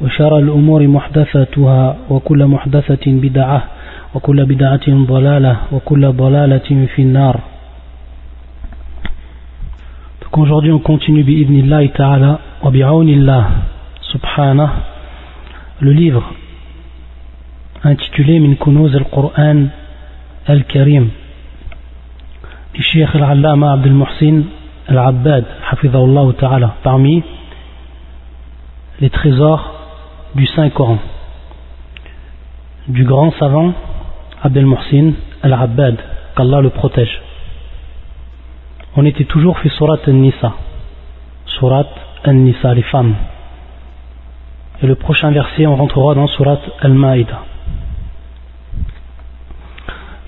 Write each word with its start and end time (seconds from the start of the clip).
وشر 0.00 0.38
الأمور 0.38 0.86
محدثاتها 0.86 1.96
وكل 2.10 2.46
محدثة 2.46 3.04
بدعة 3.06 3.64
وكل 4.14 4.44
بدعة 4.44 4.86
ضلالة 4.88 5.56
وكل 5.72 6.12
ضلالة 6.12 6.86
في 6.94 7.02
النار 7.02 7.40
Donc 10.22 10.38
aujourd'hui 10.38 10.72
on 10.72 10.80
continue 10.80 11.22
bi'idnillahi 11.22 11.90
ta'ala 11.90 12.40
wa 12.62 12.70
bi'awnillah 12.70 13.44
subhanah 14.02 14.70
le 15.80 15.92
livre 15.92 16.24
intitulé 17.84 18.40
Min 18.40 18.54
Kunuz 18.56 18.94
al-Qur'an 18.96 19.68
al-Karim 20.46 21.08
du 22.74 22.82
Cheikh 22.82 23.14
al-Allama 23.14 23.72
Abdel 23.74 23.92
Muhsin 23.94 24.42
al-Abbad 24.88 25.44
hafidhahullah 25.70 26.32
ta'ala 26.34 26.74
parmi 26.82 27.22
les 29.00 29.10
trésors 29.10 29.75
du 30.35 30.45
Saint-Coran 30.47 30.97
du 32.87 33.03
grand 33.03 33.31
savant 33.39 33.73
Abdel 34.43 34.65
Muhsin 34.65 35.13
al-Abbad 35.43 35.97
qu'Allah 36.35 36.61
le 36.61 36.69
protège 36.69 37.21
on 38.95 39.05
était 39.05 39.25
toujours 39.25 39.57
fait 39.59 39.69
surat 39.69 39.97
al-Nisa 40.07 40.53
surat 41.45 41.87
al-Nisa 42.23 42.73
les 42.73 42.81
femmes 42.83 43.15
et 44.81 44.87
le 44.87 44.95
prochain 44.95 45.31
verset 45.31 45.65
on 45.67 45.75
rentrera 45.75 46.15
dans 46.15 46.27
surat 46.27 46.59
al-Ma'idah 46.81 47.41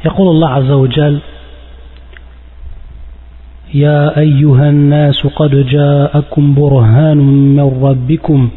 يقول 0.05 0.27
الله 0.27 0.49
عز 0.49 0.71
وجل 0.71 1.19
يا 3.73 4.19
أيها 4.19 4.69
الناس 4.69 5.27
قد 5.27 5.55
جاءكم 5.55 6.55
برهان 6.55 7.17
من 7.55 7.83
ربكم 7.83 8.49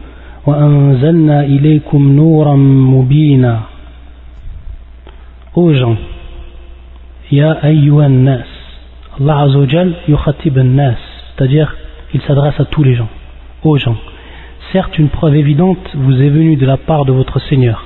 وأنزلنا 0.46 1.40
إليكم 1.40 2.12
نورا 2.12 2.56
مبينا 2.94 3.60
Ô 5.56 5.72
gens, 5.72 5.96
Ya 7.30 7.52
ayyuhan 7.62 8.24
nas, 8.24 8.46
Allah 9.18 9.38
Azzawajal 9.44 9.94
yukhatib 10.06 10.58
nas, 10.58 10.98
c'est-à-dire 11.34 11.74
il 12.12 12.20
s'adresse 12.20 12.60
à 12.60 12.66
tous 12.66 12.84
les 12.84 12.94
gens, 12.94 13.08
aux 13.64 13.78
gens. 13.78 13.96
Certes, 14.70 14.98
une 14.98 15.08
preuve 15.08 15.34
évidente 15.34 15.78
vous 15.94 16.20
est 16.20 16.28
venue 16.28 16.56
de 16.56 16.66
la 16.66 16.76
part 16.76 17.06
de 17.06 17.12
votre 17.12 17.40
Seigneur, 17.48 17.84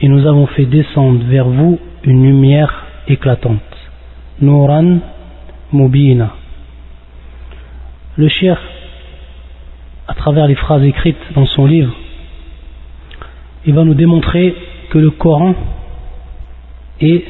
et 0.00 0.08
nous 0.08 0.26
avons 0.26 0.46
fait 0.46 0.66
descendre 0.66 1.24
vers 1.26 1.46
vous 1.46 1.78
une 2.02 2.24
lumière 2.24 2.86
éclatante. 3.06 3.60
Nuran 4.40 4.98
mubina. 5.72 6.30
Le 8.16 8.28
cher, 8.28 8.60
à 10.07 10.13
travers 10.13 10.47
les 10.47 10.55
phrases 10.55 10.83
écrites 10.83 11.17
dans 11.35 11.45
son 11.45 11.65
livre, 11.65 11.93
il 13.65 13.73
va 13.73 13.83
nous 13.83 13.93
démontrer 13.93 14.55
que 14.89 14.97
le 14.97 15.11
Coran 15.11 15.53
et 17.01 17.25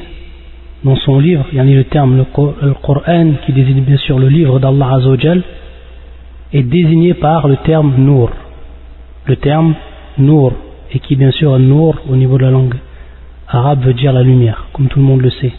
dans 0.84 0.96
son 0.96 1.18
livre, 1.18 1.46
il 1.52 1.58
y 1.58 1.60
a 1.60 1.64
le 1.64 1.84
terme 1.84 2.16
le 2.16 2.74
Coran 2.74 3.32
qui 3.44 3.52
désigne 3.52 3.82
bien 3.82 3.96
sûr 3.96 4.18
le 4.18 4.28
livre 4.28 4.60
d'Allah 4.60 4.94
Azzawajal 4.94 5.42
est 6.52 6.62
désigné 6.62 7.14
par 7.14 7.48
le 7.48 7.56
terme 7.56 7.94
Nour. 7.98 8.30
Le 9.26 9.36
terme 9.36 9.74
Nour 10.16 10.52
et 10.92 11.00
qui 11.00 11.16
bien 11.16 11.32
sûr 11.32 11.58
Nour 11.58 11.96
au 12.08 12.16
niveau 12.16 12.38
de 12.38 12.44
la 12.44 12.50
langue 12.50 12.76
arabe 13.48 13.84
veut 13.84 13.94
dire 13.94 14.12
la 14.12 14.22
lumière, 14.22 14.66
comme 14.72 14.88
tout 14.88 14.98
le 14.98 15.04
monde 15.04 15.20
le 15.20 15.30
sait. 15.30 15.52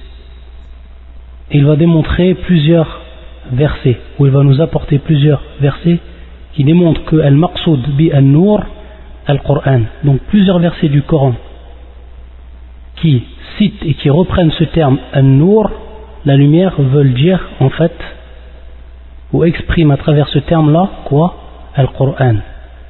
Il 1.51 1.66
va 1.66 1.75
démontrer 1.75 2.36
plusieurs 2.36 3.01
versets, 3.51 3.97
ou 4.18 4.25
il 4.25 4.31
va 4.31 4.44
nous 4.44 4.62
apporter 4.62 5.00
plusieurs 5.00 5.41
versets 5.59 5.97
qui 6.59 6.65
démontrent 6.65 7.05
que 7.05 7.16
Al-Maqsoud 7.16 7.81
bi 7.97 8.10
Al-Nour 8.12 8.60
Al-Qur'an. 9.27 9.82
Donc 10.05 10.21
plusieurs 10.28 10.59
versets 10.59 10.88
du 10.88 11.03
Coran 11.03 11.34
qui 12.97 13.25
citent 13.59 13.84
et 13.84 13.94
qui 13.94 14.10
reprennent 14.10 14.53
ce 14.53 14.65
terme 14.65 14.99
An-Nur, 15.15 15.71
la 16.25 16.37
lumière, 16.37 16.75
veulent 16.78 17.15
dire 17.15 17.41
en 17.60 17.71
fait, 17.71 17.94
ou 19.32 19.44
expriment 19.44 19.91
à 19.93 19.97
travers 19.97 20.28
ce 20.28 20.38
terme-là, 20.38 20.88
quoi 21.06 21.37
Al-Qur'an. 21.75 22.37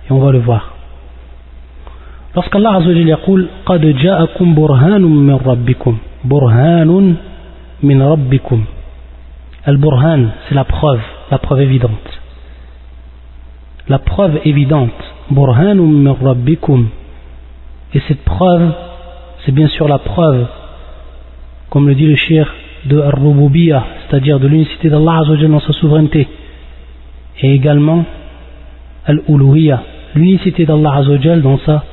Et 0.09 0.13
on 0.13 0.19
va 0.19 0.33
le 0.33 0.41
voir. 0.41 0.75
Lorsqu'Allah 2.35 2.75
Azza 2.75 2.89
wa 2.89 2.95
Jalla 2.95 3.19
قد 3.67 3.81
جاءكم 3.87 4.55
برهان 4.55 5.03
من 5.03 5.39
ربكم 5.47 5.97
برهان 6.25 7.17
من 7.83 8.03
ربكم 8.03 8.65
Al-Burhan, 9.67 10.27
c'est 10.47 10.55
la 10.55 10.65
preuve, 10.65 11.01
la 11.31 11.39
preuve 11.39 11.63
évidente. 11.63 12.21
La 13.90 14.00
preuve 14.00 14.40
évidente. 14.46 14.92
Burhanum 15.30 16.08
rabbikum. 16.22 16.90
Et 17.94 18.00
cette 18.08 18.24
preuve 18.24 18.72
c'est 19.46 19.52
bien 19.52 19.68
sûr 19.68 19.88
la 19.88 20.00
preuve, 20.00 20.48
comme 21.70 21.88
le 21.88 21.96
dit 21.96 22.06
le 22.06 22.16
shir 22.16 22.54
de 22.86 23.00
Ar-Rububiyya, 23.00 23.86
c'est-à-dire 24.08 24.40
de 24.40 24.48
l'unicité 24.48 24.90
d'Allah 24.90 25.22
dans 25.26 25.60
sa 25.60 25.74
souveraineté, 25.74 26.28
et 27.42 27.54
également 27.54 28.06
Al-Uluhiyya, 29.06 29.82
l'unicité 30.16 30.66
d'Allah 30.66 31.02
dans 31.42 31.58
sa, 31.60 31.84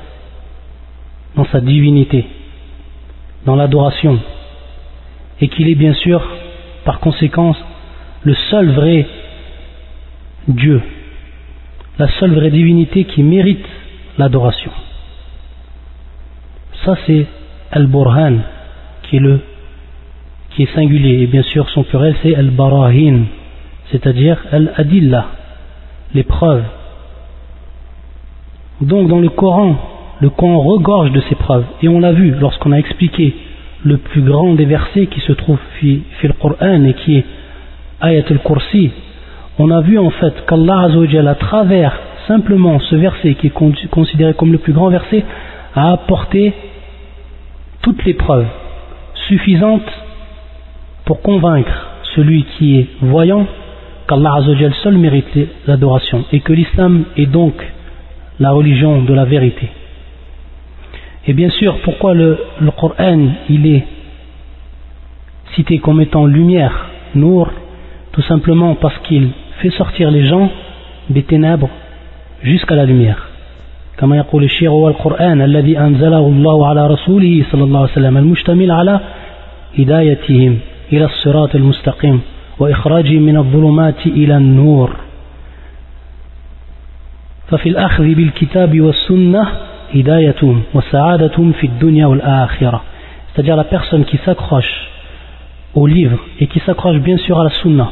dans 1.36 1.44
sa 1.46 1.60
divinité, 1.60 2.26
dans 3.44 3.56
l'adoration, 3.56 4.18
et 5.40 5.48
qu'il 5.48 5.68
est 5.68 5.74
bien 5.76 5.94
sûr, 5.94 6.22
par 6.84 7.00
conséquence, 7.00 7.56
le 8.22 8.34
seul 8.50 8.70
vrai 8.70 9.06
Dieu, 10.48 10.82
la 11.98 12.08
seule 12.20 12.34
vraie 12.34 12.50
divinité 12.50 13.04
qui 13.04 13.22
mérite 13.22 13.66
l'adoration. 14.18 14.70
Ça 16.84 16.96
c'est 17.06 17.26
Al-Burhan, 17.72 18.38
qui 19.04 19.16
est 19.16 19.20
le 19.20 19.40
qui 20.50 20.62
est 20.62 20.74
singulier, 20.74 21.22
et 21.22 21.26
bien 21.26 21.42
sûr 21.42 21.68
son 21.70 21.82
pluriel 21.82 22.14
c'est 22.22 22.34
Al-Barahin, 22.34 23.24
c'est-à-dire 23.90 24.38
Al-Adillah, 24.52 25.26
les 26.14 26.22
preuves. 26.22 26.64
Donc 28.80 29.08
dans 29.08 29.20
le 29.20 29.28
Coran, 29.28 29.76
le 30.20 30.30
Coran 30.30 30.60
regorge 30.60 31.12
de 31.12 31.20
ces 31.28 31.34
preuves, 31.34 31.66
et 31.82 31.88
on 31.88 32.00
l'a 32.00 32.12
vu 32.12 32.34
lorsqu'on 32.40 32.72
a 32.72 32.78
expliqué 32.78 33.34
le 33.84 33.98
plus 33.98 34.22
grand 34.22 34.54
des 34.54 34.64
versets 34.64 35.06
qui 35.06 35.20
se 35.20 35.32
trouve 35.32 35.58
dans 35.82 36.02
le 36.22 36.32
Coran 36.32 36.84
et 36.84 36.94
qui 36.94 37.16
est 37.18 37.24
Ayat 38.00 38.24
al-Kursi, 38.28 38.90
on 39.58 39.70
a 39.70 39.80
vu 39.80 39.98
en 39.98 40.10
fait 40.10 40.44
qu'Allah 40.46 40.88
à 41.28 41.34
travers 41.34 41.98
simplement 42.26 42.78
ce 42.80 42.96
verset 42.96 43.34
qui 43.34 43.48
est 43.48 43.88
considéré 43.90 44.34
comme 44.34 44.52
le 44.52 44.58
plus 44.58 44.72
grand 44.72 44.90
verset, 44.90 45.24
a 45.74 45.92
apporté 45.92 46.52
toutes 47.82 48.04
les 48.04 48.14
preuves 48.14 48.46
suffisantes 49.28 49.90
pour 51.04 51.22
convaincre 51.22 51.88
celui 52.14 52.44
qui 52.56 52.78
est 52.78 52.88
voyant 53.00 53.46
qu'Allah 54.08 54.34
Azzawajal 54.38 54.74
seul 54.82 54.98
mérite 54.98 55.38
l'adoration 55.66 56.24
et 56.32 56.40
que 56.40 56.52
l'islam 56.52 57.04
est 57.16 57.26
donc 57.26 57.54
la 58.38 58.50
religion 58.52 59.02
de 59.02 59.14
la 59.14 59.24
vérité. 59.24 59.68
Et 61.26 61.32
bien 61.32 61.50
sûr, 61.50 61.78
pourquoi 61.82 62.14
le, 62.14 62.38
le 62.60 62.70
Coran 62.70 63.28
il 63.48 63.66
est 63.66 63.84
cité 65.54 65.78
comme 65.78 66.00
étant 66.00 66.26
lumière, 66.26 66.86
nour, 67.14 67.50
tout 68.12 68.22
simplement 68.22 68.74
parce 68.74 68.97
qu'il 68.98 69.30
fait 69.60 69.70
sortir 69.70 70.10
les 70.10 70.24
gens 70.24 70.50
des 71.10 71.22
ténèbres 71.22 71.70
jusqu'à 72.42 72.74
la 72.74 72.84
lumière. 72.84 73.22
كما 73.98 74.16
يقول 74.16 74.44
الشيخ 74.44 74.70
هو 74.70 74.88
القرآن 74.88 75.42
الذي 75.42 75.78
أنزله 75.78 76.18
الله 76.18 76.66
على 76.66 76.86
رسوله 76.86 77.44
صلى 77.53 77.64
الله 77.64 77.80
عليه 77.80 77.92
وسلم 77.92 78.16
المشتمل 78.16 78.70
على 78.70 79.00
هدايتهم 79.78 80.58
إلى 80.92 81.04
الصراط 81.04 81.54
المستقيم 81.54 82.20
وإخراجهم 82.58 83.22
من 83.22 83.36
الظلمات 83.36 84.06
إلى 84.06 84.36
النور. 84.36 84.97
ففي 87.48 87.68
الأخذ 87.68 88.04
بالكتاب 88.04 88.80
والسنة 88.80 89.47
هدايتهم 89.94 90.62
وسعادتهم 90.74 91.52
في 91.52 91.66
الدنيا 91.66 92.06
والآخرة. 92.06 92.82
C'est-à-dire 93.32 93.56
la 93.56 93.64
personne 93.64 94.04
qui 94.04 94.18
s'accroche 94.24 94.88
au 95.74 95.86
livre 95.86 96.18
et 96.41 96.47
qui 96.47 96.60
s'accroche 96.60 96.98
bien 96.98 97.16
sûr 97.16 97.41
à 97.41 97.44
la 97.44 97.50
sunna. 97.50 97.88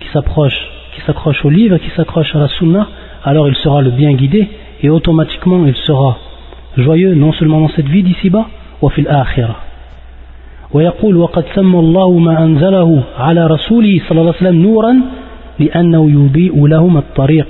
qui 0.00 0.08
s'approche 0.12 0.58
qui 0.94 1.00
s'accroche 1.02 1.44
au 1.44 1.50
livre 1.50 1.76
qui 1.78 1.90
s'accroche 1.96 2.34
à 2.34 2.38
la 2.38 2.48
sunna 2.48 2.86
alors 3.24 3.48
il 3.48 3.56
sera 3.56 3.80
le 3.82 3.90
bien 3.90 4.12
guidé 4.14 4.48
et 4.82 4.88
automatiquement 4.90 5.64
il 5.66 5.76
sera 5.76 6.18
joyeux 6.76 7.14
non 7.14 7.32
seulement 7.32 7.60
dans 7.60 7.70
cette 7.76 7.88
vie 7.88 8.02
d'ici-bas 8.02 8.46
وفي 8.82 9.00
الآخرة 9.00 9.56
ويقول 10.72 11.16
وقد 11.16 11.44
سمى 11.54 11.78
الله 11.78 12.18
ما 12.18 12.44
أنزله 12.44 13.02
على 13.18 13.46
رسوله 13.46 14.00
صلى 14.08 14.20
الله 14.20 14.34
عليه 14.34 14.42
وسلم 14.48 14.62
نورا 14.62 14.94
لأنه 15.58 16.10
يضيء 16.10 16.66
لهم 16.66 16.96
الطريق 16.96 17.48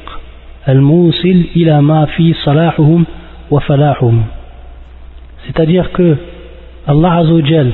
الموصل 0.69 1.43
إلى 1.56 1.82
ما 1.82 2.05
في 2.05 2.32
صلاحهم 2.32 3.06
وفلاحهم 3.50 4.25
c'est-à-dire 5.47 5.93
que 5.93 6.17
Allah 6.87 7.12
Azzawajal 7.23 7.73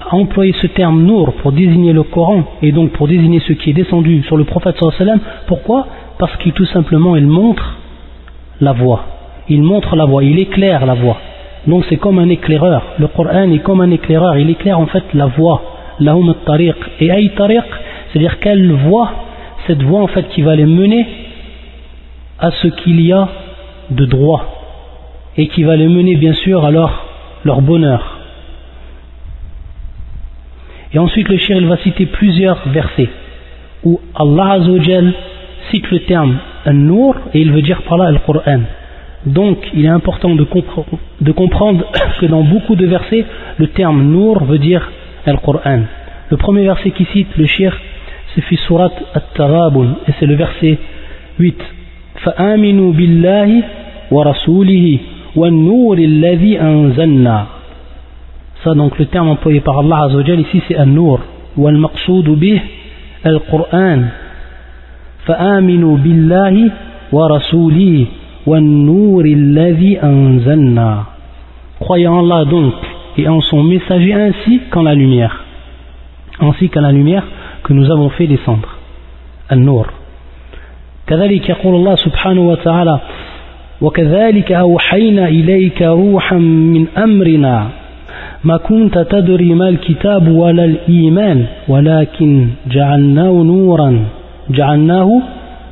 a 0.00 0.14
employé 0.14 0.54
ce 0.60 0.66
terme 0.68 1.02
Nour 1.02 1.34
pour 1.34 1.52
désigner 1.52 1.92
le 1.92 2.02
Coran 2.04 2.44
et 2.62 2.72
donc 2.72 2.92
pour 2.92 3.08
désigner 3.08 3.40
ce 3.40 3.52
qui 3.52 3.70
est 3.70 3.74
descendu 3.74 4.22
sur 4.22 4.36
le 4.36 4.44
prophète 4.44 4.76
sallam. 4.96 5.20
Pourquoi? 5.46 5.86
Parce 6.18 6.36
qu'il 6.36 6.52
tout 6.52 6.66
simplement 6.66 7.16
il 7.16 7.26
montre 7.26 7.76
la 8.60 8.72
voie. 8.72 9.04
Il 9.48 9.62
montre 9.62 9.96
la 9.96 10.04
voie, 10.04 10.22
il 10.24 10.38
éclaire 10.38 10.86
la 10.86 10.94
voie. 10.94 11.18
Donc 11.66 11.84
c'est 11.88 11.96
comme 11.96 12.18
un 12.18 12.28
éclaireur. 12.28 12.82
Le 12.98 13.08
Coran 13.08 13.50
est 13.50 13.58
comme 13.58 13.80
un 13.80 13.90
éclaireur. 13.90 14.36
Il 14.38 14.50
éclaire 14.50 14.78
en 14.78 14.86
fait 14.86 15.04
la 15.14 15.26
voie. 15.26 15.62
Lahum 16.00 16.34
tariq. 16.46 16.76
Et 17.00 17.10
ay 17.10 17.30
tariq, 17.36 17.64
c'est-à-dire 18.08 18.38
quelle 18.38 18.72
voie? 18.72 19.10
Cette 19.66 19.82
voie 19.82 20.00
en 20.00 20.06
fait 20.06 20.28
qui 20.28 20.42
va 20.42 20.54
les 20.54 20.64
mener 20.64 21.06
à 22.38 22.52
ce 22.52 22.68
qu'il 22.68 23.00
y 23.00 23.12
a 23.12 23.28
de 23.90 24.04
droit. 24.04 24.44
Et 25.36 25.48
qui 25.48 25.64
va 25.64 25.76
les 25.76 25.88
mener 25.88 26.16
bien 26.16 26.34
sûr 26.34 26.64
à 26.64 26.70
leur, 26.70 27.04
leur 27.44 27.60
bonheur. 27.60 28.17
Et 30.93 30.99
ensuite, 30.99 31.27
le 31.29 31.37
shir, 31.37 31.57
il 31.57 31.67
va 31.67 31.77
citer 31.77 32.05
plusieurs 32.05 32.59
versets 32.69 33.09
où 33.83 33.99
Allah 34.15 34.51
Azzawajal 34.53 35.13
cite 35.71 35.89
le 35.91 35.99
terme 35.99 36.37
An-Nur 36.65 37.15
et 37.33 37.41
il 37.41 37.51
veut 37.51 37.61
dire 37.61 37.81
par 37.83 37.97
là 37.97 38.11
le 38.11 38.19
Coran. 38.19 38.61
Donc, 39.25 39.57
il 39.73 39.85
est 39.85 39.89
important 39.89 40.35
de, 40.35 40.45
de, 41.21 41.31
comprendre 41.31 41.85
que 42.19 42.25
dans 42.25 42.43
beaucoup 42.43 42.75
de 42.75 42.85
versets, 42.85 43.25
le 43.57 43.67
terme 43.67 44.03
Nur 44.03 44.43
veut 44.43 44.59
dire 44.59 44.89
le 45.25 45.37
Coran. 45.37 45.81
Le 46.29 46.37
premier 46.37 46.63
verset 46.63 46.91
qui 46.91 47.05
cite 47.05 47.35
le 47.37 47.45
shir, 47.45 47.75
c'est 48.33 48.41
fi 48.41 48.57
surat 48.57 48.91
At-Tarabun 49.13 49.97
et 50.07 50.11
c'est 50.19 50.25
le 50.25 50.35
verset 50.35 50.77
8. 51.39 51.61
فآمنوا 52.23 52.93
بالله 52.93 53.63
ورسوله 54.11 54.99
والنور 55.35 55.97
الذي 55.97 56.61
أنزلنا 56.61 57.47
ça 58.64 58.74
donc 58.74 58.98
le 58.98 59.06
terme 59.06 59.28
employé 59.28 59.60
par 59.60 59.78
Allah 59.78 60.04
Azzawajal 60.04 60.40
ici 60.40 60.62
c'est 60.68 60.76
An-Nur. 60.76 61.20
والمقصود 61.58 62.24
به 62.24 62.60
القرآن 63.26 64.08
فآمنوا 65.26 65.96
بالله 65.96 66.70
ورسوله 67.12 68.06
والنور 68.46 69.24
الذي 69.24 70.02
أنزلنا 70.02 71.04
Croyez 71.80 72.08
en 72.08 72.18
Allah 72.18 72.44
donc 72.44 72.74
et 73.16 73.28
en 73.28 73.40
son 73.40 73.62
messager 73.62 74.12
ainsi 74.12 74.60
qu'en 74.70 74.82
la 74.82 74.94
lumière 74.94 75.44
ainsi 76.40 76.68
qu'en 76.68 76.80
la 76.80 76.92
lumière 76.92 77.24
que 77.62 77.72
nous 77.72 77.90
avons 77.90 78.10
fait 78.10 78.26
descendre 78.26 78.68
النور 79.52 79.86
كذلك 81.06 81.48
يقول 81.48 81.74
الله 81.74 81.94
سبحانه 81.96 82.40
وتعالى 82.40 83.00
وكذلك 83.80 84.52
أوحينا 84.52 85.28
إليك 85.28 85.82
روحا 85.82 86.36
من 86.36 86.86
أمرنا 86.96 87.68
ما 88.44 88.56
كنت 88.56 88.98
تدري 88.98 89.54
ما 89.54 89.68
الكتاب 89.68 90.28
ولا 90.28 90.64
الإيمان 90.64 91.46
ولكن 91.68 92.48
جعلناه 92.70 93.30
نورا 93.42 94.04
جعلناه 94.50 95.22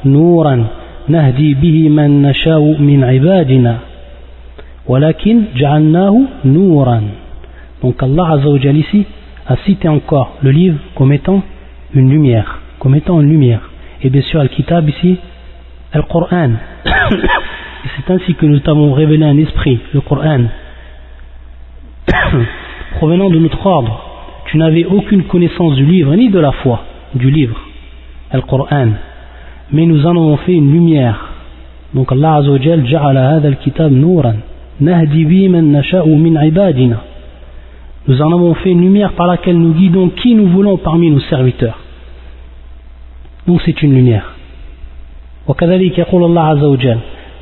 نورا 0.05 0.67
نهدي 1.09 1.55
به 1.55 1.89
من 1.89 2.23
نشاء 2.23 2.61
من 2.81 3.05
عبادنا 3.05 3.77
ولكن 4.89 5.43
جعلناه 5.57 6.15
نورا 6.45 7.01
donc 7.83 8.03
Allah 8.03 8.27
Azzawajal 8.33 8.77
ici 8.77 9.07
a 9.47 9.57
cité 9.65 9.87
encore 9.89 10.39
le 10.43 10.51
livre 10.51 10.79
comme 10.97 11.13
étant 11.13 11.43
une 11.95 12.11
lumière 12.11 12.59
comme 12.81 12.95
étant 12.97 13.21
une 13.21 13.29
lumière 13.29 13.61
et 14.03 14.11
bien 14.11 14.23
sûr 14.23 14.41
Al-Kitab 14.41 14.89
ici 14.89 15.19
Al-Qur'an 15.93 16.51
c'est 16.85 18.11
ainsi 18.13 18.35
que 18.35 18.47
nous 18.47 18.59
t'avons 18.59 18.93
révélé 18.93 19.25
un 19.25 19.39
esprit 19.39 19.79
le 19.95 20.01
Qur'an 20.01 20.41
provenant 22.98 23.30
de 23.30 23.40
notre 23.40 23.66
ordre, 23.66 24.00
tu 24.46 24.58
n'avais 24.58 24.86
aucune 24.86 25.24
connaissance 25.24 25.76
du 25.76 25.86
livre 25.86 26.16
ni 26.16 26.30
de 26.30 26.40
la 26.40 26.52
foi 26.52 26.84
du 27.16 27.30
livre, 27.30 27.60
Al-Qur'an, 28.32 28.90
mais 29.72 29.86
nous 29.86 30.06
en 30.06 30.12
avons 30.12 30.38
fait 30.38 30.54
une 30.54 30.72
lumière. 30.72 31.30
Donc 31.94 32.12
Allah 32.12 32.36
Azzawajal 32.36 32.86
ja'ala 32.86 33.30
hadha 33.32 33.48
al-kitab 33.50 33.92
nuran, 33.92 34.36
nahdi 34.80 35.26
bi 35.26 35.50
man 35.50 35.72
nasha'u 35.72 36.16
min 36.16 36.42
ibadina. 36.42 37.04
Nous 38.08 38.22
en 38.22 38.32
avons 38.32 38.54
fait 38.56 38.72
une 38.72 38.82
lumière 38.82 39.14
par 39.14 39.28
laquelle 39.28 39.58
nous 39.58 39.74
guidons 39.74 40.10
qui 40.10 40.34
nous 40.36 40.48
voulons 40.48 40.78
parmi 40.78 41.12
nos 41.12 41.20
serviteurs. 41.22 41.80
Donc 43.48 43.62
c'est 43.66 43.82
une 43.84 43.94
lumière. 43.94 44.26
وكذلك 45.48 45.98
يقول 46.00 46.24
الله 46.24 46.42
عز 46.42 46.64
وجل 46.64 46.98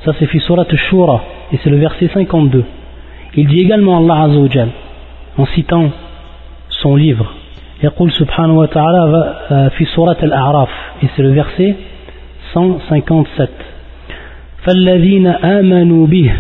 ça 0.06 0.12
c'est 0.20 0.26
في 0.26 0.40
سورة 0.40 0.68
الشورى 0.74 1.20
et 1.52 1.58
c'est 1.64 1.70
le 1.70 1.78
verset 1.78 2.08
52 2.14 2.64
il 3.37 3.47
dit 3.47 3.61
également 3.61 3.99
Allah 3.99 4.23
Azza 4.23 4.39
wa 4.39 4.49
Jal, 4.49 4.69
en 5.39 5.47
citant 5.47 5.91
son 6.69 6.97
livre 6.97 7.27
يقول 7.83 8.13
سبحانه 8.13 8.59
وتعالى 8.59 9.35
في 9.77 9.85
سورة 9.85 10.17
الأعراف. 10.23 10.69
Et 11.03 11.07
c'est 11.15 11.23
le 11.23 11.33
verset 11.33 11.75
157 12.55 13.49
فالذين 14.65 15.27
آمنوا 15.27 16.07
به 16.07 16.33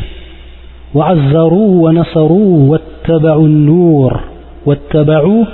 وعزروه 0.94 1.70
ونصروه 1.84 2.70
واتبعوا 2.70 3.46
النور 3.46 4.20
واتبعوا 4.66 5.44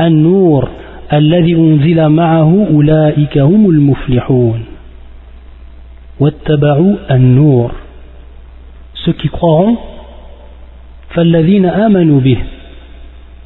النور 0.00 0.68
الذي 1.12 1.54
أنزل 1.54 2.08
معه 2.08 2.66
أولئك 2.70 3.38
هم 3.38 3.70
المفلحون. 3.70 4.64
واتبعوا 6.20 6.94
النور. 7.10 7.70
Ceux 9.04 9.12
qui 9.12 9.28
croiront 9.28 9.76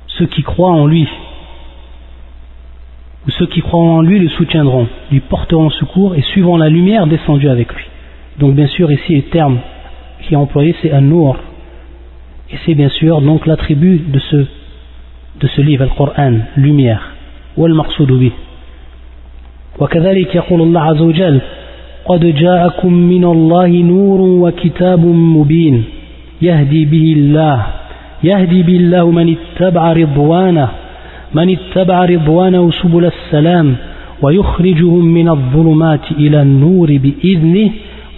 ceux 0.07 0.25
qui 0.25 0.43
croient 0.43 0.71
en 0.71 0.85
lui 0.85 1.07
ou 3.25 3.29
ceux 3.31 3.45
qui 3.47 3.61
croient 3.61 3.79
en 3.79 4.01
lui 4.01 4.19
le 4.19 4.29
soutiendront, 4.29 4.87
lui 5.11 5.19
porteront 5.19 5.69
secours 5.69 6.15
et 6.15 6.21
suivront 6.21 6.57
la 6.57 6.69
lumière 6.69 7.07
descendue 7.07 7.49
avec 7.49 7.73
lui. 7.73 7.83
Donc 8.39 8.55
bien 8.55 8.67
sûr 8.67 8.91
ici 8.91 9.15
le 9.15 9.23
terme 9.23 9.59
qui 10.21 10.33
est 10.33 10.37
employé 10.37 10.75
c'est 10.81 10.91
un 10.91 11.01
nour 11.01 11.37
et 12.49 12.55
c'est 12.65 12.75
bien 12.75 12.89
sûr 12.89 13.21
donc 13.21 13.45
l'attribut 13.45 13.99
de 14.07 14.19
ce 14.19 14.45
de 15.39 15.47
ce 15.47 15.61
livre, 15.61 15.83
le 15.83 15.91
Coran, 15.91 16.33
lumière. 16.55 17.13
والمقصود 17.57 18.11
به 18.11 18.31
وكذلك 19.79 20.35
يقول 20.35 20.61
الله 20.61 20.81
عز 20.81 21.01
وجل 21.01 21.41
قد 22.05 22.25
جاءكم 22.25 22.93
من 22.93 23.23
الله 23.23 23.67
نور 23.67 24.21
وكتاب 24.21 25.05
مبين 25.05 25.83
يهدي 26.42 26.84
به 26.84 27.14
الله 27.16 27.66
يهدي 28.24 28.62
به 28.62 28.76
الله 28.76 29.10
من 29.10 29.36
اتبع 29.36 29.92
رضوانه 29.92 30.68
من 31.34 31.56
اتبع 31.56 32.04
رضوانه 32.04 32.70
سبل 32.70 33.04
السلام 33.04 33.76
ويخرجهم 34.22 35.04
من 35.04 35.28
الظلمات 35.28 36.10
إلى 36.10 36.42
النور 36.42 36.98
بإذنه 36.98 37.70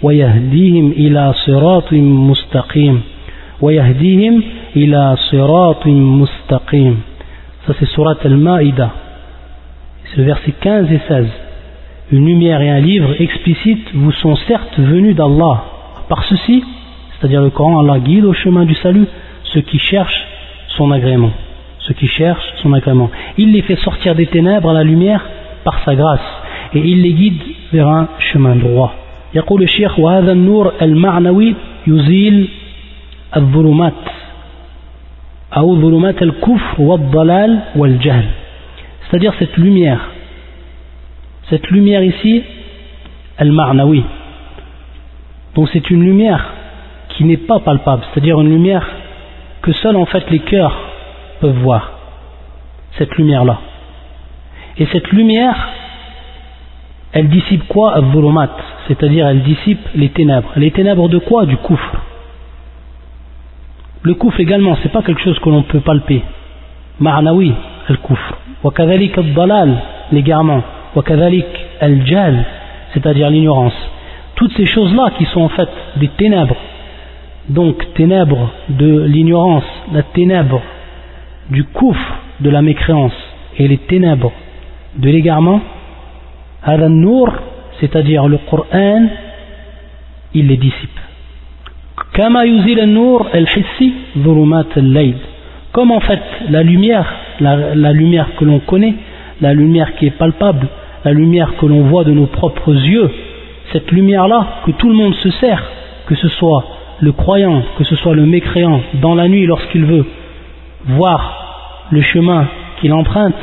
ويهديهم 0.03 0.91
إلى 0.91 1.33
صراط 1.33 1.93
مستقيم 1.93 3.01
ويهديهم 3.61 4.43
إلى 4.75 5.15
صراط 5.31 5.87
مستقيم 5.87 6.97
Ça 7.67 7.73
c'est 7.79 7.87
Surat 7.87 8.17
Al-Ma'ida. 8.23 8.91
C'est 10.13 10.21
verset 10.21 10.53
15 10.61 10.91
et 10.91 10.99
16. 11.07 11.27
Une 12.11 12.27
lumière 12.27 12.61
et 12.61 12.69
un 12.69 12.79
livre 12.79 13.19
explicite 13.19 13.87
vous 13.95 14.11
sont 14.11 14.35
certes 14.47 14.77
venus 14.77 15.15
d'Allah. 15.15 15.63
Par 16.07 16.23
ceci, 16.25 16.63
c'est-à-dire 17.18 17.42
le 17.42 17.50
Coran, 17.50 17.80
Allah 17.80 18.00
guide 18.00 18.24
au 18.24 18.32
chemin 18.32 18.64
du 18.64 18.74
salut 18.74 19.06
ceux 19.52 19.60
qui 19.60 19.78
cherchent 19.78 20.26
son 20.68 20.90
agrément. 20.90 21.32
Ceux 21.80 21.94
qui 21.94 22.06
cherchent 22.06 22.52
son 22.62 22.72
agrément. 22.72 23.10
Il 23.36 23.52
les 23.52 23.62
fait 23.62 23.76
sortir 23.76 24.14
des 24.14 24.26
ténèbres 24.26 24.70
à 24.70 24.72
la 24.72 24.84
lumière 24.84 25.22
par 25.64 25.82
sa 25.84 25.94
grâce 25.94 26.20
et 26.72 26.78
il 26.78 27.02
les 27.02 27.12
guide 27.12 27.42
vers 27.72 27.88
un 27.88 28.08
chemin 28.18 28.56
droit. 28.56 28.94
يقول 29.34 29.62
الشيخ 29.62 29.98
وهذا 29.98 30.32
النور 30.32 30.72
المعنوي 30.82 31.54
يزيل 31.86 32.48
الظلمات 33.36 33.94
أو 35.56 35.80
ظلمات 35.80 36.22
الكفر 36.22 36.82
والضلال 36.82 37.60
والجهل 37.76 38.24
c'est-à-dire 39.02 39.34
cette 39.38 39.56
lumière 39.56 40.00
cette 41.48 41.70
lumière 41.70 42.02
ici 42.02 42.42
al-ma'nawi 43.38 44.02
donc 45.54 45.68
c'est 45.72 45.90
une 45.90 46.02
lumière 46.02 46.52
qui 47.15 47.23
n'est 47.23 47.37
pas 47.37 47.59
palpable, 47.59 48.03
c'est-à-dire 48.13 48.39
une 48.41 48.49
lumière 48.49 48.85
que 49.61 49.71
seuls 49.73 49.95
en 49.95 50.05
fait 50.05 50.29
les 50.29 50.39
cœurs 50.39 50.77
peuvent 51.39 51.57
voir, 51.57 51.91
cette 52.97 53.15
lumière-là. 53.15 53.59
Et 54.77 54.85
cette 54.91 55.09
lumière, 55.09 55.69
elle 57.13 57.29
dissipe 57.29 57.67
quoi 57.67 57.95
c'est-à-dire 58.87 59.27
elle 59.27 59.41
dissipe 59.41 59.79
les 59.95 60.09
ténèbres. 60.09 60.51
Les 60.57 60.71
ténèbres 60.71 61.07
de 61.07 61.17
quoi? 61.17 61.45
Du 61.45 61.57
coufre. 61.57 61.95
Le 64.03 64.13
coufre 64.13 64.39
également, 64.39 64.77
c'est 64.83 64.91
pas 64.91 65.01
quelque 65.01 65.21
chose 65.21 65.39
que 65.39 65.49
l'on 65.49 65.63
peut 65.63 65.79
palper. 65.79 66.21
Ma'nawi, 66.99 67.53
le 67.89 67.97
coufre. 67.97 68.37
Wakadalik 68.63 69.17
al-dalal, 69.17 69.77
l'égarement. 70.11 70.61
Wakadalik 70.95 71.45
al-jal, 71.79 72.45
c'est-à-dire 72.93 73.29
l'ignorance. 73.29 73.73
Toutes 74.35 74.51
ces 74.57 74.65
choses-là 74.65 75.11
qui 75.17 75.25
sont 75.25 75.41
en 75.41 75.49
fait 75.49 75.69
des 75.95 76.09
ténèbres. 76.09 76.57
Donc, 77.49 77.93
ténèbres 77.93 78.51
de 78.69 79.03
l'ignorance, 79.03 79.65
la 79.93 80.01
ténèbre 80.01 80.61
du 81.51 81.63
coufre, 81.63 82.19
de 82.39 82.49
la 82.49 82.61
mécréance, 82.61 83.13
et 83.57 83.67
les 83.67 83.77
ténèbres 83.77 84.31
de 84.97 85.09
l'égarement, 85.09 85.61
c'est-à-dire 87.79 88.27
le 88.27 88.39
Coran, 88.49 89.07
il 90.33 90.47
les 90.47 90.57
dissipe. 90.57 90.99
Comme 95.71 95.91
en 95.91 95.99
fait 95.99 96.21
la 96.49 96.63
lumière, 96.63 97.13
la, 97.39 97.93
lumière 97.93 98.29
que 98.37 98.45
l'on 98.45 98.59
connaît, 98.59 98.95
la 99.41 99.53
lumière 99.53 99.95
qui 99.95 100.07
est 100.07 100.17
palpable, 100.17 100.67
la 101.03 101.11
lumière 101.11 101.55
que 101.57 101.65
l'on 101.65 101.83
voit 101.83 102.03
de 102.03 102.11
nos 102.11 102.25
propres 102.25 102.73
yeux, 102.73 103.11
cette 103.71 103.91
lumière-là 103.91 104.61
que 104.65 104.71
tout 104.71 104.89
le 104.89 104.95
monde 104.95 105.13
se 105.15 105.29
sert, 105.31 105.63
que 106.07 106.15
ce 106.15 106.29
soit 106.29 106.63
le 106.99 107.11
croyant, 107.11 107.61
que 107.77 107.83
ce 107.83 107.95
soit 107.95 108.15
le 108.15 108.25
mécréant, 108.25 108.81
dans 109.01 109.15
la 109.15 109.27
nuit 109.27 109.45
lorsqu'il 109.45 109.85
veut 109.85 110.05
voir 110.85 111.87
le 111.91 112.01
chemin 112.01 112.47
qu'il 112.79 112.93
emprunte, 112.93 113.35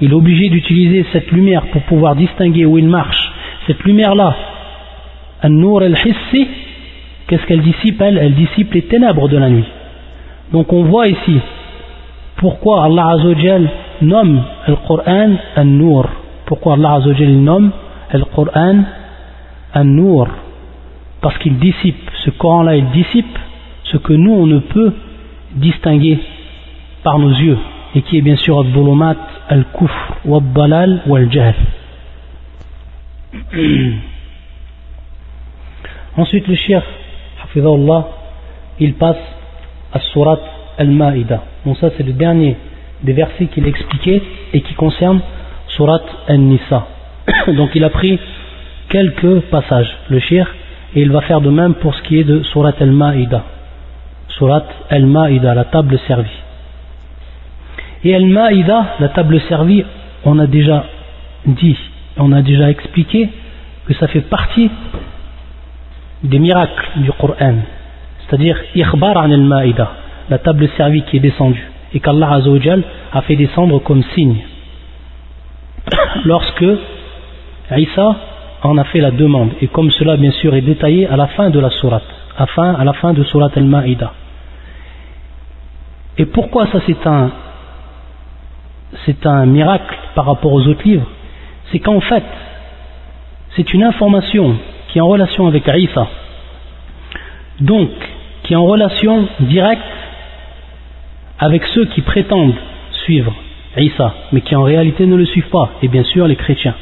il 0.00 0.10
est 0.10 0.14
obligé 0.14 0.48
d'utiliser 0.48 1.06
cette 1.12 1.30
lumière 1.30 1.66
pour 1.72 1.82
pouvoir 1.82 2.16
distinguer 2.16 2.66
où 2.66 2.76
il 2.78 2.88
marche. 2.88 3.32
Cette 3.66 3.82
lumière-là, 3.84 4.34
An-Nur 5.42 5.82
al-Hissi, 5.82 6.48
qu'est-ce 7.26 7.46
qu'elle 7.46 7.62
dissipe 7.62 8.00
elle? 8.00 8.34
Dissipe 8.34 8.74
les 8.74 8.82
ténèbres 8.82 9.28
de 9.28 9.38
la 9.38 9.48
nuit. 9.48 9.64
Donc 10.52 10.72
on 10.72 10.84
voit 10.84 11.08
ici 11.08 11.40
pourquoi 12.36 12.84
Allah 12.84 13.10
Azzawajal 13.10 13.70
nomme 14.02 14.42
le 14.66 14.76
Coran 14.76 15.30
An-Nur. 15.56 16.08
Pourquoi 16.46 16.74
Allah 16.74 16.94
Azzawajal 16.94 17.30
nomme 17.30 17.70
le 18.12 18.24
Coran 18.24 18.82
An-Nur. 19.74 20.26
Parce 21.20 21.38
qu'il 21.38 21.58
dissipe, 21.58 22.10
ce 22.24 22.30
Coran-là 22.30 22.76
il 22.76 22.90
dissipe 22.90 23.38
ce 23.84 23.96
que 23.96 24.12
nous 24.12 24.32
on 24.32 24.46
ne 24.46 24.58
peut 24.58 24.92
distinguer 25.54 26.18
par 27.02 27.18
nos 27.18 27.30
yeux 27.30 27.58
et 27.94 28.02
qui 28.02 28.18
est 28.18 28.22
bien 28.22 28.36
sûr 28.36 28.58
al-Dhulumat, 28.60 29.16
al-Kufr, 29.48 30.16
al-Dalal 30.24 31.02
ou 31.06 31.16
al-Jahl. 31.16 31.54
Ensuite 36.16 36.46
le 36.48 36.54
shir 36.54 36.82
il 38.80 38.94
passe 38.94 39.16
à 39.92 40.00
Surat 40.00 40.40
Al-Ma'ida. 40.78 41.42
Donc 41.66 41.76
ça 41.78 41.90
c'est 41.96 42.02
le 42.02 42.12
dernier 42.12 42.56
des 43.02 43.12
versets 43.12 43.46
qu'il 43.46 43.66
expliquait 43.66 44.22
et 44.54 44.62
qui 44.62 44.74
concerne 44.74 45.20
Surat 45.68 46.00
Al-Nisa. 46.28 46.86
Donc 47.48 47.70
il 47.74 47.84
a 47.84 47.90
pris 47.90 48.18
quelques 48.88 49.40
passages, 49.50 49.94
le 50.08 50.18
shir, 50.18 50.46
et 50.94 51.00
il 51.00 51.10
va 51.10 51.22
faire 51.22 51.40
de 51.40 51.50
même 51.50 51.74
pour 51.74 51.94
ce 51.94 52.02
qui 52.02 52.18
est 52.18 52.24
de 52.24 52.42
Surat 52.42 52.74
Al-Ma'ida. 52.78 53.42
Surat 54.28 54.64
Al-Ma'ida, 54.90 55.54
la 55.54 55.64
table 55.64 55.98
servie. 56.06 56.30
Et 58.04 58.14
Al-Ma'ida, 58.14 58.96
la 59.00 59.08
table 59.08 59.40
servie, 59.48 59.84
on 60.24 60.38
a 60.38 60.46
déjà 60.46 60.84
dit, 61.46 61.76
on 62.18 62.32
a 62.32 62.42
déjà 62.42 62.70
expliqué 62.70 63.28
que 63.86 63.94
ça 63.94 64.06
fait 64.08 64.20
partie 64.20 64.70
des 66.22 66.38
miracles 66.38 66.88
du 66.96 67.10
Coran, 67.12 67.56
c'est-à-dire 68.20 68.56
Ikhbar 68.74 69.16
an 69.16 69.30
al-Ma'ida, 69.30 69.92
la 70.30 70.38
table 70.38 70.68
servie 70.76 71.02
qui 71.02 71.16
est 71.16 71.20
descendue, 71.20 71.66
et 71.94 72.00
qu'Allah 72.00 72.38
a 73.12 73.22
fait 73.22 73.36
descendre 73.36 73.78
comme 73.80 74.04
signe. 74.14 74.36
Lorsque 76.24 76.64
Isa 77.76 78.16
en 78.62 78.78
a 78.78 78.84
fait 78.84 79.00
la 79.00 79.10
demande, 79.10 79.50
et 79.60 79.66
comme 79.66 79.90
cela 79.90 80.16
bien 80.16 80.30
sûr 80.30 80.54
est 80.54 80.60
détaillé 80.60 81.06
à 81.06 81.16
la 81.16 81.26
fin 81.28 81.50
de 81.50 81.58
la 81.58 81.70
sourate, 81.70 82.04
à, 82.36 82.84
la 82.84 82.92
fin 82.94 83.12
de 83.12 83.22
surat 83.24 83.50
al-Ma'ida. 83.54 84.12
Et 86.18 86.26
pourquoi 86.26 86.66
ça 86.68 86.80
c'est 86.86 87.06
un, 87.06 87.30
c'est 89.04 89.26
un 89.26 89.46
miracle 89.46 89.96
par 90.14 90.26
rapport 90.26 90.52
aux 90.52 90.66
autres 90.66 90.84
livres? 90.84 91.06
C'est 91.70 91.80
qu'en 91.80 92.00
fait, 92.00 92.24
c'est 93.56 93.72
une 93.74 93.82
information 93.82 94.56
qui 94.88 94.98
est 94.98 95.00
en 95.00 95.08
relation 95.08 95.46
avec 95.46 95.64
Isa, 95.66 96.06
donc 97.60 97.90
qui 98.44 98.52
est 98.52 98.56
en 98.56 98.64
relation 98.64 99.26
directe 99.40 99.82
avec 101.38 101.64
ceux 101.74 101.86
qui 101.86 102.02
prétendent 102.02 102.54
suivre 103.04 103.34
Isa, 103.76 104.14
mais 104.30 104.42
qui 104.42 104.54
en 104.54 104.62
réalité 104.62 105.06
ne 105.06 105.16
le 105.16 105.24
suivent 105.26 105.48
pas, 105.48 105.70
et 105.82 105.88
bien 105.88 106.04
sûr 106.04 106.28
les 106.28 106.36
chrétiens. 106.36 106.74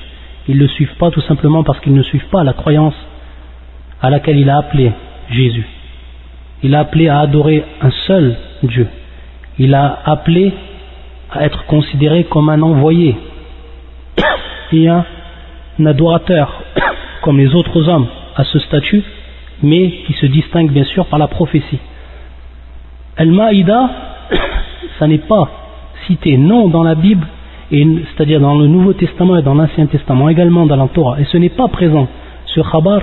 Ils 0.49 0.57
ne 0.57 0.63
le 0.63 0.69
suivent 0.69 0.97
pas 0.97 1.11
tout 1.11 1.21
simplement 1.23 1.63
parce 1.63 1.81
qu'ils 1.81 1.95
ne 1.95 2.03
suivent 2.03 2.29
pas 2.31 2.45
la 2.45 2.53
croyance 2.53 2.95
à 4.01 4.11
laquelle 4.11 4.39
il 4.39 4.49
a 4.49 4.59
appelé 4.59 4.93
Jésus. 5.31 5.67
Il 6.63 6.75
a 6.75 6.81
appelé 6.81 7.09
à 7.09 7.21
adorer 7.21 7.65
un 7.81 7.91
seul 8.07 8.37
Dieu. 8.63 8.89
Il 9.59 9.75
a 9.75 10.01
appelé 10.05 10.53
à 11.31 11.45
être 11.45 11.65
considéré 11.67 12.25
comme 12.25 12.49
un 12.49 12.63
envoyé 12.63 13.17
et 14.73 14.89
un 14.89 15.05
adorateur 15.85 16.63
comme 17.23 17.39
les 17.39 17.55
autres 17.55 17.89
hommes 17.89 18.07
à 18.37 18.45
ce 18.45 18.59
statut, 18.59 19.03
mais 19.63 19.91
qui 20.07 20.15
se 20.15 20.27
distingue 20.27 20.71
bien 20.71 20.85
sûr 20.85 21.07
par 21.07 21.19
la 21.19 21.29
prophétie. 21.29 21.79
Al-Ma'ida, 23.17 23.91
ça 24.99 25.07
n'est 25.07 25.19
pas 25.19 25.51
cité 26.07 26.37
non 26.37 26.69
dans 26.69 26.83
la 26.83 26.95
Bible, 26.95 27.27
c'est-à-dire 27.71 28.41
dans 28.41 28.59
le 28.59 28.67
Nouveau 28.67 28.93
Testament 28.93 29.39
et 29.39 29.43
dans 29.43 29.55
l'Ancien 29.55 29.87
Testament, 29.87 30.29
également 30.29 30.67
dans 30.67 30.77
la 30.77 30.89
Torah, 30.89 31.21
et 31.21 31.25
ce 31.25 31.37
n'est 31.37 31.51
pas 31.51 31.69
présent, 31.69 32.09
ce 32.47 32.61
khabar, 32.61 33.03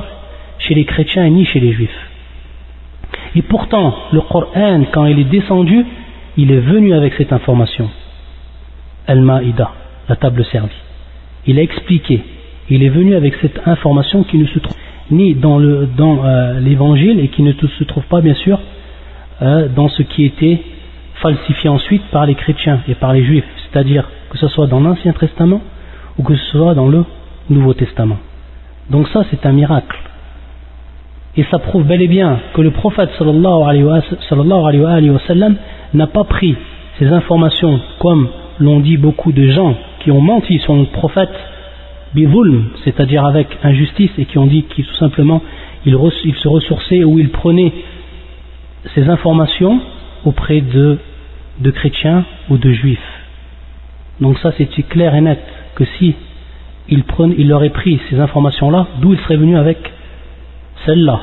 chez 0.60 0.74
les 0.76 0.86
chrétiens 0.86 1.30
ni 1.30 1.46
chez 1.46 1.60
les 1.60 1.72
juifs. 1.72 2.10
Et 3.36 3.42
pourtant, 3.42 3.96
le 4.12 4.22
Coran, 4.22 4.84
quand 4.92 5.06
il 5.06 5.20
est 5.20 5.30
descendu, 5.32 5.86
il 6.36 6.52
est 6.52 6.60
venu 6.60 6.94
avec 6.94 7.14
cette 7.14 7.32
information. 7.32 7.90
Al-Ma'ida, 9.08 9.72
la 10.10 10.16
table 10.16 10.44
servie. 10.46 10.72
Il 11.46 11.58
a 11.60 11.62
expliqué 11.62 12.24
il 12.70 12.84
est 12.84 12.90
venu 12.90 13.16
avec 13.16 13.36
cette 13.42 13.62
information 13.66 14.24
qui 14.24 14.38
ne 14.38 14.46
se 14.46 14.60
trouve 14.60 14.76
ni 15.10 15.36
dans 15.36 15.60
euh, 15.62 16.60
l'évangile 16.60 17.20
et 17.20 17.30
qui 17.30 17.42
ne 17.42 17.54
se 17.54 17.84
trouve 17.86 18.04
pas 18.06 18.20
bien 18.20 18.34
sûr 18.34 18.60
euh, 19.42 19.70
dans 19.74 19.88
ce 19.88 20.04
qui 20.04 20.26
était 20.26 20.60
falsifié 21.22 21.70
ensuite 21.70 22.04
par 22.12 22.26
les 22.26 22.36
chrétiens 22.36 22.80
et 22.88 22.96
par 22.96 23.14
les 23.14 23.24
juifs, 23.24 23.46
c'est-à-dire 23.64 24.10
que 24.30 24.38
ce 24.38 24.48
soit 24.48 24.68
dans 24.68 24.80
l'Ancien 24.80 25.14
Testament 25.14 25.62
ou 26.18 26.24
que 26.24 26.36
ce 26.36 26.52
soit 26.52 26.74
dans 26.74 26.88
le 26.88 27.06
Nouveau 27.50 27.74
Testament. 27.74 28.18
Donc 28.90 29.08
ça 29.10 29.24
c'est 29.30 29.46
un 29.46 29.52
miracle. 29.52 29.98
Et 31.36 31.44
ça 31.52 31.60
prouve 31.60 31.86
bel 31.86 32.02
et 32.02 32.08
bien 32.08 32.40
que 32.54 32.62
le 32.62 32.72
prophète 32.72 33.12
n'a 35.94 36.08
pas 36.08 36.24
pris 36.24 36.56
ces 36.98 37.08
informations 37.08 37.80
comme 38.00 38.30
l'ont 38.60 38.80
dit 38.80 38.98
beaucoup 38.98 39.32
de 39.32 39.48
gens 39.50 39.76
qui 40.00 40.10
ont 40.10 40.22
menti 40.22 40.60
sur 40.60 40.76
le 40.76 40.86
prophète 40.86 41.30
c'est-à-dire 42.84 43.26
avec 43.26 43.48
injustice, 43.64 44.12
et 44.18 44.26
qui 44.26 44.38
ont 44.38 44.48
dit 44.48 44.64
qu'il 44.64 44.86
simplement 44.98 45.42
il, 45.86 45.94
se 45.94 46.48
ressourçait 46.48 47.04
ou 47.04 47.20
il 47.20 47.30
prenait 47.30 47.72
ces 48.96 49.08
informations 49.08 49.80
auprès 50.28 50.62
de, 50.62 51.00
chrétiens 51.72 52.26
ou 52.50 52.58
de 52.58 52.72
juifs. 52.72 53.12
Donc 54.20 54.38
ça 54.40 54.52
c'est 54.58 54.84
clair 54.84 55.16
et 55.16 55.22
net 55.22 55.40
que 55.76 55.86
si 55.98 56.16
il, 56.90 57.04
il 57.38 57.54
aurait 57.54 57.70
pris 57.70 58.00
ces 58.10 58.20
informations-là, 58.20 58.88
d'où 59.02 59.14
il 59.14 59.20
serait 59.20 59.38
venu 59.38 59.58
avec 59.58 59.78
celle-là, 60.86 61.22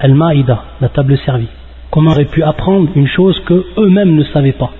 Al-Ma'ida, 0.00 0.64
la 0.80 0.88
table 0.88 1.16
servie. 1.24 1.48
Comment 1.90 2.10
aurait 2.10 2.26
pu 2.26 2.42
apprendre 2.42 2.90
une 2.94 3.08
chose 3.08 3.38
que 3.46 3.64
eux-mêmes 3.78 4.14
ne 4.14 4.24
savaient 4.24 4.52
pas 4.52 4.72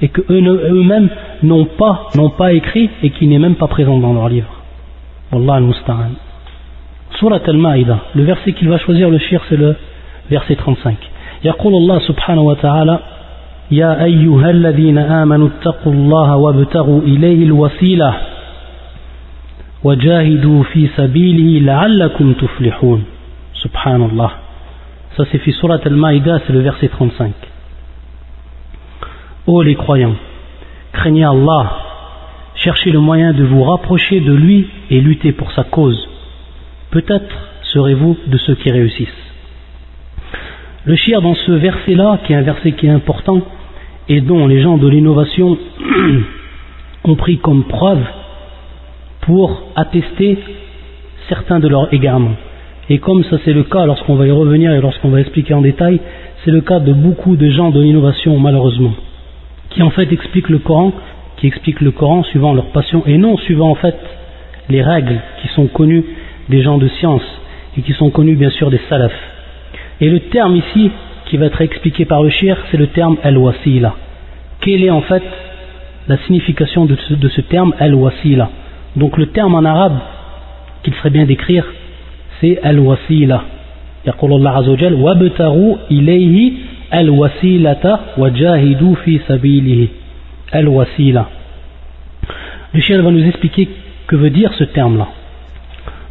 et 0.00 0.08
que 0.08 0.20
eux-mêmes 0.30 1.08
n'ont 1.42 1.64
pas, 1.64 2.08
n'ont 2.14 2.30
pas 2.30 2.52
écrit 2.52 2.88
et 3.02 3.10
qui 3.10 3.26
n'est 3.26 3.38
même 3.38 3.56
pas 3.56 3.66
présent 3.66 3.98
dans 3.98 4.12
leur 4.12 4.28
livre. 4.28 4.52
Wallah 5.32 5.54
al-Musta'an. 5.54 6.12
Surat 7.18 7.40
al-Ma'ida, 7.46 7.98
le 8.14 8.22
verset 8.24 8.52
qu'il 8.52 8.68
va 8.68 8.78
choisir 8.78 9.10
le 9.10 9.18
shir 9.18 9.42
c'est 9.48 9.56
le 9.56 9.76
verset 10.30 10.56
35. 10.56 10.96
يقول 11.43 11.73
الله 11.73 11.99
سبحانه 11.99 12.41
وتعالى 12.41 12.99
يا 13.71 14.03
أيها 14.03 14.49
الذين 14.49 14.97
آمنوا 14.97 15.47
اتقوا 15.47 15.93
الله 15.93 16.35
وابتغوا 16.35 17.01
إليه 17.01 17.45
الوسيلة 17.45 18.13
وجاهدوا 19.83 20.63
في 20.63 20.87
سبيله 20.97 21.65
لعلكم 21.65 22.33
تفلحون 22.33 23.03
سبحان 23.53 24.01
الله 24.03 24.31
ça 25.17 25.23
c'est 25.31 25.37
في 25.37 25.51
surat 25.53 25.79
al-Maïda 25.85 26.39
c'est 26.45 26.53
le 26.53 26.61
verset 26.61 26.87
35 26.87 27.33
Ô 29.47 29.61
les 29.61 29.75
croyants 29.75 30.15
craignez 30.93 31.25
Allah 31.25 31.83
cherchez 32.55 32.91
le 32.91 32.99
moyen 32.99 33.33
de 33.33 33.43
vous 33.43 33.63
rapprocher 33.63 34.19
de 34.19 34.33
lui 34.33 34.67
et 34.89 35.01
lutter 35.01 35.31
pour 35.31 35.51
sa 35.51 35.63
cause. 35.63 36.07
Peut-être 36.91 37.35
serez-vous 37.73 38.17
de 38.27 38.37
ceux 38.37 38.55
qui 38.55 38.71
réussissent. 38.71 39.26
Le 40.88 40.96
shir 40.96 41.20
dans 41.20 41.34
ce 41.34 41.52
verset-là, 41.52 42.20
qui 42.24 42.32
est 42.32 42.36
un 42.36 42.40
verset 42.40 42.72
qui 42.72 42.86
est 42.86 42.90
important 42.90 43.42
et 44.08 44.22
dont 44.22 44.46
les 44.46 44.62
gens 44.62 44.78
de 44.78 44.88
l'innovation 44.88 45.58
ont 47.04 47.14
pris 47.14 47.36
comme 47.36 47.64
preuve 47.64 48.02
pour 49.20 49.64
attester 49.76 50.38
certains 51.28 51.60
de 51.60 51.68
leurs 51.68 51.92
égarements. 51.92 52.36
Et 52.88 53.00
comme 53.00 53.22
ça 53.24 53.36
c'est 53.44 53.52
le 53.52 53.64
cas 53.64 53.84
lorsqu'on 53.84 54.14
va 54.14 54.26
y 54.26 54.30
revenir 54.30 54.72
et 54.72 54.80
lorsqu'on 54.80 55.10
va 55.10 55.20
expliquer 55.20 55.52
en 55.52 55.60
détail, 55.60 56.00
c'est 56.42 56.50
le 56.50 56.62
cas 56.62 56.80
de 56.80 56.94
beaucoup 56.94 57.36
de 57.36 57.50
gens 57.50 57.68
de 57.68 57.82
l'innovation 57.82 58.38
malheureusement, 58.38 58.94
qui 59.68 59.82
en 59.82 59.90
fait 59.90 60.10
expliquent 60.10 60.48
le 60.48 60.60
Coran, 60.60 60.94
qui 61.36 61.48
expliquent 61.48 61.82
le 61.82 61.90
Coran 61.90 62.22
suivant 62.22 62.54
leur 62.54 62.70
passion 62.70 63.02
et 63.04 63.18
non 63.18 63.36
suivant 63.36 63.68
en 63.68 63.74
fait 63.74 63.98
les 64.70 64.82
règles 64.82 65.20
qui 65.42 65.48
sont 65.48 65.66
connues 65.66 66.06
des 66.48 66.62
gens 66.62 66.78
de 66.78 66.88
science 66.88 67.28
et 67.76 67.82
qui 67.82 67.92
sont 67.92 68.08
connues 68.08 68.36
bien 68.36 68.48
sûr 68.48 68.70
des 68.70 68.80
salafs. 68.88 69.37
Et 70.01 70.09
le 70.09 70.19
terme 70.19 70.55
ici 70.55 70.91
qui 71.25 71.37
va 71.37 71.45
être 71.45 71.61
expliqué 71.61 72.05
par 72.05 72.23
le 72.23 72.29
shir, 72.29 72.57
c'est 72.69 72.77
le 72.77 72.87
terme 72.87 73.17
al-wasila. 73.23 73.95
Quelle 74.61 74.83
est 74.83 74.89
en 74.89 75.01
fait 75.01 75.23
la 76.07 76.17
signification 76.17 76.85
de 76.85 76.95
ce, 76.95 77.13
de 77.13 77.29
ce 77.29 77.41
terme 77.41 77.73
al-wasila 77.79 78.49
Donc 78.95 79.17
le 79.17 79.27
terme 79.27 79.55
en 79.55 79.63
arabe 79.63 79.97
qu'il 80.83 80.93
serait 80.95 81.09
bien 81.09 81.25
d'écrire, 81.25 81.65
c'est 82.39 82.59
al-wasila. 82.61 83.43
يقول 84.07 84.33
الله 84.33 84.49
عز 84.49 84.69
وجل 84.69 84.93
وابتغوا 84.93 85.75
إليه 85.91 86.51
الوسيلة 86.93 87.99
وجاهدوا 88.17 88.95
في 88.95 89.19
سبيله 89.27 89.87
الوسيلة 90.55 91.25
Le 92.73 92.81
chien 92.81 93.01
va 93.01 93.11
nous 93.11 93.23
expliquer 93.25 93.69
que 94.07 94.15
veut 94.15 94.31
dire 94.31 94.51
ce 94.55 94.63
terme-là. 94.63 95.07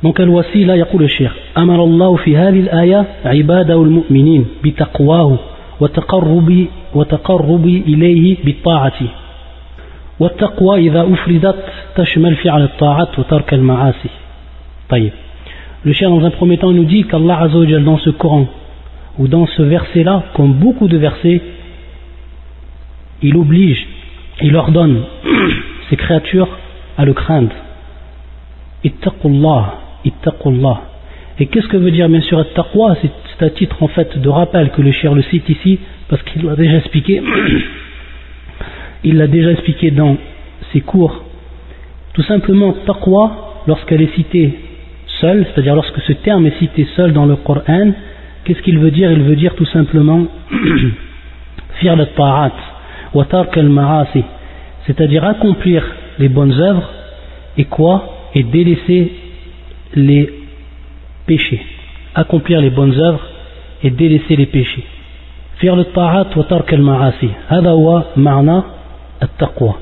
Donc 0.02 0.20
الوسيلة 0.20 0.74
يقول 0.74 1.02
الشيخ 1.04 1.32
أمر 1.58 1.84
الله 1.84 2.16
في 2.16 2.36
هذه 2.36 2.60
الآية 2.60 3.06
عباده 3.24 3.82
المؤمنين 3.82 4.46
بتقواه 4.64 5.38
وتقرب 5.80 6.66
وتقرب 6.94 7.66
إليه 7.66 8.36
بالطاعة 8.44 9.00
والتقوى 10.20 10.78
إذا 10.88 11.02
أفردت 11.12 11.64
تشمل 11.96 12.36
فعل 12.36 12.62
الطاعات 12.62 13.18
وترك 13.18 13.54
المعاصي 13.54 14.08
طيب 14.88 15.12
Le 15.84 15.92
chien, 15.92 16.10
dans 16.10 16.24
un 16.24 16.30
premier 16.30 16.58
temps, 16.58 16.70
nous 16.70 16.84
dit 16.84 17.02
qu'Allah 17.02 17.40
Azzawajal, 17.40 17.82
dans 17.82 17.98
ce 17.98 18.10
Coran, 18.10 18.46
ou 19.18 19.26
dans 19.26 19.46
ce 19.46 19.62
verset-là, 19.62 20.22
comme 20.34 20.52
beaucoup 20.52 20.86
de 20.86 20.96
versets, 20.96 21.40
il 23.20 23.36
oblige, 23.36 23.84
il 24.40 24.54
ordonne 24.54 25.02
ses 25.90 25.96
créatures 25.96 26.48
à 26.96 27.04
le 27.04 27.12
craindre. 27.14 27.50
Ittaqullah, 28.84 29.74
et 31.39 31.45
qu'est-ce 31.47 31.67
que 31.67 31.77
veut 31.77 31.91
dire 31.91 32.09
bien 32.09 32.21
sûr 32.21 32.43
taqwa 32.53 32.95
C'est 33.01 33.45
à 33.45 33.49
titre 33.49 33.81
en 33.81 33.87
fait 33.87 34.17
de 34.17 34.29
rappel 34.29 34.71
que 34.71 34.81
le 34.81 34.91
cher 34.91 35.13
le 35.13 35.21
cite 35.23 35.47
ici, 35.49 35.79
parce 36.09 36.21
qu'il 36.23 36.43
l'a 36.43 36.55
déjà 36.55 36.77
expliqué. 36.77 37.21
il 39.03 39.17
l'a 39.17 39.27
déjà 39.27 39.51
expliqué 39.51 39.91
dans 39.91 40.17
ses 40.73 40.81
cours. 40.81 41.23
Tout 42.13 42.23
simplement, 42.23 42.73
taqwa, 42.85 43.63
lorsqu'elle 43.67 44.01
est 44.01 44.15
citée 44.15 44.57
seul, 45.21 45.45
c'est-à-dire 45.45 45.75
lorsque 45.75 45.99
ce 46.01 46.13
terme 46.13 46.47
est 46.47 46.57
cité 46.57 46.87
seul 46.95 47.13
dans 47.13 47.25
le 47.25 47.35
Coran, 47.35 47.91
qu'est-ce 48.43 48.61
qu'il 48.61 48.79
veut 48.79 48.91
dire? 48.91 49.11
Il 49.11 49.21
veut 49.21 49.35
dire 49.35 49.55
tout 49.55 49.65
simplement 49.65 50.25
faire 51.81 51.95
le 51.95 52.05
ta'at, 52.07 52.53
wa 53.13 53.27
al 53.31 54.07
c'est-à-dire 54.87 55.23
accomplir 55.25 55.83
les 56.17 56.29
bonnes 56.29 56.53
œuvres 56.53 56.89
et 57.57 57.65
quoi? 57.65 58.29
Et 58.33 58.43
délaisser 58.43 59.11
les 59.95 60.29
péchés. 61.25 61.61
Accomplir 62.15 62.61
les 62.61 62.69
bonnes 62.69 62.97
œuvres 62.99 63.25
et 63.83 63.89
délaisser 63.89 64.35
les 64.35 64.47
péchés. 64.47 64.83
Le 65.61 65.83
ta'at 65.85 66.27
wa 66.35 66.43
tark 66.43 66.71
al-ma'asi. 66.73 67.29
Hada 67.49 67.73
ma'na 68.15 68.65
at-taqwa. 69.21 69.79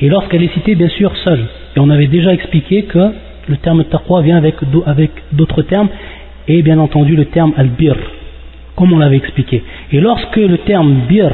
Et 0.00 0.08
lorsqu'elle 0.08 0.42
est 0.42 0.54
citée 0.54 0.74
bien 0.74 0.88
sûr 0.88 1.14
seule, 1.18 1.44
et 1.76 1.80
on 1.80 1.90
avait 1.90 2.06
déjà 2.06 2.32
expliqué 2.32 2.84
que 2.84 3.12
le 3.48 3.56
terme 3.58 3.84
taqwa 3.84 4.22
vient 4.22 4.36
avec 4.36 5.12
d'autres 5.32 5.62
termes, 5.62 5.88
et 6.48 6.62
bien 6.62 6.78
entendu 6.78 7.14
le 7.16 7.26
terme 7.26 7.52
al-bir, 7.56 7.96
comme 8.76 8.92
on 8.92 8.98
l'avait 8.98 9.18
expliqué. 9.18 9.62
Et 9.92 10.00
lorsque 10.00 10.36
le 10.36 10.58
terme 10.58 11.06
bir 11.08 11.30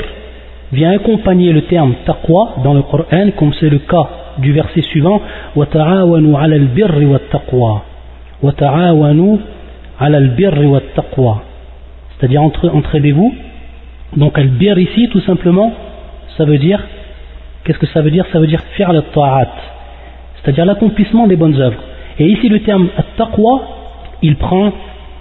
vient 0.71 0.91
accompagner 0.91 1.51
le 1.51 1.63
terme 1.63 1.95
taqwa 2.05 2.55
dans 2.63 2.73
le 2.73 2.81
Coran, 2.81 3.31
comme 3.37 3.53
c'est 3.59 3.69
le 3.69 3.79
cas 3.79 4.07
du 4.37 4.53
verset 4.53 4.81
suivant, 4.81 5.21
وَتَعَاوَنُوا 5.55 6.37
عَلَى 6.37 6.55
الْبِرِّ 6.55 7.05
وَالتَّقْوَى 7.05 7.81
وَتَعَاوَنُوا 8.43 9.37
عَلَى 9.99 10.17
الْبِرِّ 10.17 10.65
وَالتَّقْوَى 10.65 11.35
C'est-à-dire 12.17 12.41
entraidez-vous. 12.41 13.33
Donc 14.15 14.37
al-bir 14.37 14.77
ici, 14.77 15.07
tout 15.09 15.21
simplement, 15.21 15.71
ça 16.37 16.45
veut 16.45 16.57
dire, 16.57 16.81
qu'est-ce 17.63 17.79
que 17.79 17.87
ça 17.87 18.01
veut 18.01 18.11
dire 18.11 18.25
Ça 18.31 18.39
veut 18.39 18.47
dire 18.47 18.61
faire 18.75 18.91
le 18.91 19.01
ta'at, 19.01 19.51
c'est-à-dire 20.35 20.65
l'accomplissement 20.65 21.27
des 21.27 21.35
bonnes 21.35 21.59
œuvres. 21.59 21.81
Et 22.19 22.27
ici 22.27 22.49
le 22.49 22.59
terme 22.59 22.89
taqwa, 23.17 23.61
il 24.21 24.35
prend 24.35 24.71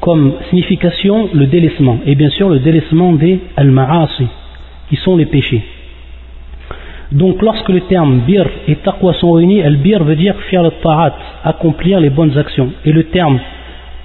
comme 0.01 0.35
signification 0.49 1.29
le 1.33 1.47
délaissement, 1.47 1.99
et 2.07 2.15
bien 2.15 2.31
sûr 2.31 2.49
le 2.49 2.59
délaissement 2.59 3.13
des 3.13 3.41
al-ma'asi, 3.57 4.27
qui 4.90 4.96
sont 4.98 5.16
les 5.16 5.26
péchés. 5.26 5.64
Donc 7.12 7.42
lorsque 7.42 7.70
le 7.70 7.82
terme 7.82 8.22
bir 8.22 8.46
et 8.68 8.76
taqwa 8.78 9.14
sont 9.14 9.32
réunis, 9.34 9.62
al-bir 9.62 10.04
veut 10.04 10.16
dire 10.16 10.36
faire 10.50 10.64
le 10.64 10.72
ta'at, 10.72 11.16
accomplir 11.44 12.00
les 12.00 12.10
bonnes 12.10 12.38
actions. 12.38 12.72
Et 12.84 12.92
le 12.92 13.06
terme 13.06 13.40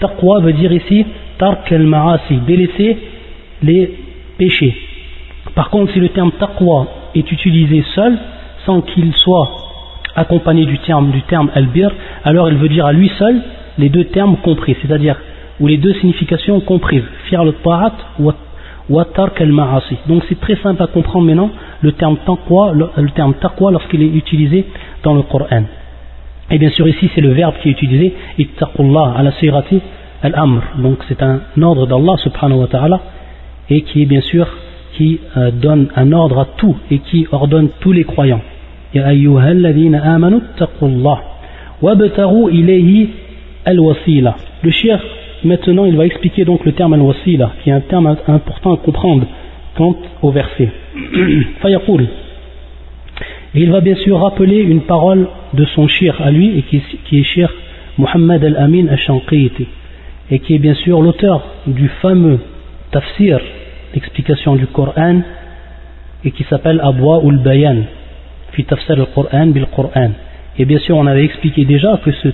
taqwa 0.00 0.40
veut 0.40 0.52
dire 0.52 0.72
ici 0.72 1.06
tark 1.38 1.72
al-ma'asi, 1.72 2.36
délaisser 2.46 2.98
les 3.62 3.90
péchés. 4.36 4.76
Par 5.54 5.70
contre, 5.70 5.92
si 5.92 6.00
le 6.00 6.10
terme 6.10 6.32
taqwa 6.32 6.86
est 7.14 7.30
utilisé 7.32 7.82
seul, 7.94 8.18
sans 8.66 8.82
qu'il 8.82 9.12
soit 9.14 9.48
accompagné 10.14 10.66
du 10.66 10.78
terme, 10.78 11.10
du 11.10 11.22
al-bir, 11.54 11.90
alors 12.24 12.50
il 12.50 12.56
veut 12.56 12.68
dire 12.68 12.84
à 12.84 12.92
lui 12.92 13.10
seul 13.18 13.40
les 13.78 13.88
deux 13.88 14.04
termes 14.04 14.36
compris, 14.36 14.76
c'est-à-dire 14.82 15.16
ou 15.58 15.66
les 15.66 15.78
deux 15.78 15.94
significations 15.94 16.60
comprises, 16.60 17.04
faire 17.30 17.44
le 17.44 17.52
ta'at 17.52 17.92
ou. 18.18 18.30
Donc 18.90 20.24
c'est 20.28 20.40
très 20.40 20.56
simple 20.56 20.82
à 20.82 20.88
comprendre 20.88 21.26
maintenant 21.26 21.50
le 21.80 21.92
terme 21.92 22.16
taqwa, 22.26 22.72
le, 22.74 23.10
terme 23.10 23.34
taqwa 23.34 23.70
lorsqu'il 23.70 24.02
est 24.02 24.08
utilisé 24.08 24.66
dans 25.04 25.14
le 25.14 25.22
Coran. 25.22 25.62
Et 26.50 26.58
bien 26.58 26.70
sûr 26.70 26.88
ici 26.88 27.08
c'est 27.14 27.20
le 27.20 27.30
verbe 27.32 27.54
qui 27.62 27.68
est 27.68 27.72
utilisé, 27.72 28.14
ittaqullah 28.36 29.14
ala 29.16 29.30
sirati 29.32 29.80
al-amr. 30.22 30.62
Donc 30.78 30.98
c'est 31.08 31.22
un 31.22 31.40
ordre 31.62 31.86
d'Allah 31.86 32.16
subhanahu 32.16 32.58
wa 32.58 32.66
ta'ala 32.66 33.00
et 33.68 33.82
qui 33.82 34.02
est 34.02 34.06
bien 34.06 34.22
sûr 34.22 34.48
qui 34.96 35.20
euh, 35.36 35.52
donne 35.52 35.88
un 35.94 36.10
ordre 36.10 36.40
à 36.40 36.46
tout 36.56 36.76
et 36.90 36.98
qui 36.98 37.28
ordonne 37.30 37.68
tous 37.78 37.92
les 37.92 38.02
croyants. 38.02 38.42
Ya 38.92 39.06
ayyuhalladhina 39.06 40.02
amanu 40.14 40.38
ittaqullah 40.38 41.18
wabtaru 41.80 42.50
ilayhi 42.50 43.10
al-wasila. 43.64 44.34
Le 44.64 44.70
shir 44.72 44.98
maintenant, 45.44 45.84
il 45.84 45.96
va 45.96 46.06
expliquer 46.06 46.44
donc 46.44 46.64
le 46.64 46.72
terme 46.72 46.94
al-wasila, 46.94 47.52
qui 47.62 47.70
est 47.70 47.72
un 47.72 47.80
terme 47.80 48.16
important 48.26 48.74
à 48.74 48.76
comprendre 48.76 49.26
quant 49.76 49.96
au 50.22 50.30
verset. 50.30 50.68
Fayaqul. 51.60 52.06
Et 53.54 53.60
il 53.62 53.70
va 53.70 53.80
bien 53.80 53.96
sûr 53.96 54.20
rappeler 54.20 54.58
une 54.58 54.82
parole 54.82 55.26
de 55.54 55.64
son 55.66 55.88
shir 55.88 56.20
à 56.20 56.30
lui, 56.30 56.58
et 56.58 56.62
qui, 56.62 57.18
est 57.18 57.22
shir 57.22 57.52
Muhammad 57.98 58.44
al-Amin 58.44 58.88
al-Shanqiti, 58.88 59.66
et 60.30 60.38
qui 60.38 60.54
est 60.54 60.58
bien 60.58 60.74
sûr 60.74 61.00
l'auteur 61.00 61.42
du 61.66 61.88
fameux 62.00 62.38
tafsir, 62.90 63.40
l'explication 63.94 64.54
du 64.56 64.66
Coran, 64.66 65.20
et 66.24 66.30
qui 66.30 66.44
s'appelle 66.44 66.80
Abwa 66.82 67.20
ul-Bayan, 67.24 67.82
fi 68.52 68.64
tafsir 68.64 68.98
al-Qur'an 68.98 69.46
bil-Qur'an. 69.46 70.10
Et 70.58 70.64
bien 70.64 70.78
sûr, 70.78 70.96
on 70.96 71.06
avait 71.06 71.24
expliqué 71.24 71.64
déjà 71.64 72.00
que 72.04 72.12
ce 72.12 72.28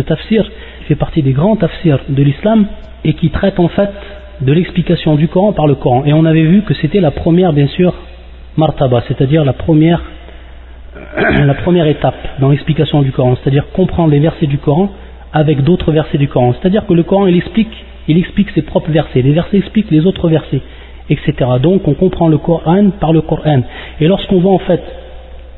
tafsir 0.00 0.44
fait 0.88 0.94
partie 0.94 1.22
des 1.22 1.32
grands 1.32 1.56
tafsirs 1.56 2.00
de 2.08 2.22
l'islam 2.22 2.66
et 3.04 3.12
qui 3.12 3.30
traite 3.30 3.60
en 3.60 3.68
fait 3.68 3.90
de 4.40 4.52
l'explication 4.52 5.16
du 5.16 5.28
Coran 5.28 5.52
par 5.52 5.66
le 5.66 5.74
Coran. 5.74 6.04
Et 6.06 6.14
on 6.14 6.24
avait 6.24 6.42
vu 6.42 6.62
que 6.62 6.72
c'était 6.74 7.00
la 7.00 7.10
première, 7.10 7.52
bien 7.52 7.66
sûr, 7.68 7.94
martaba, 8.56 9.02
c'est-à-dire 9.06 9.44
la 9.44 9.52
première, 9.52 10.02
la 11.44 11.54
première 11.54 11.86
étape 11.86 12.16
dans 12.40 12.48
l'explication 12.48 13.02
du 13.02 13.12
Coran, 13.12 13.36
c'est-à-dire 13.36 13.70
comprendre 13.72 14.10
les 14.10 14.18
versets 14.18 14.46
du 14.46 14.58
Coran 14.58 14.88
avec 15.32 15.62
d'autres 15.62 15.92
versets 15.92 16.18
du 16.18 16.28
Coran. 16.28 16.54
C'est-à-dire 16.54 16.86
que 16.86 16.94
le 16.94 17.02
Coran, 17.02 17.26
il 17.26 17.36
explique, 17.36 17.72
il 18.08 18.16
explique 18.16 18.50
ses 18.54 18.62
propres 18.62 18.90
versets, 18.90 19.20
les 19.20 19.32
versets 19.32 19.58
expliquent 19.58 19.90
les 19.90 20.06
autres 20.06 20.28
versets, 20.30 20.62
etc. 21.10 21.32
Donc 21.60 21.86
on 21.86 21.94
comprend 21.94 22.28
le 22.28 22.38
Coran 22.38 22.90
par 22.98 23.12
le 23.12 23.20
Coran. 23.20 23.60
Et 24.00 24.06
lorsqu'on 24.06 24.40
voit 24.40 24.52
en 24.52 24.58
fait 24.58 24.82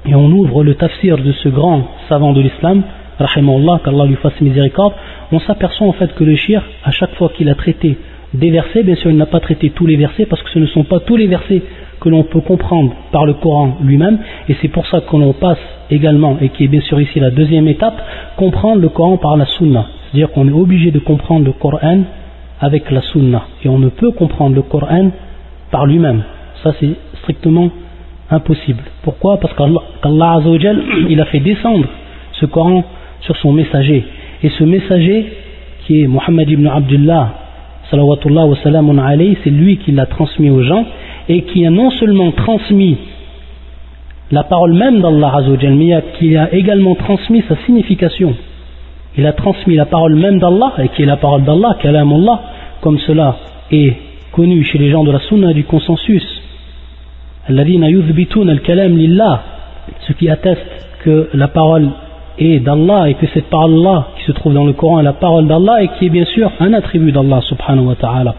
et 0.07 0.14
on 0.14 0.27
ouvre 0.27 0.64
le 0.64 0.75
tafsir 0.75 1.19
de 1.19 1.31
ce 1.33 1.49
grand 1.51 1.87
savant 2.09 2.33
de 2.33 2.40
l'islam, 2.40 2.83
rahimahullah, 3.27 3.81
qu'Allah 3.85 4.07
lui 4.07 4.17
fasse 4.17 4.41
miséricorde, 4.41 4.95
on 5.33 5.41
s'aperçoit 5.41 5.87
en 5.87 5.93
fait 5.93 6.15
que 6.15 6.25
le 6.25 6.37
shir, 6.37 6.63
à 6.85 6.91
chaque 6.91 7.15
fois 7.15 7.31
qu'il 7.37 7.49
a 7.49 7.55
traité 7.55 7.97
des 8.33 8.51
versets, 8.51 8.83
bien 8.83 8.95
sûr 8.97 9.11
il 9.11 9.17
n'a 9.17 9.27
pas 9.27 9.41
traité 9.41 9.71
tous 9.71 9.87
les 9.87 9.97
versets 9.97 10.27
parce 10.27 10.43
que 10.43 10.51
ce 10.51 10.59
ne 10.59 10.67
sont 10.67 10.85
pas 10.85 11.01
tous 11.01 11.17
les 11.17 11.27
versets 11.27 11.63
que 12.01 12.09
l'on 12.09 12.23
peut 12.23 12.41
comprendre 12.41 12.95
par 13.13 13.27
le 13.27 13.35
Coran 13.35 13.77
lui-même, 13.83 14.19
et 14.49 14.57
c'est 14.61 14.69
pour 14.69 14.87
ça 14.87 15.01
que 15.01 15.17
l'on 15.17 15.33
passe 15.35 15.59
également, 15.91 16.39
et 16.41 16.49
qui 16.49 16.65
est 16.65 16.69
bien 16.69 16.81
sûr 16.81 17.01
ici 17.01 17.21
la 17.21 17.31
deuxième 17.31 17.69
étape, 17.69 18.01
comprendre 18.37 18.81
le 18.81 18.89
Coran 18.89 19.17
par 19.19 19.37
la 19.37 19.47
sunna, 19.47 19.87
C'est-à-dire 20.11 20.31
qu'on 20.33 20.49
est 20.49 20.53
obligé 20.53 20.91
de 20.91 20.99
comprendre 20.99 21.45
le 21.45 21.53
Coran 21.53 22.05
avec 22.61 22.91
la 22.91 23.01
Sunna. 23.01 23.43
Et 23.65 23.69
on 23.69 23.79
ne 23.79 23.89
peut 23.89 24.13
comprendre 24.13 24.55
le 24.55 24.63
Coran 24.63 25.11
par 25.71 25.87
lui-même. 25.87 26.23
Ça, 26.63 26.75
c'est 26.79 26.91
strictement 27.23 27.71
impossible. 28.31 28.83
Pourquoi? 29.03 29.39
Parce 29.39 29.55
qu'Allah 29.55 30.41
il 31.09 31.21
a 31.21 31.25
fait 31.25 31.41
descendre 31.41 31.87
ce 32.33 32.47
Coran 32.47 32.85
sur 33.21 33.37
son 33.37 33.53
messager. 33.53 34.05
Et 34.43 34.49
ce 34.51 34.65
messager, 34.65 35.27
qui 35.87 36.03
est 36.03 36.07
Muhammad 36.07 36.49
ibn 36.49 36.67
Abdullah, 36.67 37.35
salawatullah 37.91 38.47
wa 38.47 38.57
c'est 38.63 39.51
lui 39.51 39.77
qui 39.79 39.93
l'a 39.93 40.07
transmis 40.07 40.51
aux 40.51 40.63
gens 40.63 40.85
et 41.29 41.43
qui 41.43 41.67
a 41.67 41.71
non 41.71 41.91
seulement 41.91 42.31
transmis 42.33 42.97
la 44.31 44.45
parole 44.45 44.75
même 44.75 45.01
d'Allah 45.01 45.33
Azzawajal, 45.37 45.75
mais 45.75 46.03
qui 46.19 46.37
a 46.37 46.53
également 46.55 46.95
transmis 46.95 47.43
sa 47.49 47.57
signification. 47.67 48.37
Il 49.17 49.27
a 49.27 49.33
transmis 49.33 49.75
la 49.75 49.87
parole 49.87 50.15
même 50.15 50.39
d'Allah, 50.39 50.75
et 50.79 50.89
qui 50.91 51.03
est 51.03 51.07
la 51.07 51.17
parole 51.17 51.43
d'Allah, 51.43 51.77
kalam 51.81 52.13
Allah, 52.13 52.41
comme 52.81 53.01
cela 53.01 53.39
est 53.73 53.97
connu 54.33 54.63
chez 54.65 54.79
les 54.79 54.91
gens 54.91 55.03
de 55.03 55.11
la 55.11 55.19
sunna 55.21 55.53
du 55.53 55.65
consensus. 55.65 56.23
Ce 57.49 57.63
qui 60.13 60.31
atteste 60.31 60.87
que 61.03 61.29
la 61.35 61.49
parole 61.49 61.89
est 62.38 62.61
d'Allah 62.61 63.09
et 63.09 63.14
que 63.14 63.27
cette 63.35 63.51
parole-là 63.51 64.09
qui 64.16 64.25
se 64.25 64.33
trouve 64.33 64.55
dans 64.55 64.64
le 64.64 64.73
Coran 64.73 65.03
la 65.03 65.12
parole 65.12 65.47
d'Allah 65.47 65.83
et 65.83 65.88
qui 65.99 66.07
est 66.07 66.11
bien 66.11 66.25
sûr 66.25 66.51
un 66.61 66.73
attribut 66.73 67.12
d'Allah 67.12 67.40
subhanahu 67.43 67.87
wa 67.87 67.95
ta'ala. 67.95 68.35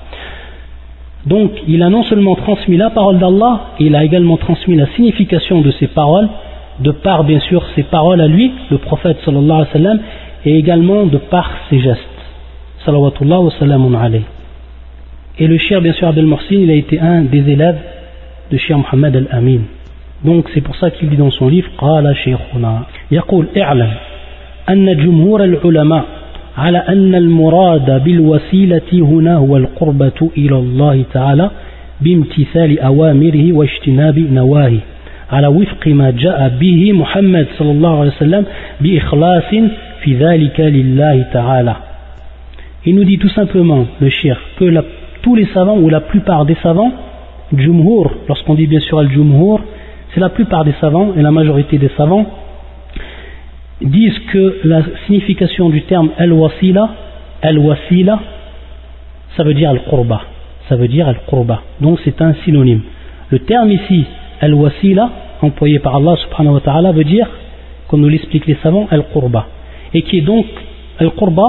Donc 1.25 1.51
il 1.67 1.84
a 1.84 1.89
non 1.89 2.04
seulement 2.04 2.36
transmis 2.36 2.77
la 2.77 2.89
parole 2.89 3.19
d'Allah, 3.19 3.67
il 3.80 3.95
a 3.95 4.04
également 4.04 4.38
transmis 4.38 4.75
la 4.75 4.88
signification 4.95 5.62
de 5.62 5.71
ces 5.71 5.88
paroles, 5.88 6.30
de 6.80 6.91
par 6.91 7.23
bien 7.23 7.39
sûr 7.39 7.63
ses 7.75 7.84
paroles 7.84 8.21
à 8.21 8.27
lui, 8.27 8.51
le 8.71 8.77
prophète 8.80 9.17
sallallahu 9.23 9.51
alayhi 9.51 9.67
wa 9.67 9.73
sallam, 9.73 9.99
et 10.45 10.58
également 10.58 11.06
de 11.06 11.17
par 11.17 11.51
ses 11.69 11.80
gestes. 11.80 12.01
Salawatullah 12.86 13.39
wa 13.39 13.51
salamun 13.60 13.93
alayhi. 13.93 14.23
Et 15.38 15.47
le 15.47 15.58
cher 15.58 15.82
bien 15.82 15.93
sûr 15.93 16.08
Abdel 16.08 16.25
Morsin, 16.25 16.56
il 16.56 16.71
a 16.71 16.75
été 16.75 16.99
un 16.99 17.21
des 17.21 17.49
élèves 17.49 17.80
de 18.51 18.58
Cheikh 18.58 18.75
Mohammed 18.77 19.15
Al-Amin. 19.15 19.62
Donc 20.23 20.49
c'est 20.53 20.62
pour 20.62 20.75
ça 20.75 20.91
qu'il 20.91 21.10
dit 21.10 21.17
dans 21.17 21.31
son 21.31 21.47
livre 21.47 21.69
قال 21.77 22.15
شيخنا 22.15 22.81
يقول 23.12 23.45
اعلم 23.57 23.91
أن 24.69 24.97
جمهور 24.97 25.43
العلماء 25.43 26.05
على 26.57 26.77
أن 26.77 27.15
المراد 27.15 28.03
بالوسيلة 28.03 28.91
هنا 28.93 29.36
هو 29.36 29.57
القربة 29.57 30.31
إلى 30.38 30.55
الله 30.55 31.03
تعالى 31.13 31.51
بامتثال 32.01 32.79
أوامره 32.79 33.53
واجتناب 33.53 34.19
نواهي 34.19 34.79
على 35.31 35.47
وفق 35.47 35.88
ما 35.88 36.12
جاء 36.12 36.57
به 36.60 36.91
محمد 36.91 37.47
صلى 37.57 37.71
الله 37.71 37.99
عليه 37.99 38.12
وسلم 38.12 38.45
بإخلاص 38.81 39.49
في 40.03 40.15
ذلك 40.15 40.60
لله 40.60 41.25
تعالى. 41.34 41.75
Il 42.84 42.95
nous 42.95 43.03
dit 43.03 43.19
tout 43.19 43.29
simplement, 43.29 43.86
le 43.99 44.10
shir, 44.10 44.36
que 44.57 44.65
la, 44.65 44.84
tous 45.21 45.36
les 45.36 45.45
savants 45.53 45.77
ou 45.77 45.88
la 45.89 46.01
plupart 46.01 46.45
des 46.45 46.57
savants 46.63 46.91
Jumhur, 47.55 48.12
lorsqu'on 48.27 48.55
dit 48.55 48.65
bien 48.65 48.79
sûr 48.79 48.99
al-Jumhur, 48.99 49.60
c'est 50.13 50.19
la 50.19 50.30
plupart 50.30 50.65
des 50.65 50.74
savants 50.82 51.13
et 51.15 51.21
la 51.21 51.32
majorité 51.32 51.78
des 51.78 51.89
savants 51.97 52.26
disent 53.82 54.19
que 54.32 54.60
la 54.65 54.82
signification 55.06 55.69
du 55.69 55.84
terme 55.84 56.12
al-wasila, 56.17 56.89
al-wasila, 57.41 58.19
ça 59.36 59.43
veut 59.43 59.54
dire 59.54 59.69
al-qurba, 59.69 60.21
ça 60.69 60.76
veut 60.76 60.88
dire 60.88 61.08
al-qurba, 61.08 61.62
donc 61.80 62.00
c'est 62.04 62.21
un 62.21 62.34
synonyme. 62.45 62.82
Le 63.30 63.39
terme 63.39 63.71
ici, 63.71 64.06
al-wasila, 64.41 65.10
employé 65.41 65.80
par 65.80 65.95
Allah 65.95 66.15
subhanahu 66.17 66.56
wa 66.56 66.60
ta'ala, 66.60 66.91
veut 66.91 67.04
dire, 67.04 67.28
comme 67.88 68.02
nous 68.02 68.10
l'expliquent 68.10 68.47
les 68.47 68.58
savants, 68.62 68.88
al-qurba, 68.91 69.47
et 69.93 70.02
qui 70.04 70.19
est 70.19 70.21
donc 70.21 70.45
al-qurba, 71.00 71.43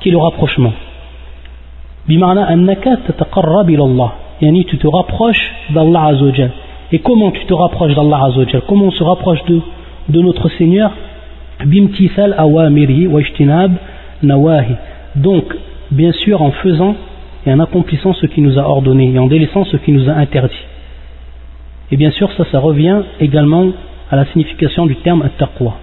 qui 0.00 0.08
est 0.08 0.12
le 0.12 0.18
rapprochement. 0.18 0.72
Bimana 2.08 2.44
annaka 2.46 2.96
tataqarrab 3.06 3.68
ila 3.70 3.84
yani 4.40 4.64
tu 4.64 4.78
te 4.78 4.88
rapproches 4.88 5.52
d'Allah 5.70 6.06
azawajal. 6.06 6.50
Et 6.92 6.98
comment 6.98 7.30
tu 7.30 7.44
te 7.46 7.54
rapproches 7.54 7.94
d'Allah 7.94 8.24
Azzawajal? 8.24 8.62
Comment 8.66 8.86
on 8.86 8.90
se 8.90 9.02
rapproche 9.02 9.40
de, 9.46 10.20
notre 10.20 10.48
Seigneur? 10.50 10.92
Wa 11.60 12.70
nawahi. 14.22 14.76
Donc, 15.16 15.44
bien 15.90 16.12
sûr, 16.12 16.42
en 16.42 16.50
faisant 16.50 16.96
et 17.46 17.52
en 17.52 17.60
accomplissant 17.60 18.12
ce 18.14 18.26
qui 18.26 18.40
nous 18.40 18.58
a 18.58 18.62
ordonné 18.62 19.12
et 19.12 19.18
en 19.18 19.26
délaissant 19.26 19.64
ce 19.64 19.76
qui 19.76 19.92
nous 19.92 20.08
a 20.08 20.12
interdit. 20.12 20.64
Et 21.92 21.96
bien 21.96 22.10
sûr, 22.10 22.30
ça, 22.32 22.44
ça 22.50 22.58
revient 22.58 23.02
également 23.20 23.68
à 24.10 24.16
la 24.16 24.24
signification 24.26 24.86
du 24.86 24.96
terme 24.96 25.22
at-taqwa. 25.22 25.76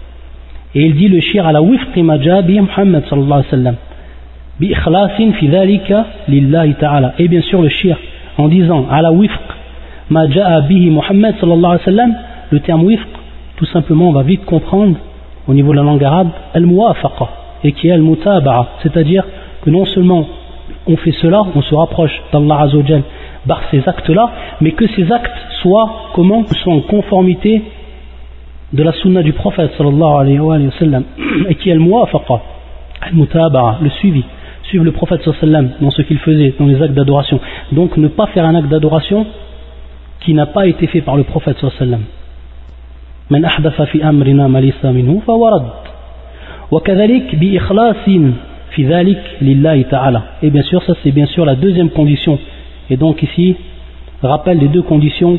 Et 0.76 0.82
il 0.82 0.96
dit 0.96 1.08
le 1.08 1.20
shir 1.22 1.48
à 1.48 1.52
la 1.52 1.62
wifqi 1.62 2.04
majabi 2.04 2.60
Muhammad 2.60 3.06
sallallahu 3.10 3.32
alayhi 3.32 3.46
wa 3.46 3.52
sallam. 3.52 3.76
Bi 4.60 4.68
ikhlasin 4.68 5.32
fi 5.34 5.48
dhalika 5.48 6.06
lillahi 6.28 6.76
ta'ala. 6.76 7.14
Et 7.18 7.28
bien 7.28 7.42
sûr, 7.42 7.62
le 7.62 7.70
shir 7.70 7.98
en 8.38 8.48
disant 8.48 8.88
ala 8.90 9.12
wifq 9.12 9.32
ma 9.32 9.36
ja'a 9.38 9.47
bihi 10.10 10.90
Muhammad 10.90 11.36
sallallahu 11.40 11.74
alayhi 11.74 11.80
wa 11.80 11.86
sallam, 11.86 12.16
le 12.52 12.60
terme 12.62 12.84
wifq, 12.84 13.08
tout 13.58 13.66
simplement, 13.66 14.10
on 14.10 14.14
va 14.14 14.24
vite 14.24 14.46
comprendre 14.46 14.96
au 15.48 15.54
niveau 15.54 15.72
de 15.72 15.78
la 15.78 15.84
langue 15.84 16.04
arabe 16.04 16.30
al-muwafaqa 16.54 17.28
et 17.64 17.72
qui 17.72 17.88
est 17.88 17.92
al-mutaba'a, 17.92 18.68
c'est-à-dire 18.84 19.26
que 19.62 19.70
non 19.70 19.86
seulement 19.86 20.26
on 20.86 20.96
fait 20.98 21.12
cela, 21.22 21.44
on 21.56 21.62
se 21.62 21.76
rapproche 21.76 22.22
d'Allah 22.32 22.62
Azzawajal 22.62 23.02
par 23.48 23.62
ces 23.72 23.82
actes-là, 23.88 24.32
mais 24.62 24.72
que 24.72 24.88
ces 24.96 25.12
actes 25.12 25.32
soient 25.62 25.90
comment 26.14 26.46
soient 26.46 26.74
en 26.74 26.82
conformité 26.82 27.64
de 28.74 28.84
la 28.84 28.92
sunna 28.94 29.24
du 29.24 29.34
prophète 29.34 29.72
sallallahu 29.78 30.22
alayhi 30.22 30.40
wa 30.40 30.58
sallam 30.78 31.04
et 31.50 31.56
qui 31.56 31.70
est 31.70 31.74
al-muwafaqa, 31.74 32.42
al-mutaba'a, 33.02 33.78
le 33.82 33.90
suivi. 33.90 34.24
Suivre 34.64 34.84
le 34.84 34.92
prophète 34.92 35.22
sallam 35.40 35.72
dans 35.80 35.92
ce 35.92 36.02
qu'il 36.02 36.18
faisait, 36.20 36.54
dans 36.60 36.66
les 36.66 36.82
actes 36.82 36.94
d'adoration. 36.94 37.40
Donc 37.72 37.96
ne 37.96 38.10
pas 38.10 38.28
faire 38.28 38.46
un 38.46 38.54
acte 38.54 38.68
d'adoration 38.68 39.26
qui 40.21 40.35
n'a 40.35 40.47
pas 40.47 40.67
été 40.67 40.87
fait 40.87 41.01
par 41.01 41.17
le 41.17 41.25
prophète 41.25 41.59
sallam. 41.79 42.03
من 43.33 43.45
أحدث 43.45 43.83
في 43.83 44.09
أمرنا 44.09 44.49
ما 44.49 44.59
ليس 44.59 44.85
منه 44.85 45.21
فهو 45.27 45.49
رد 45.49 45.71
وكذلك 46.71 47.35
بإخلاص 47.35 48.05
في 48.75 48.85
ذلك 48.85 49.23
لله 49.43 49.83
تعالى 49.83 50.23
et 50.43 50.51
bien 50.51 50.63
sûr 50.63 50.83
ça 50.83 50.95
c'est 51.03 51.13
bien 51.13 51.27
sûr 51.27 51.45
la 51.45 51.55
deuxième 51.55 51.91
condition 51.91 52.39
et 52.91 52.97
donc 52.97 53.23
ici 53.23 53.57
rappelle 54.23 54.59
les 54.59 54.69
deux 54.69 54.83
conditions 54.83 55.39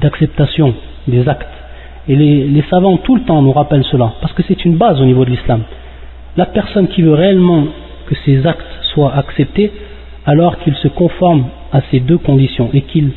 d'acceptation 0.00 0.74
des 1.08 1.28
actes 1.28 1.56
et 2.08 2.16
les, 2.16 2.46
les 2.46 2.64
savants 2.70 2.96
tout 2.98 3.16
le 3.16 3.22
temps 3.22 3.42
nous 3.42 3.52
rappellent 3.52 3.84
cela 3.84 4.12
parce 4.20 4.32
que 4.32 4.42
c'est 4.48 4.64
une 4.64 4.76
base 4.76 5.00
au 5.00 5.04
niveau 5.04 5.24
de 5.24 5.30
l'islam 5.30 5.62
la 6.36 6.46
personne 6.46 6.88
qui 6.88 7.02
veut 7.02 7.14
réellement 7.14 7.64
que 8.06 8.14
ces 8.24 8.46
actes 8.46 8.72
soient 8.94 9.14
acceptés 9.14 9.72
alors 10.26 10.58
qu'ils 10.60 10.76
se 10.76 10.88
conforment 10.88 11.46
à 11.72 11.80
ces 11.90 12.00
deux 12.00 12.18
conditions 12.18 12.70
et 12.72 12.82
qu'ils 12.82 13.10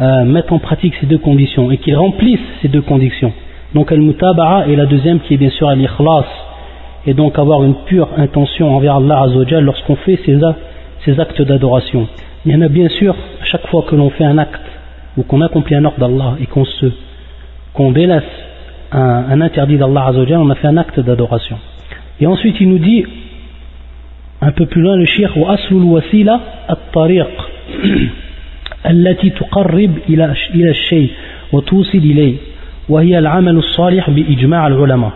euh, 0.00 0.24
mettent 0.24 0.52
en 0.52 0.58
pratique 0.58 0.94
ces 1.00 1.06
deux 1.06 1.18
conditions 1.18 1.70
et 1.70 1.76
qu'ils 1.76 1.96
remplissent 1.96 2.40
ces 2.62 2.68
deux 2.68 2.80
conditions. 2.80 3.32
Donc 3.74 3.92
al-mutaba'a 3.92 4.66
et 4.66 4.74
la 4.74 4.86
deuxième 4.86 5.20
qui 5.20 5.34
est 5.34 5.36
bien 5.36 5.50
sûr 5.50 5.68
al-ikhlas 5.68 6.24
et 7.06 7.14
donc 7.14 7.38
avoir 7.38 7.62
une 7.64 7.74
pure 7.86 8.08
intention 8.16 8.74
envers 8.74 8.96
Allah 8.96 9.22
Azzawajal 9.22 9.64
lorsqu'on 9.64 9.96
fait 9.96 10.18
ces, 10.24 11.20
actes 11.20 11.42
d'adoration. 11.42 12.08
Il 12.44 12.52
y 12.52 12.56
en 12.56 12.62
a 12.62 12.68
bien 12.68 12.88
sûr 12.88 13.14
chaque 13.44 13.66
fois 13.66 13.84
que 13.88 13.94
l'on 13.94 14.10
fait 14.10 14.24
un 14.24 14.38
acte 14.38 14.60
ou 15.16 15.22
qu'on 15.22 15.40
accomplit 15.40 15.76
un 15.76 15.84
ordre 15.84 15.98
d'Allah 15.98 16.36
et 16.40 16.46
qu'on 16.46 17.92
délaisse 17.92 18.22
un, 18.92 19.40
interdit 19.40 19.76
d'Allah 19.76 20.06
Azzawajal, 20.06 20.38
on 20.38 20.50
a 20.50 20.54
fait 20.54 20.68
un 20.68 20.76
acte 20.76 20.98
d'adoration. 20.98 21.58
Et 22.20 22.26
ensuite 22.26 22.56
il 22.60 22.70
nous 22.70 22.78
dit 22.78 23.04
un 24.40 24.52
peu 24.52 24.66
plus 24.66 24.80
loin 24.80 24.96
le 24.96 25.04
shir 25.04 25.36
wa 25.36 25.52
aslul 25.52 25.84
wasila 25.84 26.40
at-tariq 26.68 27.26
التي 28.90 29.30
تقرب 29.30 29.90
إلى 30.08 30.34
إلى 30.54 30.70
الشيء 30.70 31.10
وتوصل 31.52 31.98
إليه 31.98 32.36
وهي 32.88 33.18
العمل 33.18 33.56
الصالح 33.56 34.10
بإجماع 34.10 34.66
العلماء. 34.66 35.12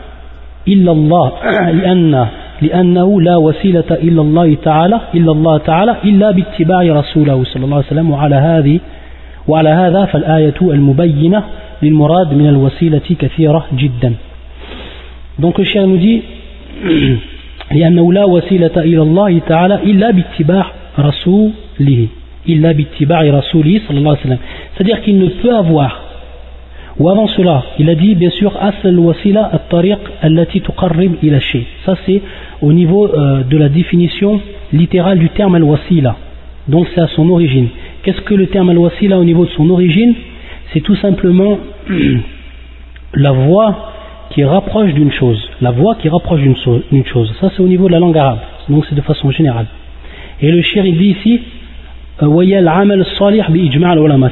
إلا 0.68 0.92
الله 0.92 1.32
لأن 1.80 2.26
لأنه 2.62 3.20
لا 3.20 3.36
وسيلة 3.36 3.90
إلا 3.90 4.22
الله 4.22 4.56
تعالى 4.64 5.00
إلا 5.14 5.32
الله 5.32 5.58
تعالى 5.58 5.96
إلا 6.04 6.30
باتباع 6.30 6.82
رسوله 6.82 7.44
صلى 7.44 7.64
الله 7.64 7.76
عليه 7.76 7.86
وسلم. 7.86 8.10
وعلى 8.10 8.36
هذه 8.36 8.80
وعلى 9.48 9.68
هذا 9.68 10.04
فالآية 10.04 10.54
المبينة 10.62 11.44
للمراد 11.82 12.34
من 12.34 12.48
الوسيلة 12.48 13.16
كثيرة 13.18 13.66
جدا. 13.72 14.14
Donc 15.38 15.58
le 15.58 15.64
chien 15.64 15.86
nous 15.86 15.98
dit 15.98 16.22
لأنه 17.74 18.12
لا 18.12 18.24
وسيلة 18.24 18.76
إلى 18.76 19.02
الله 19.02 19.38
تعالى 19.38 19.74
إلا 19.74 20.10
باتباع 20.10 20.66
رسوله. 20.98 22.08
illa 22.46 22.72
bittiba'i 22.74 23.30
rasuli 23.30 23.80
sallallahu 23.86 24.06
alayhi 24.06 24.16
wa 24.16 24.22
sallam. 24.22 24.38
C'est-à-dire 24.74 25.02
qu'il 25.02 25.18
ne 25.18 25.28
peut 25.28 25.54
avoir, 25.54 26.00
ou 26.98 27.08
avant 27.08 27.26
cela, 27.26 27.64
il 27.78 27.90
a 27.90 27.94
dit 27.94 28.14
bien 28.14 28.30
sûr, 28.30 28.56
asl 28.60 28.96
wasila 28.98 29.50
at-tariq 29.52 29.98
allati 30.22 30.60
tuqarrib 30.60 31.16
ila 31.22 31.40
shay. 31.40 31.64
Ça 31.84 31.96
c'est 32.06 32.22
au 32.62 32.72
niveau 32.72 33.08
euh, 33.08 33.42
de 33.42 33.56
la 33.56 33.68
définition 33.68 34.40
littérale 34.72 35.18
du 35.18 35.28
terme 35.30 35.56
al-wasila. 35.56 36.16
Donc 36.68 36.86
c'est 36.94 37.00
à 37.00 37.08
son 37.08 37.28
origine. 37.30 37.68
Qu'est-ce 38.02 38.20
que 38.20 38.34
le 38.34 38.46
terme 38.46 38.70
al-wasila 38.70 39.18
au 39.18 39.24
niveau 39.24 39.44
de 39.44 39.50
son 39.50 39.68
origine? 39.70 40.14
C'est 40.72 40.80
tout 40.80 40.96
simplement 40.96 41.58
la 43.14 43.32
voie 43.32 43.92
qui 44.30 44.44
rapproche 44.44 44.92
d'une 44.94 45.12
chose. 45.12 45.40
La 45.60 45.72
voie 45.72 45.96
qui 45.96 46.08
rapproche 46.08 46.40
d'une 46.40 47.06
chose. 47.06 47.34
Ça 47.40 47.50
c'est 47.56 47.62
au 47.62 47.68
niveau 47.68 47.88
de 47.88 47.92
la 47.92 47.98
langue 47.98 48.16
arabe. 48.16 48.38
Donc 48.68 48.86
c'est 48.88 48.94
de 48.94 49.00
façon 49.00 49.30
générale. 49.32 49.66
Et 50.40 50.50
le 50.50 50.62
shir 50.62 50.86
il 50.86 50.96
dit 50.96 51.16
ici, 51.18 51.40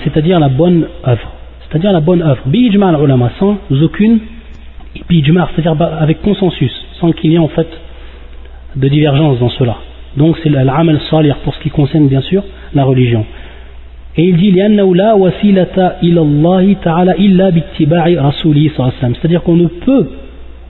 c'est-à-dire 0.05 0.39
la 0.39 0.49
bonne 0.49 0.87
œuvre. 1.07 1.33
C'est-à-dire 1.69 1.93
la 1.93 2.01
bonne 2.01 2.23
œuvre. 2.23 2.43
sans 3.39 3.57
aucune 3.83 4.21
c'est-à-dire 5.09 5.77
avec 6.01 6.23
consensus, 6.23 6.73
sans 7.01 7.13
qu'il 7.13 7.33
y 7.33 7.35
ait 7.35 7.39
en 7.39 7.49
fait 7.49 7.69
de 8.77 8.89
divergence 8.89 9.39
dans 9.41 9.51
cela. 9.51 9.77
Donc 10.17 10.37
c'est 10.43 10.51
l'amal 10.51 11.01
salih 11.11 11.33
pour 11.45 11.55
ce 11.55 11.61
qui 11.61 11.71
concerne 11.71 12.09
bien 12.09 12.21
sûr 12.21 12.45
la 12.75 12.85
religion. 12.85 13.25
Et 14.17 14.25
il 14.25 14.37
dit 14.37 14.53
c'est-à-dire 19.15 19.43
qu'on 19.43 19.57
ne 19.57 19.67
peut 19.67 20.11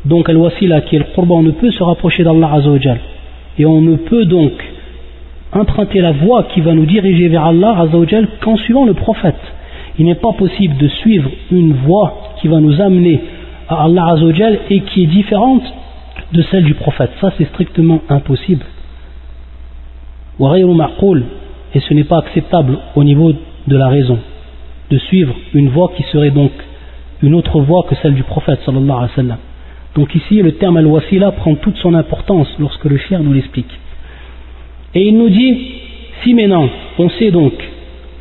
donc 0.05 0.29
al-wasila 0.29 0.81
qui 0.83 0.97
est 0.97 1.01
le 1.01 1.05
qurba 1.15 1.35
on 1.35 1.43
ne 1.43 1.51
peut 1.51 1.71
se 1.71 1.83
rapprocher 1.83 2.25
d'Allah 2.25 2.51
Azzawajal 2.55 2.99
et 3.59 3.67
on 3.67 3.81
ne 3.81 3.97
peut 3.97 4.25
donc 4.25 4.53
emprunter 5.53 6.01
la 6.01 6.13
voie 6.13 6.45
qui 6.45 6.61
va 6.61 6.75
nous 6.75 6.87
diriger 6.87 7.29
vers 7.29 7.45
Allah 7.45 7.79
Azzawajal 7.81 8.29
qu'en 8.41 8.57
suivant 8.57 8.85
le 8.85 8.95
prophète. 8.95 9.41
Il 9.99 10.07
n'est 10.07 10.15
pas 10.15 10.33
possible 10.33 10.77
de 10.79 10.89
suivre 10.89 11.31
une 11.51 11.75
voie 11.75 12.35
qui 12.41 12.49
va 12.49 12.61
nous 12.61 12.81
amener 12.81 13.21
à 13.69 13.85
Allah 13.85 14.07
Azzawajal 14.15 14.59
et 14.71 14.81
qui 14.81 15.05
est 15.05 15.07
différente 15.07 15.63
de 16.33 16.43
celle 16.51 16.65
du 16.65 16.75
prophète. 16.75 17.11
Ça 17.21 17.33
c'est 17.37 17.49
strictement 17.49 18.01
impossible. 18.09 18.65
Et 21.75 21.81
ce 21.81 21.95
n'est 21.95 22.05
pas 22.05 22.19
acceptable 22.19 22.79
au 22.97 23.05
niveau 23.05 23.33
de 23.67 23.77
la 23.77 23.89
raison 23.89 24.19
de 24.91 24.99
suivre 24.99 25.35
une 25.55 25.69
voie 25.69 25.93
qui 25.97 26.03
serait 26.05 26.31
donc 26.31 26.53
une 27.23 27.35
autre 27.35 27.61
voie 27.61 27.85
que 27.89 27.95
celle 28.03 28.15
du 28.15 28.25
prophète 28.25 28.61
donc 29.95 30.15
ici, 30.15 30.41
le 30.41 30.53
terme 30.53 30.79
al-wasila 30.79 31.33
prend 31.33 31.55
toute 31.57 31.77
son 31.77 31.95
importance 31.95 32.49
lorsque 32.59 32.85
le 32.85 32.97
cher 32.97 33.23
nous 33.23 33.33
l'explique. 33.33 33.71
Et 34.96 35.08
il 35.08 35.18
nous 35.18 35.30
dit, 35.30 35.58
si 36.24 36.34
maintenant 36.34 36.70
on 36.98 37.10
sait 37.10 37.32
donc 37.32 37.54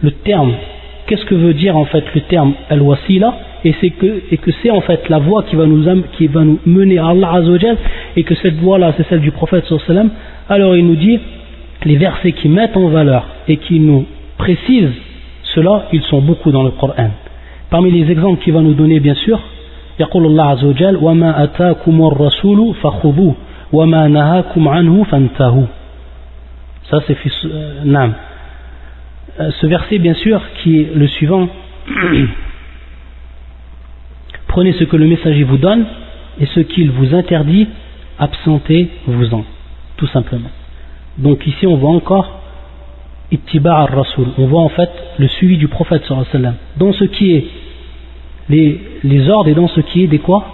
le 0.02 0.10
terme, 0.10 0.52
qu'est-ce 1.06 1.24
que 1.24 1.34
veut 1.34 1.54
dire 1.54 1.76
en 1.76 1.84
fait 1.84 2.04
le 2.14 2.20
terme 2.22 2.52
al-wasila, 2.68 3.34
et, 3.64 3.74
c'est 3.80 3.90
que, 3.90 4.22
et 4.30 4.36
que 4.36 4.50
c'est 4.62 4.70
en 4.70 4.80
fait 4.80 5.08
la 5.08 5.18
voie 5.18 5.42
qui 5.44 5.56
va 5.56 5.66
nous, 5.66 5.84
qui 6.16 6.26
va 6.26 6.42
nous 6.42 6.58
mener 6.66 6.98
à 6.98 7.08
Allah 7.08 7.32
Azzawajal, 7.34 7.76
et 8.16 8.22
que 8.22 8.34
cette 8.34 8.56
voie-là 8.56 8.94
c'est 8.96 9.08
celle 9.08 9.20
du 9.20 9.30
prophète 9.30 9.64
sallam, 9.86 10.10
alors 10.48 10.76
il 10.76 10.86
nous 10.86 10.96
dit, 10.96 11.18
les 11.84 11.96
versets 11.96 12.32
qui 12.32 12.48
mettent 12.48 12.76
en 12.76 12.88
valeur 12.88 13.26
et 13.48 13.56
qui 13.56 13.80
nous 13.80 14.06
précisent 14.38 14.94
cela, 15.54 15.86
ils 15.92 16.02
sont 16.02 16.20
beaucoup 16.20 16.50
dans 16.50 16.62
le 16.62 16.70
Coran. 16.70 17.10
Parmi 17.70 17.90
les 17.90 18.10
exemples 18.10 18.42
qu'il 18.42 18.52
va 18.52 18.60
nous 18.60 18.74
donner 18.74 19.00
bien 19.00 19.14
sûr, 19.14 19.40
يقول 20.00 20.26
الله 20.26 20.44
عز 20.44 20.64
وجل 20.64 20.96
وما 21.02 21.44
أتاكم 21.44 22.06
الرسول 22.06 22.74
فخذوه 22.74 23.34
وما 23.72 24.08
نهاكم 24.08 24.68
عنه 24.68 25.04
فانتهوا 25.04 25.66
ça 26.91 26.99
c'est 27.07 27.17
euh. 27.45 28.07
Euh, 29.39 29.51
ce 29.61 29.65
verset 29.65 29.97
bien 29.97 30.13
sûr 30.13 30.41
qui 30.61 30.81
est 30.81 30.93
le 30.93 31.07
suivant 31.07 31.47
prenez 34.47 34.73
ce 34.73 34.83
que 34.83 34.97
le 34.97 35.07
messager 35.07 35.43
vous 35.43 35.57
donne 35.57 35.85
et 36.39 36.45
ce 36.45 36.59
qu'il 36.59 36.91
vous 36.91 37.15
interdit 37.15 37.67
absentez-vous-en 38.19 39.45
tout 39.97 40.07
simplement 40.07 40.51
donc 41.17 41.47
ici 41.47 41.65
on 41.65 41.77
voit 41.77 41.91
encore 41.91 42.41
ittiba 43.31 43.75
al-rasul 43.77 44.27
on 44.37 44.47
voit 44.47 44.61
en 44.61 44.69
fait 44.69 44.91
le 45.17 45.27
suivi 45.29 45.57
du 45.57 45.69
prophète 45.69 46.03
sallallahu 46.05 46.55
dans 46.77 46.91
ce 46.91 47.05
qui 47.05 47.35
est 47.35 47.45
les, 48.51 49.29
ordres 49.29 49.49
et 49.49 49.53
dans 49.53 49.67
ce 49.67 49.81
qui 49.81 50.03
est 50.03 50.07
des 50.07 50.19
quoi? 50.19 50.45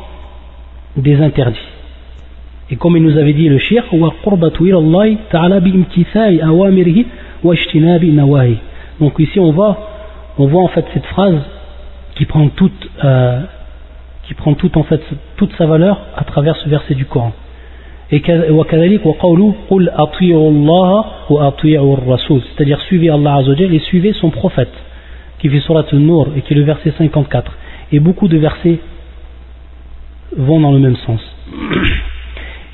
Des 0.96 1.22
interdits. 1.22 1.60
Et 2.70 2.76
comme 2.76 2.98
il 2.98 3.04
nous 3.04 3.18
avait 3.18 3.34
dit 3.34 3.48
le 3.48 3.60
shirk, 3.60 3.88
donc 9.00 9.20
ici 9.20 9.40
on 9.40 9.52
voit, 9.52 9.78
on 10.38 10.48
voit 10.48 10.64
en 10.64 10.68
fait 10.68 10.86
cette 10.94 11.06
phrase 11.06 11.40
qui 12.16 12.26
prend 12.26 12.50
toute, 12.50 12.90
euh, 13.04 13.42
qui 14.24 14.34
prend 14.34 14.54
toute 14.54 14.76
en 14.76 14.84
fait 14.84 15.02
toute 15.38 15.54
sa 15.58 15.66
valeur 15.66 16.02
à 16.16 16.24
travers 16.26 16.58
ce 16.58 16.68
verset 16.68 16.96
du 16.96 17.06
Coran. 17.06 17.32
Et 18.10 18.22
c'est-à-dire 22.58 22.82
suivez 22.82 23.10
Allah 23.10 23.42
et 23.60 23.80
suivez 23.80 24.14
son 24.14 24.30
prophète 24.30 24.74
qui 25.40 25.50
fait 25.50 25.60
surat 25.60 25.86
al-Nur 25.92 26.30
et 26.36 26.42
qui 26.42 26.54
est 26.54 26.58
le 26.58 26.64
verset 26.64 26.94
54 26.98 27.52
et 27.92 28.00
beaucoup 28.00 28.28
de 28.28 28.38
versets 28.38 28.80
vont 30.36 30.60
dans 30.60 30.72
le 30.72 30.80
même 30.80 30.96
sens. 30.98 31.22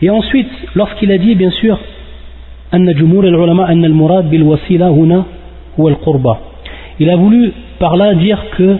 Et 0.02 0.10
ensuite, 0.10 0.50
lorsqu'il 0.76 1.12
a 1.12 1.18
dit, 1.18 1.36
bien 1.36 1.52
sûr, 1.52 1.80
il 7.00 7.10
a 7.10 7.16
voulu 7.16 7.54
par 7.80 7.96
là 7.98 8.14
dire 8.16 8.44
que 8.58 8.78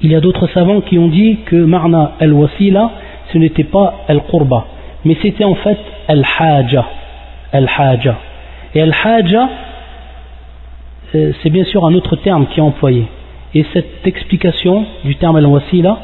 il 0.00 0.12
y 0.12 0.14
a 0.14 0.20
d'autres 0.20 0.46
savants 0.48 0.80
qui 0.82 0.98
ont 0.98 1.08
dit 1.08 1.38
que 1.46 1.56
marna 1.56 2.12
al-wasila 2.20 2.90
ce 3.32 3.38
n'était 3.38 3.64
pas 3.64 4.04
al-qurba. 4.08 4.66
Mais 5.04 5.16
c'était 5.22 5.44
en 5.44 5.54
fait 5.54 5.78
al-haja. 6.06 6.86
Al-haja. 7.52 8.16
Et 8.74 8.82
al-haja 8.82 9.48
euh, 11.14 11.32
c'est 11.42 11.50
bien 11.50 11.64
sûr 11.64 11.86
un 11.86 11.94
autre 11.94 12.16
terme 12.16 12.46
qui 12.46 12.60
est 12.60 12.62
employé. 12.62 13.06
Et 13.54 13.64
cette 13.72 14.06
explication 14.06 14.84
du 15.04 15.16
terme 15.16 15.36
al-wasila 15.36 15.98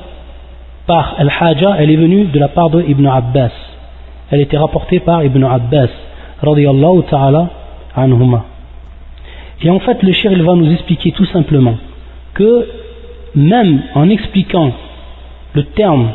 par 0.87 1.17
al-haja, 1.19 1.77
elle 1.79 1.91
est 1.91 1.97
venue 1.97 2.25
de 2.25 2.39
la 2.39 2.49
part 2.49 2.71
de 2.71 2.83
Ibn 2.83 3.07
Abbas 3.07 3.74
Elle 4.32 4.42
était 4.42 4.58
rapportée 4.58 5.00
par 5.00 5.24
Ibn 5.24 5.44
Abbas, 5.44 5.90
radiyallahu 6.42 7.04
ta'ala 7.10 7.50
anhuma. 7.96 8.46
Et 9.62 9.70
en 9.70 9.80
fait, 9.80 10.02
le 10.04 10.12
shir, 10.14 10.32
il 10.32 10.44
va 10.44 10.56
nous 10.56 10.72
expliquer 10.72 11.12
tout 11.12 11.26
simplement 11.26 11.76
que 12.34 12.68
même 13.36 13.82
en 13.96 14.10
expliquant 14.10 14.72
le 15.54 15.64
terme 15.64 16.10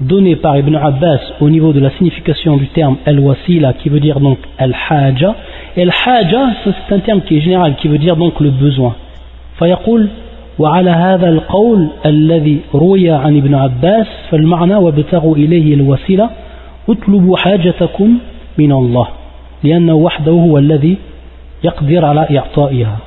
donné 0.00 0.36
par 0.36 0.58
Ibn 0.58 0.74
Abbas 0.74 1.20
au 1.40 1.48
niveau 1.48 1.72
de 1.72 1.80
la 1.80 1.90
signification 1.90 2.56
du 2.56 2.66
terme 2.68 2.96
al-wasila, 3.06 3.74
qui 3.74 3.88
veut 3.88 4.00
dire 4.00 4.20
donc 4.20 4.38
al-haja, 4.58 5.34
et 5.76 5.82
al-haja, 5.82 6.48
c'est 6.64 6.94
un 6.94 6.98
terme 7.00 7.22
qui 7.22 7.38
est 7.38 7.40
général, 7.40 7.76
qui 7.76 7.88
veut 7.88 7.98
dire 7.98 8.16
donc 8.16 8.40
le 8.40 8.50
besoin. 8.50 8.94
فيقول 9.58 10.08
وعلى 10.58 10.90
هذا 10.90 11.28
القول 11.28 11.88
الذي 12.06 12.60
روي 12.74 13.10
عن 13.10 13.36
ابن 13.36 13.54
عباس 13.54 14.06
فالمعنى 14.30 14.74
وابتغوا 14.74 15.36
إليه 15.36 15.74
الوسيلة 15.74 16.30
اطلبوا 16.88 17.36
حاجتكم 17.36 18.18
من 18.58 18.72
الله 18.72 19.08
لأنه 19.64 19.94
وحده 19.94 20.32
هو 20.32 20.58
الذي 20.58 20.96
يقدر 21.64 22.04
على 22.04 22.38
إعطائها 22.38 22.98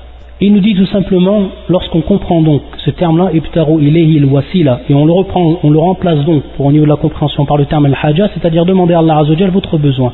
Il 0.41 0.51
nous 0.51 0.59
dit 0.59 0.75
tout 0.75 0.85
simplement, 0.87 1.43
lorsqu'on 1.69 2.01
comprend 2.01 2.41
donc 2.41 2.61
ce 2.83 2.89
terme-là, 2.89 3.29
ibtaru 3.33 3.81
ilayhi 3.81 4.17
al-wasila, 4.17 4.81
et 4.89 4.93
on 4.93 5.05
le 5.05 5.13
reprend, 5.13 5.59
on 5.63 5.69
le 5.69 5.79
remplace 5.79 6.25
donc 6.25 6.43
pour 6.57 6.65
au 6.65 6.71
niveau 6.73 6.83
de 6.83 6.89
la 6.89 6.97
compréhension 6.97 7.45
par 7.45 7.55
le 7.55 7.65
terme 7.67 7.85
al-haja, 7.85 8.27
c'est-à-dire 8.33 8.65
demander 8.65 8.93
à 8.95 8.99
Allah 8.99 9.19
Azzawajal 9.19 9.51
votre 9.51 9.77
besoin, 9.77 10.11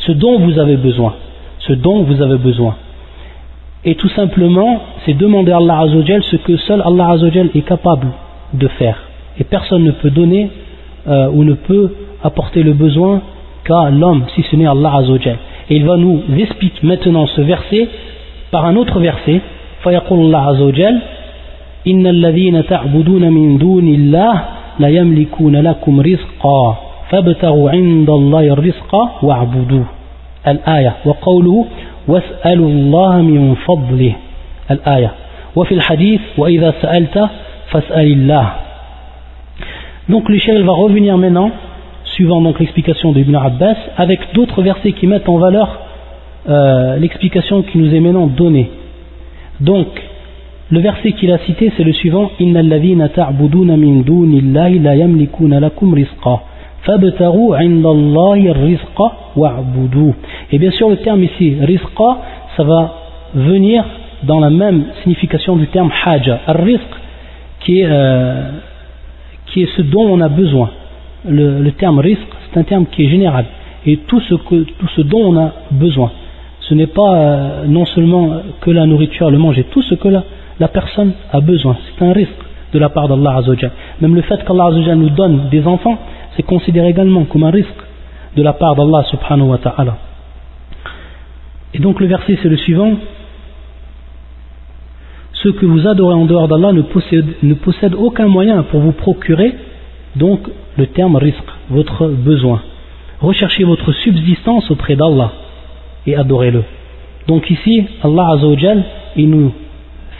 ce 0.00 0.10
dont 0.10 0.40
vous 0.40 0.58
avez 0.58 0.76
besoin, 0.76 1.14
ce 1.60 1.72
dont 1.72 2.02
vous 2.02 2.20
avez 2.20 2.38
besoin. 2.38 2.74
Et 3.84 3.94
tout 3.94 4.08
simplement, 4.08 4.80
c'est 5.04 5.14
demander 5.14 5.52
à 5.52 5.58
Allah 5.58 5.78
Azzawajal 5.82 6.24
ce 6.24 6.36
que 6.36 6.56
seul 6.56 6.82
Allah 6.84 7.10
Azzawajal 7.10 7.50
est 7.54 7.62
capable 7.62 8.08
de 8.54 8.66
faire. 8.66 8.98
Et 9.38 9.44
personne 9.44 9.84
ne 9.84 9.92
peut 9.92 10.10
donner 10.10 10.50
euh, 11.08 11.28
ou 11.30 11.44
ne 11.44 11.54
peut 11.54 11.92
apporter 12.22 12.62
le 12.62 12.72
besoin 12.72 13.22
qu'à 13.64 13.90
l'homme, 13.90 14.24
si 14.34 14.42
ce 14.42 14.56
n'est 14.56 14.66
Allah 14.66 14.96
Azzawajal. 14.96 15.38
Et 15.70 15.76
il 15.76 15.84
va 15.84 15.96
nous 15.96 16.22
expliquer 16.38 16.86
maintenant 16.86 17.26
ce 17.26 17.40
verset 17.40 17.88
par 18.50 18.64
un 18.64 18.76
autre 18.76 18.98
verset. 18.98 19.40
فيقول 19.82 20.18
الله 20.18 20.38
عز 20.38 20.60
وجل 20.60 20.98
إن 21.88 22.06
الذين 22.06 22.66
تعبدون 22.66 23.32
من 23.32 23.58
دون 23.58 23.88
الله 23.88 24.44
لا 24.78 24.88
يملكون 24.88 25.56
لكم 25.56 26.00
رزقا 26.00 26.76
فابتغوا 27.10 27.70
عند 27.70 28.10
الله 28.10 28.40
الرزق 28.40 28.94
واعبدوه 29.22 29.84
الآية 30.48 30.96
وقوله 31.04 31.66
واسألوا 32.08 32.68
الله 32.68 33.22
من 33.22 33.54
فضله 33.54 34.12
الآية 34.70 35.10
وفي 35.56 35.74
الحديث 35.74 36.20
وإذا 36.38 36.74
سألت 36.82 37.28
فاسأل 37.70 38.12
الله 38.12 38.52
donc 40.09 40.29
le 40.29 40.63
va 40.63 40.73
revenir 40.73 41.17
maintenant, 41.17 41.51
suivant 42.03 42.41
donc 42.41 42.59
l'explication 42.59 43.11
d'Ibn 43.11 43.35
Abbas, 43.35 43.75
avec 43.97 44.19
d'autres 44.33 44.61
versets 44.61 44.93
qui 44.93 45.07
mettent 45.07 45.27
en 45.27 45.37
valeur 45.37 45.79
euh, 46.47 46.97
l'explication 46.97 47.63
qui 47.63 47.77
nous 47.77 47.93
est 47.93 47.99
maintenant 47.99 48.27
donnée. 48.27 48.69
Donc, 49.59 49.87
le 50.69 50.79
verset 50.79 51.13
qu'il 51.13 51.31
a 51.31 51.39
cité, 51.39 51.71
c'est 51.75 51.83
le 51.83 51.93
suivant. 51.93 52.29
Et 52.39 52.45
bien 60.59 60.71
sûr, 60.71 60.89
le 60.89 60.97
terme 60.97 61.23
ici, 61.23 61.57
rizqa, 61.61 62.17
ça 62.57 62.63
va 62.63 62.93
venir 63.33 63.85
dans 64.23 64.39
la 64.39 64.49
même 64.49 64.85
signification 65.01 65.55
du 65.55 65.67
terme 65.67 65.91
haja. 66.05 66.39
Al-rizq, 66.47 66.81
qui, 67.61 67.79
est, 67.79 67.87
euh, 67.87 68.51
qui 69.55 69.63
est 69.63 69.69
ce 69.77 69.81
dont 69.83 70.05
on 70.05 70.19
a 70.19 70.27
besoin. 70.27 70.69
Le, 71.25 71.69
terme 71.71 71.99
rizq, 71.99 72.27
c'est 72.43 72.59
un 72.59 72.63
terme 72.63 72.85
qui 72.91 73.05
est 73.05 73.09
général. 73.09 73.45
et 73.85 73.97
tout 74.09 74.19
ce, 74.19 74.35
que, 74.35 74.63
tout 74.63 74.89
ce 74.97 75.01
dont 75.01 75.23
on 75.31 75.37
a 75.37 75.53
besoin. 75.71 76.11
Ce 76.59 76.73
n'est 76.73 76.87
pas 76.87 77.15
euh, 77.15 77.65
non 77.65 77.85
seulement 77.85 78.41
que 78.59 78.69
la 78.71 78.85
nourriture, 78.85 79.31
le 79.31 79.37
manger, 79.37 79.63
tout 79.71 79.81
ce 79.81 79.95
que 79.95 80.09
la, 80.09 80.23
la 80.59 80.67
personne 80.67 81.13
a 81.31 81.39
besoin. 81.39 81.77
C'est 81.87 82.03
un 82.03 82.11
risque 82.11 82.43
de 82.73 82.79
la 82.79 82.89
part 82.89 83.07
d'Allah 83.07 83.37
Azzawajal. 83.37 83.71
Même 84.01 84.13
le 84.13 84.23
fait 84.23 84.43
qu'Allah 84.43 84.65
Azzawajal 84.65 84.97
nous 84.97 85.11
donne 85.11 85.47
des 85.49 85.65
enfants, 85.65 85.97
c'est 86.35 86.43
considéré 86.43 86.89
également 86.89 87.23
comme 87.23 87.43
un 87.43 87.51
risque 87.51 87.81
de 88.35 88.43
la 88.43 88.51
part 88.51 88.75
d'Allah 88.75 89.03
subhanahu 89.09 89.51
wa 89.51 89.57
ta'ala. 89.59 89.97
Et 91.73 91.79
donc 91.79 92.01
le 92.01 92.07
verset 92.07 92.37
c'est 92.43 92.49
le 92.49 92.57
suivant. 92.57 92.91
Ceux 95.45 95.51
que 95.51 95.67
vous 95.67 95.85
adorez 95.85 96.15
en 96.15 96.25
dehors 96.25 96.47
d'Allah 96.47 96.71
ne 96.73 96.81
possèdent, 97.53 97.93
aucun 97.93 98.27
moyen 98.27 98.63
pour 98.63 98.79
vous 98.79 98.93
procurer 98.93 99.53
donc 100.15 100.39
le 100.75 100.87
terme 100.87 101.17
risque, 101.17 101.37
votre 101.69 102.07
besoin. 102.07 102.63
Recherchez 103.21 103.63
votre 103.63 103.91
subsistance 103.91 104.71
auprès 104.71 104.95
d'Allah 104.95 105.33
et 106.07 106.15
adorez-le. 106.15 106.63
Donc 107.27 107.51
ici, 107.51 107.85
Allah 108.01 108.29
Azzawajal, 108.29 108.83
il 109.17 109.29
nous 109.29 109.51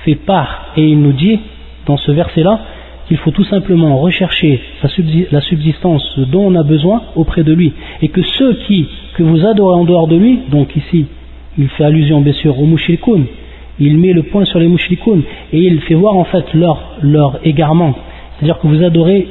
fait 0.03 0.13
part 0.13 0.73
et 0.77 0.83
il 0.83 1.01
nous 1.01 1.13
dit 1.13 1.39
dans 1.88 1.97
ce 1.97 2.11
verset-là 2.11 2.59
qu'il 3.07 3.17
faut 3.17 3.31
tout 3.31 3.45
simplement 3.45 3.97
rechercher 3.97 4.61
la 5.31 5.41
subsistance 5.41 6.19
dont 6.19 6.51
on 6.51 6.53
a 6.53 6.61
besoin 6.61 7.01
auprès 7.15 7.41
de 7.41 7.51
lui 7.51 7.73
et 8.03 8.09
que 8.09 8.21
ceux 8.21 8.53
qui, 8.67 8.88
que 9.15 9.23
vous 9.23 9.43
adorez 9.43 9.75
en 9.75 9.85
dehors 9.85 10.07
de 10.07 10.17
lui, 10.17 10.41
donc 10.51 10.75
ici 10.75 11.07
il 11.57 11.67
fait 11.69 11.83
allusion 11.83 12.21
bien 12.21 12.33
sûr 12.33 12.59
aux 12.59 12.65
mouchrikoun, 12.65 13.25
il 13.79 13.97
met 13.97 14.13
le 14.13 14.23
point 14.23 14.45
sur 14.45 14.59
les 14.59 14.67
mouchrikoun 14.67 15.23
et 15.51 15.59
il 15.59 15.81
fait 15.81 15.95
voir 15.95 16.15
en 16.15 16.23
fait 16.25 16.53
leur, 16.53 16.97
leur 17.01 17.39
égarement, 17.43 17.93
c'est-à-dire 18.35 18.59
que 18.59 18.67
vous 18.67 18.83
adorez 18.83 19.27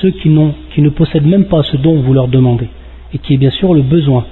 ceux 0.00 0.10
qui, 0.10 0.28
ne 0.28 0.88
possèdent 0.90 1.26
même 1.26 1.46
pas 1.46 1.62
ce 1.64 1.76
dont 1.76 1.96
vous 1.96 2.12
leur 2.12 2.28
demandez 2.28 2.68
et 3.12 3.18
qui 3.18 3.34
est 3.34 3.38
bien 3.38 3.50
sûr 3.50 3.74
le 3.74 3.82
besoin, 3.82 4.24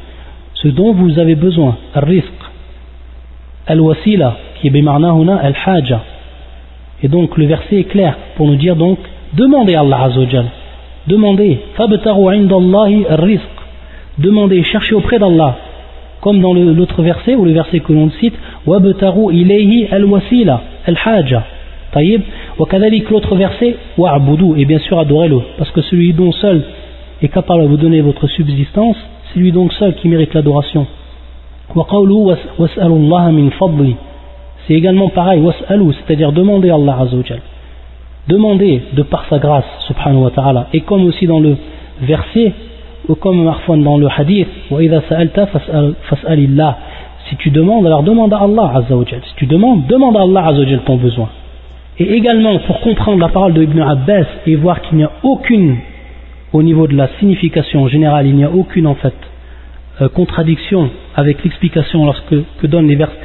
ce 0.55 0.69
dont 0.69 0.93
vous 0.93 1.19
avez 1.19 1.35
besoin, 1.35 1.77
al-risq, 1.95 2.33
al-wasila, 3.67 4.37
qui 4.61 4.69
est 4.69 4.71
bimarna 4.71 5.13
al-haja, 5.43 6.03
et 7.03 7.09
donc 7.09 7.37
le 7.37 7.47
verset 7.47 7.81
est 7.81 7.85
clair 7.85 8.17
pour 8.37 8.47
nous 8.47 8.57
dire 8.57 8.77
donc 8.77 8.99
demandez 9.35 9.75
à 9.75 9.81
Allah 9.81 10.05
Azzawajal. 10.05 10.47
Demandez. 11.07 11.61
Demandez, 14.19 14.63
cherchez 14.65 14.95
auprès 14.95 15.19
d'Allah 15.19 15.57
Comme 16.26 16.40
dans 16.40 16.54
l'autre 16.54 17.02
verset 17.02 17.36
ou 17.36 17.46
le 17.46 17.52
verset 17.52 17.80
que 17.80 17.94
l'on 17.94 18.10
cite 18.20 18.36
وابتغوا 18.68 19.32
إليه 19.32 19.96
الوسيلة 19.96 20.60
الحاجة 20.90 21.42
طيب 21.94 22.22
وكذلك 22.60 23.12
l'autre 23.12 23.36
verset 23.36 23.76
et 24.58 24.66
bien 24.66 24.80
sûr 24.80 25.00
adorez-le 25.00 25.40
parce 25.58 25.72
que 25.72 25.82
celui 25.82 26.14
dont 26.14 26.32
seul 26.32 26.64
est 27.22 27.28
capable 27.28 27.64
de 27.64 27.68
vous 27.68 27.78
donner 27.78 28.02
votre 28.02 28.28
subsistance 28.28 28.98
c'est 29.34 29.40
lui 29.40 29.52
donc 29.52 29.74
seul 29.74 29.96
qui 29.96 30.08
mérite 30.08 30.34
l'adoration 30.34 30.86
وقوله 31.76 32.38
واسألوا 32.60 32.98
الله 32.98 33.32
من 33.32 33.50
فضله 33.50 33.96
c'est 34.68 34.74
également 34.74 35.10
pareil, 35.10 35.42
c'est-à-dire 35.68 36.32
demander 36.32 36.70
à 36.70 36.76
Allah 36.76 36.98
Azzawajal. 37.02 37.42
Demander 38.28 38.84
de 38.94 39.02
par 39.02 39.26
sa 39.30 39.40
grâce, 39.40 39.66
subhanahu 39.88 40.24
wa 40.24 40.30
ta'ala. 40.30 40.68
Et 40.74 40.82
comme 40.82 41.06
aussi 41.06 41.26
dans 41.26 41.40
le 41.40 41.58
verset, 42.02 42.54
ou 43.09 43.15
comme 43.15 43.45
marfon 43.45 43.77
dans 43.79 43.99
le 43.99 44.09
hadith, 44.09 44.49
si 47.29 47.37
tu 47.37 47.51
demandes, 47.51 47.87
alors 47.87 48.03
demande 48.03 48.33
à 48.33 48.39
Allah 48.39 48.73
Azzawajal. 48.77 49.21
Si 49.27 49.35
tu 49.37 49.47
demandes, 49.47 49.87
demande 49.87 50.17
à 50.17 50.23
Allah 50.23 50.47
Azzawajal 50.47 50.81
ton 50.81 50.97
besoin. 50.97 51.29
Et 51.99 52.15
également, 52.15 52.59
pour 52.61 52.81
comprendre 52.81 53.21
la 53.21 53.29
parole 53.29 53.55
de 53.55 53.63
Ibn 53.63 53.81
Abbas 53.81 54.27
et 54.47 54.55
voir 54.57 54.83
qu'il 54.83 54.99
n'y 54.99 55.05
a 55.05 55.11
aucune, 55.23 55.79
au 56.53 56.63
niveau 56.63 56.87
de 56.87 56.95
la 56.95 57.09
signification 57.19 57.89
générale, 57.89 58.27
il 58.27 58.37
n'y 58.37 58.45
a 58.45 58.51
aucune 58.51 58.87
en 58.87 58.95
fait 58.95 59.15
euh, 60.01 60.09
contradiction 60.09 60.91
avec 61.15 61.43
l'explication 61.43 62.05
lorsque 62.05 62.35
que 62.61 62.67
donnent 62.67 62.89
les 62.89 62.97
versets 62.97 63.17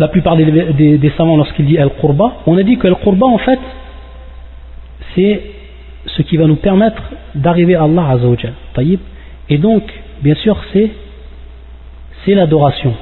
la 0.00 0.08
plupart 0.08 0.34
des, 0.34 1.12
savants 1.18 1.36
lorsqu'il 1.36 1.66
dit 1.66 1.76
Al-Qurba, 1.76 2.38
on 2.46 2.56
a 2.56 2.62
dit 2.62 2.78
que 2.78 2.86
Al-Qurba 2.86 3.26
en 3.26 3.36
fait 3.36 3.58
c'est 5.14 5.42
ce 6.06 6.22
qui 6.22 6.36
va 6.36 6.46
nous 6.46 6.56
permettre 6.56 7.02
d'arriver 7.34 7.74
à 7.74 7.84
Allah 7.84 8.10
Azzawajal. 8.10 8.52
Et 9.48 9.58
donc, 9.58 9.82
bien 10.22 10.34
sûr, 10.34 10.58
c'est 10.72 10.90
l'adoration. 12.34 12.94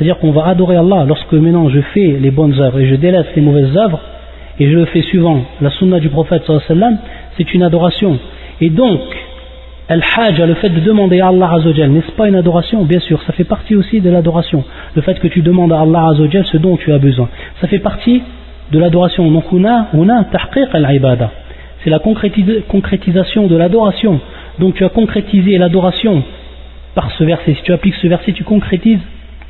C'est-à-dire 0.00 0.18
qu'on 0.18 0.32
va 0.32 0.46
adorer 0.46 0.76
Allah 0.76 1.04
lorsque 1.06 1.32
maintenant 1.32 1.68
je 1.68 1.80
fais 1.92 2.16
les 2.18 2.30
bonnes 2.30 2.58
œuvres 2.58 2.80
et 2.80 2.86
je 2.86 2.94
délaisse 2.94 3.26
les 3.36 3.42
mauvaises 3.42 3.76
œuvres 3.76 4.00
et 4.58 4.70
je 4.70 4.74
le 4.74 4.86
fais 4.86 5.02
suivant 5.02 5.44
la 5.60 5.70
sunna 5.70 6.00
du 6.00 6.08
prophète 6.08 6.50
c'est 7.36 7.54
une 7.54 7.62
adoration. 7.62 8.18
Et 8.60 8.70
donc, 8.70 9.00
Al-Hajj, 9.88 10.40
le 10.40 10.54
fait 10.54 10.70
de 10.70 10.80
demander 10.80 11.20
à 11.20 11.28
Allah 11.28 11.52
Azzawajal, 11.52 11.90
n'est-ce 11.90 12.12
pas 12.12 12.28
une 12.28 12.36
adoration? 12.36 12.84
Bien 12.84 13.00
sûr, 13.00 13.20
ça 13.22 13.32
fait 13.32 13.44
partie 13.44 13.76
aussi 13.76 14.00
de 14.00 14.08
l'adoration. 14.08 14.64
Le 14.94 15.02
fait 15.02 15.18
que 15.18 15.28
tu 15.28 15.42
demandes 15.42 15.72
à 15.72 15.80
Allah 15.80 16.06
Azzawajal 16.12 16.46
ce 16.46 16.56
dont 16.56 16.76
tu 16.76 16.92
as 16.92 16.98
besoin. 16.98 17.28
Ça 17.60 17.68
fait 17.68 17.78
partie 17.78 18.22
de 18.72 18.78
l'adoration. 18.78 19.30
Donc 19.30 19.52
on 19.52 19.64
a, 19.64 19.88
on 19.92 20.08
a 20.08 20.24
al-ibada. 20.72 21.30
C'est 21.82 21.90
la 21.90 21.98
concrétisation 21.98 23.46
de 23.46 23.56
l'adoration. 23.56 24.20
Donc 24.58 24.74
tu 24.74 24.84
as 24.84 24.90
concrétisé 24.90 25.56
l'adoration 25.58 26.22
par 26.94 27.10
ce 27.12 27.24
verset. 27.24 27.54
Si 27.54 27.62
tu 27.62 27.72
appliques 27.72 27.94
ce 27.96 28.06
verset, 28.06 28.32
tu 28.32 28.44
concrétises 28.44 29.00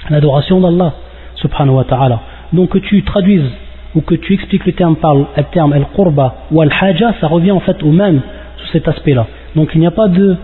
l'adoration 0.09 0.61
d'Allah 0.61 0.95
subhanahu 1.37 1.77
wa 1.77 1.85
ta'ala. 1.85 2.21
Donc 2.53 2.71
que 2.71 2.79
tu 2.79 3.03
traduises 3.03 3.51
ou 3.95 4.03
que 4.03 4.15
tu 4.15 4.35
expliques 4.35 4.67
le 4.67 4.73
terme 4.73 4.97
par 4.97 5.15
le 5.15 5.27
terme 5.53 5.73
al-qurba 5.73 6.35
ou 6.53 6.61
al-haja, 6.61 7.15
ça 7.21 7.27
revient 7.27 7.51
en 7.51 7.61
fait 7.61 7.83
au 7.83 7.91
même 7.91 8.21
sous 8.59 8.67
cet 8.69 8.87
aspect-là. 8.87 9.27
Donc 9.57 9.71
il 9.75 9.81
n'y 9.81 9.87
a 9.87 9.91
pas 9.91 10.09
de, 10.09 10.37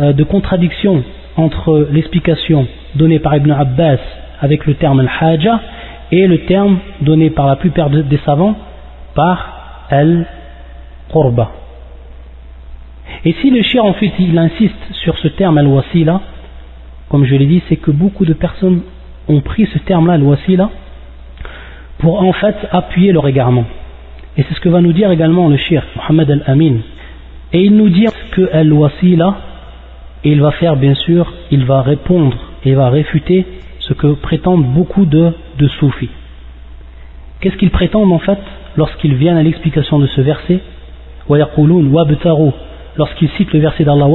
euh, 0.00 0.12
de 0.12 0.24
contradiction 0.24 1.04
entre 1.36 1.86
l'explication 1.92 2.66
donnée 2.96 3.20
par 3.20 3.36
Ibn 3.36 3.52
Abbas 3.52 3.98
avec 4.40 4.66
le 4.66 4.74
terme 4.74 5.00
al-haja 5.00 5.60
et 6.10 6.26
le 6.26 6.38
terme 6.46 6.78
donné 7.02 7.30
par 7.30 7.46
la 7.46 7.56
plupart 7.56 7.90
des 7.90 8.18
savants 8.24 8.56
par 9.14 9.86
Et 13.24 13.32
si 13.40 13.50
le 13.50 13.62
shir 13.62 13.84
en 13.84 13.92
fait 13.94 14.12
il 14.18 14.36
insiste 14.38 14.92
sur 14.92 15.18
ce 15.18 15.28
terme 15.28 15.58
al-wasila, 15.58 16.20
comme 17.08 17.24
je 17.24 17.34
l'ai 17.34 17.46
dit, 17.46 17.62
c'est 17.68 17.76
que 17.76 17.90
beaucoup 17.90 18.24
de 18.24 18.32
personnes 18.32 18.82
ont 19.28 19.40
pris 19.40 19.66
ce 19.66 19.78
terme-là, 19.78 20.14
al-wasila, 20.14 20.70
pour 21.98 22.22
en 22.22 22.32
fait 22.32 22.56
appuyer 22.70 23.12
leur 23.12 23.26
égarement. 23.26 23.64
Et 24.36 24.44
c'est 24.44 24.54
ce 24.54 24.60
que 24.60 24.68
va 24.68 24.80
nous 24.80 24.92
dire 24.92 25.10
également 25.10 25.48
le 25.48 25.56
shir 25.56 25.84
Mohammed 25.96 26.30
al-Amin 26.30 26.78
et 27.52 27.64
il 27.64 27.76
nous 27.76 27.88
dit 27.88 28.06
que 28.30 28.48
Al-Wasila, 28.52 29.36
il 30.24 30.40
va 30.40 30.52
faire 30.52 30.76
bien 30.76 30.94
sûr, 30.94 31.32
il 31.50 31.64
va 31.64 31.82
répondre 31.82 32.36
et 32.64 32.74
va 32.74 32.90
réfuter 32.90 33.44
ce 33.80 33.92
que 33.92 34.14
prétendent 34.14 34.66
beaucoup 34.66 35.04
de, 35.04 35.32
de 35.58 35.68
soufis. 35.68 36.10
Qu'est-ce 37.40 37.56
qu'ils 37.56 37.70
prétendent 37.70 38.12
en 38.12 38.18
fait 38.18 38.38
lorsqu'ils 38.76 39.14
viennent 39.14 39.36
à 39.36 39.42
l'explication 39.42 39.98
de 39.98 40.06
ce 40.06 40.20
verset? 40.20 40.60
Lorsqu'ils 42.96 43.30
citent 43.36 43.52
le 43.52 43.60
verset 43.60 43.84
d'Allah 43.84 44.08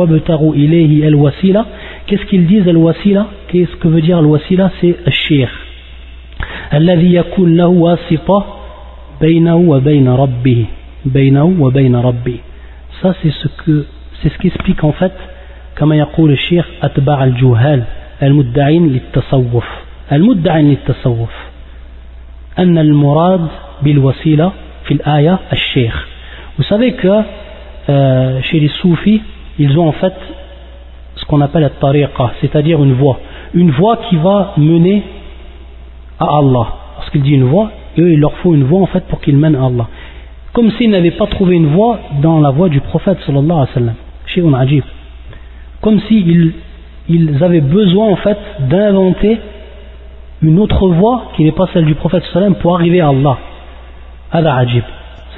ilayhi 0.56 1.06
al-wasila, 1.06 1.66
qu'est-ce 2.08 2.26
qu'ils 2.26 2.46
disent 2.46 2.68
al-wasila 2.68 3.28
Qu'est-ce 3.48 3.76
que 3.78 3.88
veut 3.88 4.02
dire 4.02 4.18
al-wasila 4.18 4.72
C'est 4.82 4.98
al-shir. 5.06 5.50
الذي 6.74 7.14
يكون 7.14 7.56
له 7.58 7.68
واسطة 7.68 8.46
بينه 9.22 9.56
وبين 9.56 10.10
ربه 10.10 10.66
بينه 11.06 11.56
وبين 11.60 11.96
ربه 11.96 12.38
ça 13.02 13.14
c'est 13.22 13.32
ce 13.32 13.48
que 13.48 13.86
c'est 14.22 14.30
ce 14.30 14.38
qu'explique 14.38 14.84
en 14.84 14.92
fait 14.92 15.14
كما 15.76 15.96
يقول 15.96 16.32
الشيخ 16.32 16.68
أتباع 16.84 17.24
الجهال 17.24 17.84
المدعين 18.24 18.88
للتصوف 18.88 19.66
المدعين 20.12 20.70
للتصوف 20.70 21.34
أن 22.60 22.78
المراد 22.78 23.48
بالوسيلة 23.82 24.52
في 24.86 24.94
الآية 24.94 25.40
الشيخ 25.54 26.08
vous 26.58 26.64
savez 26.64 26.94
que 26.94 27.22
euh, 27.90 28.42
chez 28.44 28.60
les 28.60 28.70
soufis 28.70 29.22
ils 29.60 29.78
ont 29.78 29.88
en 29.88 29.92
fait 29.94 30.14
ce 31.16 31.26
qu'on 31.26 31.42
appelle 31.42 31.64
la 31.64 31.70
tariqa 31.70 32.32
c'est-à-dire 32.42 32.82
une 32.84 32.94
voie. 32.94 33.20
Une 33.54 33.72
voie 33.72 33.98
qui 34.10 34.16
va 34.18 34.54
mener 34.58 35.04
à 36.20 36.26
Allah. 36.38 36.68
Lorsqu'il 36.98 37.22
dit 37.22 37.34
une 37.34 37.46
voie 37.46 37.72
eux 37.98 38.12
il 38.12 38.20
leur 38.20 38.34
faut 38.38 38.54
une 38.54 38.64
voie 38.64 38.82
en 38.82 38.86
fait 38.86 39.06
pour 39.08 39.22
qu'ils 39.22 39.38
mènent 39.38 39.56
à 39.56 39.66
Allah. 39.66 39.88
Comme 40.54 40.72
s'ils 40.72 40.90
n'avaient 40.90 41.12
pas 41.12 41.28
trouvé 41.28 41.56
une 41.56 41.68
voie 41.68 42.00
dans 42.22 42.40
la 42.40 42.52
voie 42.52 42.70
du 42.70 42.80
prophète 42.80 43.18
sallallahu 43.26 43.52
alayhi 43.52 43.68
wa 43.68 43.74
sallam. 43.74 44.84
Comme 45.82 46.00
s'ils 46.02 46.54
ils 47.08 47.44
avaient 47.44 47.62
besoin 47.62 48.08
en 48.08 48.16
fait 48.16 48.38
d'inventer 48.62 49.40
une 50.42 50.60
autre 50.60 50.88
voie 50.88 51.32
qui 51.36 51.44
n'est 51.44 51.52
pas 51.52 51.68
celle 51.74 51.86
du 51.86 51.96
prophète 51.96 52.24
sallallahu 52.32 52.56
pour 52.62 52.76
arriver 52.76 53.02
à 53.02 53.10
Allah. 53.10 53.38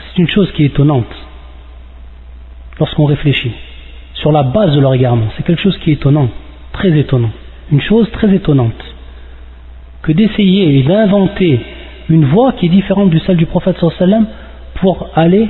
C'est 0.08 0.22
une 0.22 0.30
chose 0.30 0.52
qui 0.54 0.64
est 0.64 0.68
étonnante 0.68 1.14
lorsqu'on 2.80 3.06
réfléchit 3.06 3.52
sur 4.14 4.32
la 4.32 4.44
base 4.44 4.76
de 4.76 4.80
leur 4.80 4.94
égarement. 4.94 5.28
C'est 5.36 5.44
quelque 5.44 5.62
chose 5.62 5.78
qui 5.80 5.92
est 5.92 5.94
étonnant, 5.94 6.30
très 6.74 6.98
étonnant. 6.98 7.32
Une 7.72 7.82
chose 7.82 8.10
très 8.12 8.34
étonnante 8.34 8.84
que 10.02 10.12
d'essayer 10.12 10.80
et 10.80 10.84
d'inventer 10.84 11.60
une 12.10 12.26
voie 12.26 12.54
qui 12.54 12.68
est 12.68 12.70
différente 12.70 13.10
de 13.10 13.20
celle 13.20 13.38
du 13.38 13.46
prophète 13.46 13.82
wa 13.82 13.92
pour 14.76 15.10
aller 15.16 15.50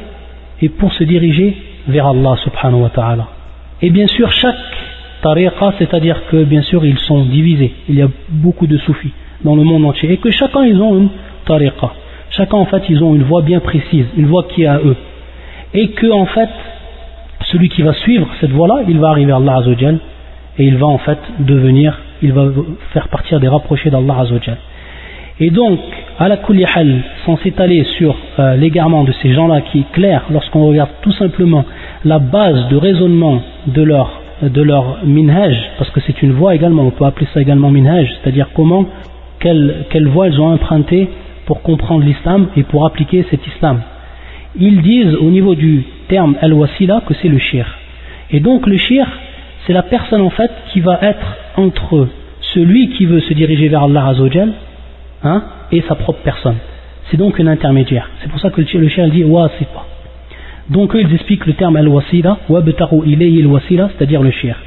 et 0.62 0.70
pour 0.70 0.92
se 0.94 1.04
diriger 1.04 1.56
vers 1.88 2.08
Allah 2.08 2.36
subhanahu 2.44 2.82
wa 2.82 2.90
ta'ala. 2.90 3.28
Et 3.82 3.90
bien 3.90 4.08
sûr, 4.08 4.32
chaque 4.32 4.56
tariqa, 5.22 5.74
c'est-à-dire 5.78 6.26
que 6.30 6.44
bien 6.44 6.62
sûr 6.64 6.86
ils 6.86 6.98
sont 7.00 7.26
divisés. 7.26 7.74
Il 7.88 7.96
y 7.96 8.02
a 8.02 8.10
beaucoup 8.30 8.68
de 8.68 8.78
soufis 8.80 9.12
dans 9.44 9.56
le 9.56 9.64
monde 9.64 9.86
entier 9.86 10.12
et 10.12 10.18
que 10.18 10.32
chacun 10.32 10.66
ils 10.66 10.82
ont 10.82 10.98
une 10.98 11.10
tariqa. 11.46 11.92
Chacun 12.38 12.58
en 12.58 12.66
fait 12.66 12.84
ils 12.90 13.04
ont 13.04 13.16
une 13.16 13.24
voie 13.24 13.42
bien 13.42 13.60
précise, 13.60 14.06
une 14.16 14.28
voie 14.28 14.44
qui 14.44 14.64
est 14.64 14.68
à 14.68 14.78
eux. 14.78 14.96
Et 15.74 15.90
que 15.90 16.12
en 16.12 16.26
fait 16.28 16.50
celui 17.52 17.70
qui 17.70 17.82
va 17.82 17.94
suivre 17.94 18.28
cette 18.40 18.52
voie-là, 18.52 18.84
il 18.88 19.00
va 19.00 19.10
arriver 19.10 19.32
à 19.32 19.38
Allah 19.38 19.58
Azzawajal 19.58 20.00
et 20.58 20.66
il 20.66 20.78
va 20.78 20.88
en 20.88 20.98
fait 20.98 21.20
devenir, 21.40 21.98
il 22.22 22.34
va 22.34 22.48
faire 22.94 23.08
partir 23.08 23.40
des 23.40 23.48
rapprochés 23.48 23.90
d'Allah 23.90 24.20
Azzawajal. 24.20 24.58
Et 25.40 25.52
donc, 25.52 25.80
à 26.18 26.28
la 26.28 26.38
kulihal, 26.38 27.04
sans 27.26 27.38
s'étaler 27.38 27.84
sur 27.98 28.16
euh, 28.40 28.56
l'égarement 28.56 29.04
de 29.04 29.12
ces 29.22 29.34
gens-là 29.34 29.62
qui 29.62 29.80
est 29.82 29.92
clair 29.92 30.24
lorsqu'on 30.32 30.66
regarde 30.66 30.90
tout 31.02 31.12
simplement 31.12 31.64
la 32.04 32.18
base 32.18 32.68
de 32.70 32.76
raisonnement 32.76 33.42
de 33.68 33.84
leur, 33.84 34.20
de 34.42 34.62
leur 34.64 34.98
minhaj, 35.06 35.56
parce 35.78 35.92
que 35.92 36.00
c'est 36.02 36.24
une 36.24 36.32
voie 36.32 36.56
également, 36.56 36.84
on 36.84 36.92
peut 36.92 37.06
appeler 37.06 37.28
ça 37.36 37.42
également 37.42 37.70
minhaj, 37.70 38.12
c'est-à-dire 38.20 38.48
comment, 38.56 38.86
quelle, 39.40 39.86
quelle 39.92 40.08
voie 40.08 40.28
ils 40.28 40.42
ont 40.42 40.52
emprunté 40.52 41.08
pour 41.48 41.64
comprendre 41.64 42.04
l'islam 42.04 42.50
et 42.56 42.64
pour 42.64 42.86
appliquer 42.86 43.26
cet 43.32 43.48
islam. 43.48 43.82
Ils 44.60 44.82
disent 44.82 45.16
au 45.16 45.32
niveau 45.32 45.56
du 45.56 45.84
terme 46.10 46.36
al-wasila 46.42 47.02
que 47.08 47.14
c'est 47.16 47.30
le 47.30 47.40
shir. 47.40 47.66
Et 48.32 48.40
donc 48.42 48.68
le 48.68 48.78
shir, 48.78 49.08
c'est 49.66 49.74
la 49.74 49.84
personne 49.84 50.22
en 50.22 50.30
fait 50.30 50.52
qui 50.72 50.82
va 50.82 51.00
être 51.02 51.38
entre 51.56 52.10
celui 52.54 52.90
qui 52.90 53.06
veut 53.06 53.22
se 53.22 53.34
diriger 53.34 53.70
vers 53.70 53.84
Allah 53.84 54.14
hein, 55.24 55.44
et 55.72 55.82
sa 55.88 55.96
propre 55.96 56.20
personne. 56.24 56.58
C'est 57.10 57.18
donc 57.18 57.40
un 57.40 57.48
intermédiaire. 57.48 58.10
C'est 58.22 58.30
pour 58.30 58.40
ça 58.42 58.50
que 58.50 58.62
le 58.62 58.90
chien 58.90 59.08
dit 59.08 59.24
pas. 59.24 59.86
Donc 60.70 60.96
eux, 60.96 61.02
ils 61.02 61.14
expliquent 61.14 61.46
le 61.46 61.54
terme 61.54 61.78
al-wasila, 61.78 62.40
al-wasila, 62.50 63.90
c'est-à-dire 63.96 64.22
le 64.22 64.32
shir. 64.32 64.58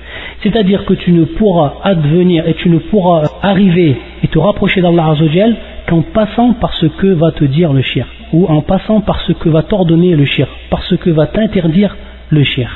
C'est-à-dire 0.42 0.86
que 0.86 0.94
tu 0.94 1.12
ne 1.12 1.24
pourras 1.24 1.74
advenir 1.84 2.48
et 2.48 2.54
tu 2.54 2.70
ne 2.70 2.78
pourras 2.78 3.24
arriver 3.42 3.96
et 4.22 4.28
te 4.28 4.38
rapprocher 4.38 4.80
d'Allah 4.80 5.10
Azzawajal 5.10 5.56
qu'en 5.91 6.03
passant 6.03 6.53
par 6.53 6.72
ce 6.74 6.86
que 6.86 7.09
va 7.09 7.32
te 7.32 7.45
dire 7.45 7.72
le 7.72 7.82
shir, 7.82 8.07
ou 8.32 8.47
en 8.47 8.62
passant 8.62 9.01
par 9.01 9.20
ce 9.22 9.32
que 9.32 9.49
va 9.49 9.64
t'ordonner 9.64 10.14
le 10.14 10.24
shir, 10.24 10.47
par 10.70 10.84
ce 10.84 10.95
que 10.95 11.11
va 11.11 11.26
t'interdire 11.26 11.97
le 12.30 12.45
shir. 12.45 12.70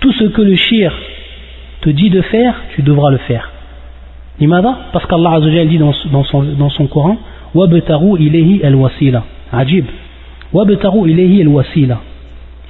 Tout 0.00 0.12
ce 0.12 0.24
que 0.24 0.42
le 0.42 0.56
shir 0.56 0.92
te 1.80 1.88
dit 1.88 2.10
de 2.10 2.20
faire, 2.20 2.54
tu 2.74 2.82
devras 2.82 3.10
le 3.10 3.16
faire. 3.18 3.50
Imada, 4.38 4.76
parce 4.92 5.06
qu'Allah 5.06 5.40
dit 5.64 5.78
dans, 5.78 5.92
son, 5.92 6.42
dans 6.42 6.86
Coran, 6.86 7.16
Wabtaru 7.54 8.20
ilayhi 8.20 8.62
al-wasila. 8.62 9.24
Ajib. 9.50 9.86
Wabtaru 10.52 11.08
ilayhi 11.10 11.40
al-wasila 11.40 11.98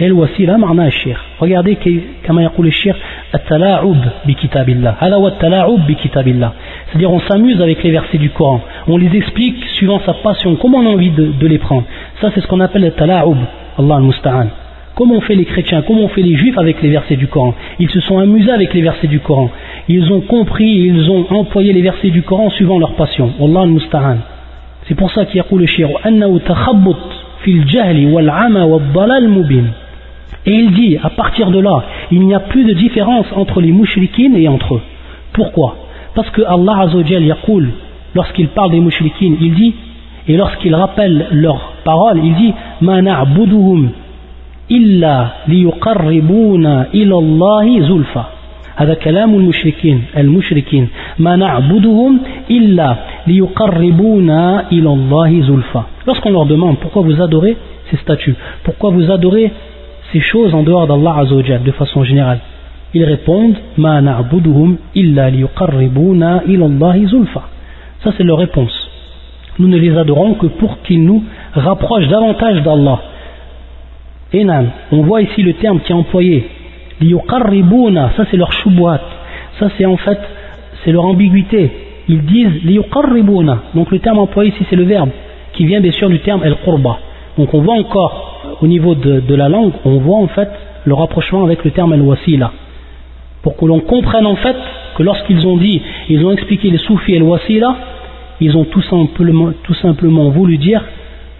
الوسيلة 0.02 0.58
معناها 0.58 0.88
الشيخ 0.88 1.24
regardez 1.42 1.90
كما 2.24 2.44
يقول 2.44 2.68
الشيخ 2.68 2.96
التلاعب 3.36 3.96
بكتاب 4.28 4.70
الله 4.70 4.96
هذا 5.00 5.16
هو 5.16 5.28
التلاعب 5.28 5.88
بكتاب 5.88 6.28
الله 6.28 6.52
c'est-à-dire 6.88 7.12
on 7.12 7.20
s'amuse 7.20 7.62
avec 7.62 7.84
les 7.84 7.92
versets 7.92 8.18
du 8.18 8.30
Coran 8.30 8.62
on 8.88 8.98
les 8.98 9.16
explique 9.16 9.64
suivant 9.78 10.02
sa 10.06 10.14
passion 10.14 10.56
comment 10.56 10.80
on 10.80 10.86
a 10.86 10.90
envie 10.90 11.12
de, 11.12 11.26
de 11.42 11.48
les 11.48 11.60
prendre 11.60 11.86
ça 12.22 12.30
c'est 12.34 12.42
ce 12.42 12.48
qu'on 12.48 12.60
appelle 12.60 12.82
le 12.82 12.92
talaoub 12.92 13.38
Allah 13.80 13.96
al-Musta'an 13.96 14.48
Comment 14.96 15.16
ont 15.16 15.22
fait 15.22 15.36
les 15.36 15.44
chrétiens, 15.44 15.82
comment 15.86 16.04
ont 16.04 16.08
fait 16.08 16.22
les 16.22 16.38
juifs 16.38 16.58
avec 16.58 16.82
les 16.82 16.88
versets 16.88 17.18
du 17.18 17.28
Coran 17.28 17.54
Ils 17.80 17.90
se 17.90 18.00
sont 18.00 18.18
amusés 18.18 18.52
avec 18.52 18.74
les 18.74 18.82
versets 18.82 19.08
du 19.08 19.20
Coran. 19.20 19.52
Ils 19.90 20.10
ont 20.14 20.22
compris, 20.22 20.70
ils 20.70 21.12
ont 21.12 21.26
employé 21.32 21.74
les 21.74 21.82
versets 21.82 22.12
du 22.12 22.22
Coran 22.22 22.50
suivant 22.50 22.80
leur 22.80 22.94
passion. 22.94 23.30
Allah 23.42 23.64
al 23.64 24.18
C'est 24.88 24.96
pour 24.96 25.12
ça 25.12 25.26
qu'il 25.26 25.36
y 25.36 25.40
a 25.42 25.46
le 25.52 25.66
shir 25.66 25.90
fil 27.46 27.68
jahli 27.68 28.06
wal 28.08 28.30
ama 28.30 28.66
wal 28.66 29.28
mubin. 29.30 29.66
Et 30.46 30.52
il 30.52 30.72
dit, 30.72 30.98
à 31.02 31.10
partir 31.10 31.50
de 31.50 31.60
là, 31.60 31.84
il 32.12 32.22
n'y 32.22 32.36
a 32.36 32.40
plus 32.40 32.66
de 32.66 32.74
différence 32.74 33.26
entre 33.36 33.62
les 33.62 33.72
mouchriquines 33.72 34.36
et 34.36 34.48
entre 34.48 34.76
eux. 34.76 34.82
Pourquoi 35.34 35.76
Parce 36.14 36.30
que 36.30 36.42
Allah 36.44 36.82
Azzawajal 36.82 37.24
yaqul, 37.24 37.70
lorsqu'il 38.14 38.50
parle 38.50 38.72
des 38.72 38.80
mouchriquines, 38.80 39.38
il 39.42 39.54
dit, 39.56 39.74
et 40.28 40.38
lorsqu'il 40.38 40.74
rappelle 40.76 41.28
leurs 41.32 41.74
paroles, 41.84 42.20
il 42.24 42.36
dit, 42.36 42.54
ma 42.82 43.02
na'buduhum 43.02 43.90
إلا 44.72 45.28
ليقربونا 45.48 46.88
إلى 46.94 47.16
الله 47.16 47.80
زلفى 47.80 48.24
هذا 48.76 48.94
كلام 48.94 49.36
المشركين 49.36 50.04
المشركين 50.18 50.88
ما 51.20 51.36
نعبدهم 51.36 52.20
إلا 52.52 52.96
ليقربونا 53.28 54.72
إلى 54.72 54.90
الله 54.90 55.42
زلفى 55.42 55.82
lorsqu'on 56.08 56.32
leur 56.32 56.46
demande 56.46 56.78
pourquoi 56.80 57.04
vous 57.04 57.22
adorez 57.22 57.58
ces 57.92 57.98
statues 57.98 58.36
pourquoi 58.64 58.90
vous 58.90 59.12
adorez 59.12 59.52
ces 60.13 60.21
choses 60.21 60.55
en 60.55 60.63
dehors 60.63 60.87
d'Allah 60.87 61.19
Azzawajal 61.19 61.63
de 61.63 61.73
façon 61.73 62.05
générale 62.05 62.41
Ils 62.95 63.05
répondent 63.05 63.57
Ma 63.77 64.01
na'buduhum 64.01 64.77
illa 64.95 65.31
liyuqarribuna 65.31 66.43
ilallahi 66.47 67.07
zulfa. 67.07 67.43
Ça 68.03 68.13
c'est 68.17 68.25
leur 68.25 68.39
réponse. 68.39 68.73
Nous 69.59 69.69
ne 69.69 69.79
les 69.79 69.97
adorons 69.97 70.35
que 70.35 70.47
pour 70.47 70.83
qu'ils 70.83 71.05
nous 71.05 71.23
rapprochent 71.53 72.09
davantage 72.09 72.63
d'Allah. 72.63 73.01
Et 74.33 74.47
on 74.93 75.03
voit 75.03 75.23
ici 75.23 75.43
le 75.43 75.55
terme 75.55 75.81
qui 75.81 75.93
est 75.93 75.95
employé. 75.95 76.49
Liyuqarribuna, 77.01 78.13
ça 78.17 78.25
c'est 78.31 78.37
leur 78.37 78.53
choubouat. 78.53 79.01
Ça 79.59 79.69
c'est 79.77 79.87
en 79.87 79.97
fait, 79.97 80.19
c'est 80.85 80.93
leur 80.93 81.05
ambiguïté. 81.05 81.71
Ils 82.09 82.25
disent 82.25 82.65
liyuqarribuna. 82.65 83.59
Donc 83.75 83.91
le 83.91 83.99
terme 84.01 84.19
employé 84.19 84.51
ici 84.51 84.65
c'est 84.69 84.77
le 84.77 84.85
verbe 84.85 85.11
qui 85.53 85.67
vient 85.67 85.81
bien 85.81 85.93
sûr 85.93 86.09
du 86.09 86.21
terme 86.21 86.43
el-qurba. 86.45 86.99
Donc 87.37 87.53
on 87.55 87.61
voit 87.61 87.75
encore 87.75 88.30
au 88.61 88.67
niveau 88.67 88.95
de, 88.95 89.35
la 89.35 89.49
langue, 89.49 89.73
on 89.85 89.99
voit 89.99 90.19
en 90.19 90.29
fait 90.29 90.49
le 90.85 90.95
rapprochement 90.95 91.45
avec 91.45 91.65
le 91.65 91.71
terme 91.71 91.93
el-wasila. 91.95 92.53
Pour 93.43 93.57
que 93.57 93.65
l'on 93.65 93.81
comprenne 93.81 94.27
en 94.27 94.37
fait 94.37 94.57
que 94.97 95.03
lorsqu'ils 95.03 95.47
ont 95.47 95.57
dit, 95.57 95.81
ils 96.09 96.25
ont 96.25 96.31
expliqué 96.31 96.71
les 96.71 96.79
soufis 96.79 97.15
el-wasila, 97.15 97.77
ils 98.41 98.57
ont 98.57 98.65
tout 98.65 98.83
simplement, 98.83 100.31
voulu 100.31 100.59
dire 100.59 100.83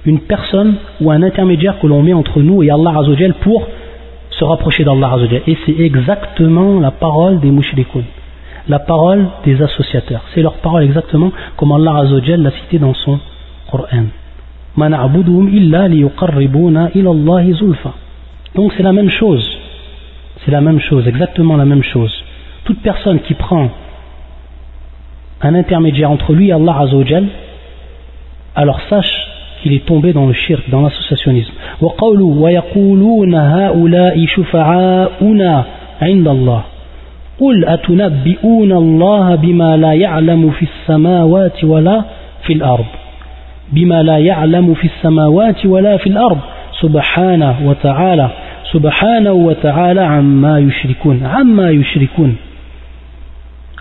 une 0.07 0.21
personne 0.21 0.77
ou 1.01 1.11
un 1.11 1.23
intermédiaire 1.23 1.79
que 1.79 1.87
l'on 1.87 2.03
met 2.03 2.13
entre 2.13 2.41
nous 2.41 2.63
et 2.63 2.71
Allah 2.71 2.99
Azzawajal 2.99 3.35
pour 3.35 3.67
se 4.31 4.45
rapprocher 4.45 4.85
d'Allah 4.85 5.13
Azzawajal. 5.15 5.43
Et 5.47 5.57
c'est 5.67 5.79
exactement 5.79 6.81
la 6.81 6.91
parole 6.91 7.41
des 7.41 7.51
mushrikoun, 7.51 8.05
la 8.69 8.79
parole 8.79 9.27
des 9.45 9.61
associateurs. 9.61 10.23
C'est 10.35 10.43
leur 10.43 10.55
parole 10.55 10.85
exactement 10.85 11.33
comme 11.57 11.73
Allah 11.73 11.99
Azzawajal 11.99 12.43
l'a 12.43 12.51
cité 12.51 12.79
dans 12.79 12.95
son 12.95 13.19
Coran. 13.71 14.07
Donc 18.55 18.73
c'est 18.77 18.83
la 18.83 18.93
même 18.93 19.11
chose. 19.11 19.59
C'est 20.45 20.51
la 20.51 20.61
même 20.61 20.81
chose, 20.81 21.07
exactement 21.07 21.57
la 21.57 21.65
même 21.65 21.83
chose. 21.83 22.13
Toute 22.65 22.81
personne 22.81 23.21
qui 23.21 23.35
prend 23.35 23.69
un 25.43 25.55
intermédiaire 25.55 26.11
entre 26.11 26.33
lui 26.33 26.49
et 26.49 26.53
Allah 26.53 26.77
Azzawajal, 26.81 27.27
alors 28.55 28.81
sache 28.89 29.15
qu'il 29.63 29.73
est 29.73 29.85
tombé 29.85 30.13
dans 30.13 30.27
le 30.27 30.33
shirk, 30.33 30.69
dans 30.71 30.83
l'associationnisme. 30.83 31.53
قل 37.41 37.65
أتنبئون 37.65 38.73
الله 38.73 39.35
بما 39.35 39.77
لا 39.77 39.93
يعلم 39.93 40.51
في 40.51 40.63
السماوات 40.63 41.65
ولا 41.65 42.05
في 42.43 42.53
الأرض 42.53 42.85
بما 43.72 44.04
لا 44.04 44.18
يعلم 44.18 44.74
في 44.74 44.88
السماوات 44.88 45.66
ولا 45.66 45.98
في 45.98 46.08
الأرض 46.08 46.38
سبحانه 46.82 47.56
وتعالى 47.66 48.30
سبحانه 48.74 49.32
وتعالى 49.32 50.02
عما 50.02 50.60
يشركون 50.60 51.24
عما 51.24 51.70
يشركون 51.70 52.36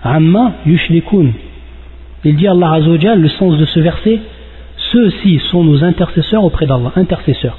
عما 0.05 0.51
يشركون 0.65 1.33
Il 2.27 2.37
dit 2.37 2.47
Allah 2.47 2.73
Azzawajal, 2.73 3.21
le 3.21 3.27
sens 3.27 3.55
de 3.55 3.65
ce 3.65 3.79
verset, 3.79 4.19
Ceux-ci 4.91 5.39
sont 5.51 5.63
nos 5.63 5.83
intercesseurs 5.83 6.43
auprès 6.43 6.65
d'Allah. 6.65 6.91
Intercesseurs. 6.95 7.57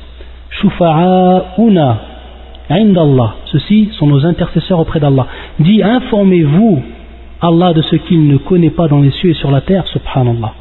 Shufa'auna 0.50 1.98
indallah. 2.70 3.34
Ceux-ci 3.52 3.90
sont 3.98 4.06
nos 4.06 4.24
intercesseurs 4.24 4.80
auprès 4.80 5.00
d'Allah. 5.00 5.26
Dit 5.58 5.82
informez-vous 5.82 6.82
Allah 7.40 7.72
de 7.72 7.82
ce 7.82 7.96
qu'il 7.96 8.26
ne 8.26 8.36
connaît 8.38 8.70
pas 8.70 8.88
dans 8.88 9.00
les 9.00 9.10
cieux 9.10 9.30
et 9.30 9.34
sur 9.34 9.50
la 9.50 9.60
terre. 9.60 9.86
Subhanallah. 9.88 10.52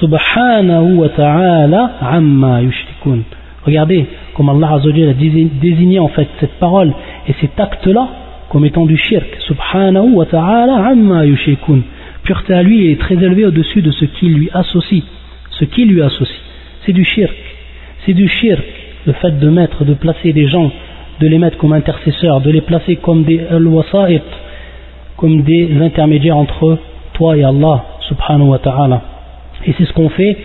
Subhanahu 0.00 0.96
wa 0.96 1.08
ta'ala 1.10 1.92
amma 2.00 2.62
yushrikun. 2.62 3.20
Regardez 3.64 4.06
comme 4.34 4.48
Allah 4.48 4.74
a 4.74 4.78
désigné 4.80 5.98
en 5.98 6.08
fait 6.08 6.28
cette 6.40 6.58
parole 6.58 6.92
et 7.28 7.34
cet 7.40 7.60
acte-là 7.60 8.08
comme 8.48 8.64
étant 8.64 8.86
du 8.86 8.96
shirk. 8.96 9.28
Subhanahu 9.46 10.14
wa 10.14 10.26
ta'ala 10.26 10.86
amma 10.86 11.26
yushrikun. 11.26 11.80
Pureté 12.24 12.54
à 12.54 12.62
lui 12.62 12.90
est 12.90 12.98
très 12.98 13.14
élevée 13.14 13.46
au-dessus 13.46 13.82
de 13.82 13.90
ce 13.92 14.04
qui 14.06 14.26
lui 14.26 14.50
associe 14.52 15.02
ce 15.60 15.66
qui 15.66 15.84
lui 15.84 16.02
associe. 16.02 16.40
C'est 16.84 16.92
du 16.92 17.04
shirk. 17.04 17.36
C'est 18.04 18.14
du 18.14 18.26
shirk, 18.28 18.64
le 19.06 19.12
fait 19.12 19.38
de 19.38 19.48
mettre, 19.50 19.84
de 19.84 19.94
placer 19.94 20.32
des 20.32 20.48
gens, 20.48 20.70
de 21.20 21.26
les 21.26 21.38
mettre 21.38 21.58
comme 21.58 21.74
intercesseurs, 21.74 22.40
de 22.40 22.50
les 22.50 22.62
placer 22.62 22.96
comme 22.96 23.24
des 23.24 23.40
al-wasa'it, 23.50 24.22
comme 25.16 25.42
des 25.42 25.70
intermédiaires 25.80 26.38
entre 26.38 26.78
toi 27.12 27.36
et 27.36 27.44
Allah, 27.44 27.84
subhanahu 28.08 28.48
wa 28.48 28.58
ta'ala. 28.58 29.02
Et 29.66 29.74
c'est 29.76 29.84
ce 29.84 29.92
qu'ont 29.92 30.08
fait 30.08 30.36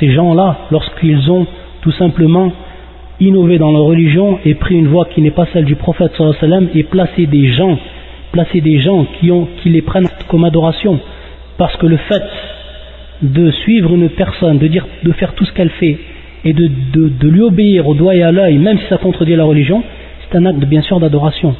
ces 0.00 0.10
gens-là 0.10 0.66
lorsqu'ils 0.70 1.30
ont 1.30 1.46
tout 1.80 1.92
simplement 1.92 2.52
innové 3.20 3.58
dans 3.58 3.72
leur 3.72 3.82
religion 3.82 4.38
et 4.44 4.54
pris 4.54 4.76
une 4.76 4.88
voie 4.88 5.06
qui 5.06 5.20
n'est 5.20 5.32
pas 5.32 5.46
celle 5.52 5.64
du 5.64 5.76
prophète 5.76 6.12
et 6.74 6.82
placé 6.84 7.26
des 7.26 7.52
gens 7.52 7.78
placer 8.32 8.60
des 8.60 8.78
gens 8.78 9.06
qui, 9.18 9.30
ont, 9.30 9.48
qui 9.62 9.70
les 9.70 9.82
prennent 9.82 10.08
comme 10.28 10.44
adoration, 10.44 10.98
parce 11.56 11.76
que 11.76 11.86
le 11.86 11.96
fait 11.96 12.22
de 13.22 13.50
suivre 13.50 13.94
une 13.94 14.08
personne, 14.10 14.58
de, 14.58 14.66
dire, 14.68 14.86
de 15.02 15.12
faire 15.12 15.34
tout 15.34 15.44
ce 15.44 15.52
qu'elle 15.52 15.70
fait, 15.70 15.98
et 16.44 16.52
de, 16.52 16.68
de, 16.94 17.28
lui 17.28 17.40
obéir 17.40 17.88
au 17.88 17.94
doigt 17.94 18.14
et 18.14 18.22
à 18.22 18.30
l'œil, 18.30 18.58
même 18.58 18.78
si 18.78 18.86
ça 18.88 18.96
contredit 18.98 19.34
la 19.34 19.44
religion, 19.44 19.82
c'est 20.20 20.38
un 20.38 20.46
acte 20.46 20.64
bien 20.64 20.82
sûr 20.82 21.00
d'adoration. 21.00 21.56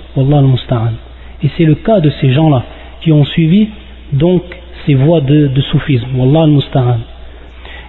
Et 1.43 1.51
c'est 1.57 1.65
le 1.65 1.75
cas 1.75 2.01
de 2.01 2.11
ces 2.21 2.31
gens-là 2.31 2.65
qui 3.01 3.11
ont 3.11 3.25
suivi 3.25 3.69
donc 4.13 4.43
ces 4.88 4.96
voies 4.96 5.22
de, 5.22 5.48
de 5.48 5.62
soufisme. 5.62 6.08
Wallah 6.16 6.44
al-Musta'an. 6.44 7.00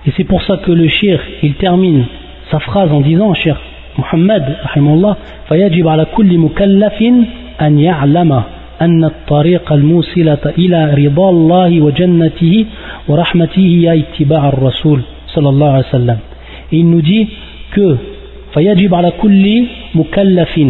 Et 0.06 0.12
c'est 0.16 0.24
pour 0.24 0.42
ça 0.42 0.58
que 0.58 0.70
le 0.70 0.88
shir, 0.88 1.18
il 1.42 1.54
termine 1.54 2.04
sa 2.50 2.58
phrase 2.60 2.92
en 2.92 3.00
disant, 3.00 3.32
shir 3.34 3.56
Muhammad, 3.98 4.42
rahimahullah, 4.64 5.16
فيجب 5.48 5.88
على 5.88 6.04
كل 6.16 6.38
مكلف 6.38 7.02
أن 7.60 7.78
يعلم 7.78 8.42
أن 8.82 9.04
الطريق 9.04 9.72
الموصلة 9.72 10.38
إلى 10.58 10.94
رضا 11.06 11.30
الله 11.30 11.80
وجنته 11.80 12.66
ورحمته 13.08 13.60
هي 13.60 14.00
اتباع 14.00 14.48
الرسول 14.48 15.00
صلى 15.26 15.48
الله 15.48 15.68
عليه 15.70 15.86
وسلم 15.88 16.18
et 16.72 16.76
il 16.76 16.90
nous 16.90 17.02
dit 17.02 17.28
que 17.74 17.96
فيجب 18.54 18.94
على 18.94 19.12
كل 19.22 19.66
مكلف 19.94 20.60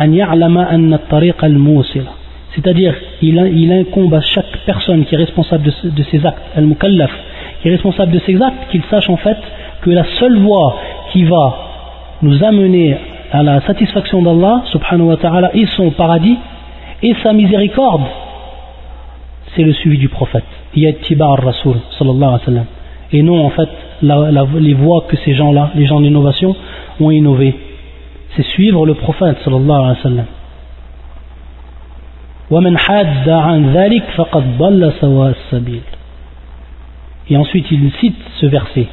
أن 0.00 0.14
يعلم 0.14 0.58
أن 0.58 0.94
الطريق 0.94 1.44
الموصلة 1.44 2.12
c'est-à-dire 2.56 2.94
il, 3.22 3.36
il 3.54 3.72
incombe 3.72 4.14
à 4.14 4.20
chaque 4.20 4.53
personne 4.65 5.05
qui 5.05 5.15
est 5.15 5.17
responsable 5.17 5.63
de, 5.63 5.89
de 5.89 6.03
ses 6.03 6.25
actes 6.25 6.41
al-mukallaf 6.55 7.11
qui 7.61 7.69
est 7.69 7.71
responsable 7.71 8.11
de 8.11 8.19
ses 8.19 8.41
actes 8.41 8.69
qu'il 8.71 8.83
sache 8.89 9.09
en 9.09 9.17
fait 9.17 9.37
que 9.81 9.89
la 9.89 10.05
seule 10.19 10.37
voie 10.39 10.77
qui 11.11 11.23
va 11.23 11.57
nous 12.21 12.43
amener 12.43 12.97
à 13.31 13.43
la 13.43 13.61
satisfaction 13.61 14.21
d'Allah 14.21 14.63
subhanahu 14.71 15.07
wa 15.09 15.17
ta'ala 15.17 15.51
et 15.55 15.65
son 15.77 15.91
paradis 15.91 16.37
et 17.03 17.15
sa 17.23 17.33
miséricorde 17.33 18.03
c'est 19.55 19.63
le 19.63 19.73
suivi 19.73 19.97
du 19.97 20.09
prophète 20.09 20.45
yattiba 20.75 21.25
ar-rasul 21.25 21.77
sallallahu 21.97 22.23
alayhi 22.23 22.39
wa 22.39 22.45
sallam 22.45 22.65
et 23.11 23.21
non 23.21 23.45
en 23.45 23.49
fait 23.49 23.69
les 24.01 24.73
voies 24.73 25.05
que 25.07 25.17
ces 25.17 25.33
gens-là, 25.33 25.71
les 25.75 25.85
gens 25.85 26.01
d'innovation, 26.01 26.55
ont 26.99 27.11
innové. 27.11 27.55
C'est 28.35 28.45
suivre 28.47 28.85
le 28.85 28.95
prophète 28.95 29.37
sallallahu 29.43 29.71
alayhi 29.71 29.97
wa 29.97 30.03
sallam. 30.03 30.25
Et 37.27 37.37
ensuite 37.37 37.65
il 37.71 37.91
cite 37.99 38.15
ce 38.39 38.45
verset 38.45 38.87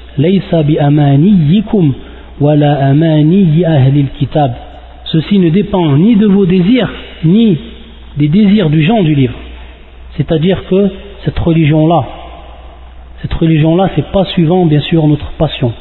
Ceci 5.05 5.39
ne 5.39 5.51
dépend 5.51 5.97
ni 5.97 6.17
de 6.17 6.27
vos 6.27 6.47
désirs, 6.47 6.91
ni 7.25 7.59
des 8.17 8.29
désirs 8.29 8.71
du 8.71 8.83
gens 8.83 9.03
du 9.03 9.15
livre. 9.15 9.35
C'est-à-dire 10.17 10.65
que 10.69 10.91
cette 11.25 11.39
religion-là, 11.39 12.05
cette 13.21 13.35
religion-là, 13.35 13.91
c'est 13.95 14.11
pas 14.11 14.25
suivant, 14.27 14.65
bien 14.65 14.81
sûr, 14.81 15.07
notre 15.07 15.31
passion, 15.33 15.73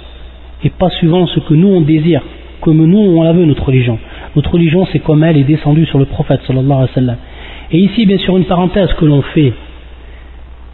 et 0.63 0.69
pas 0.69 0.89
suivant 0.89 1.25
ce 1.27 1.39
que 1.39 1.53
nous 1.53 1.69
on 1.69 1.81
désire, 1.81 2.21
comme 2.59 2.85
nous 2.85 2.99
on 2.99 3.23
la 3.23 3.31
veut, 3.31 3.45
notre 3.45 3.65
religion. 3.65 3.97
Notre 4.35 4.51
religion, 4.51 4.85
c'est 4.91 4.99
comme 4.99 5.23
elle 5.23 5.37
est 5.37 5.43
descendue 5.43 5.85
sur 5.85 5.99
le 5.99 6.05
prophète, 6.05 6.41
sallallahu 6.45 6.71
alayhi 6.71 6.89
wa 6.89 6.95
sallam. 6.95 7.17
Et 7.71 7.77
ici, 7.77 8.05
bien 8.05 8.17
sûr, 8.17 8.37
une 8.37 8.45
parenthèse 8.45 8.91
que 8.93 9.05
l'on 9.05 9.21
fait, 9.21 9.53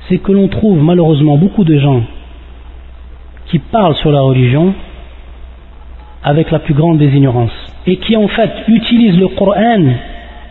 c'est 0.08 0.18
que 0.18 0.32
l'on 0.32 0.48
trouve 0.48 0.82
malheureusement 0.82 1.38
beaucoup 1.38 1.64
de 1.64 1.78
gens 1.78 2.04
qui 3.48 3.60
parlent 3.60 3.96
sur 3.96 4.12
la 4.12 4.22
religion 4.22 4.74
avec 6.24 6.52
la 6.52 6.60
plus 6.60 6.74
grande 6.74 6.98
des 6.98 7.16
ignorances, 7.16 7.52
et 7.86 7.98
qui 7.98 8.18
en 8.18 8.28
fait 8.28 8.52
utilisent 8.68 9.20
le 9.20 9.30
Coran 9.30 9.84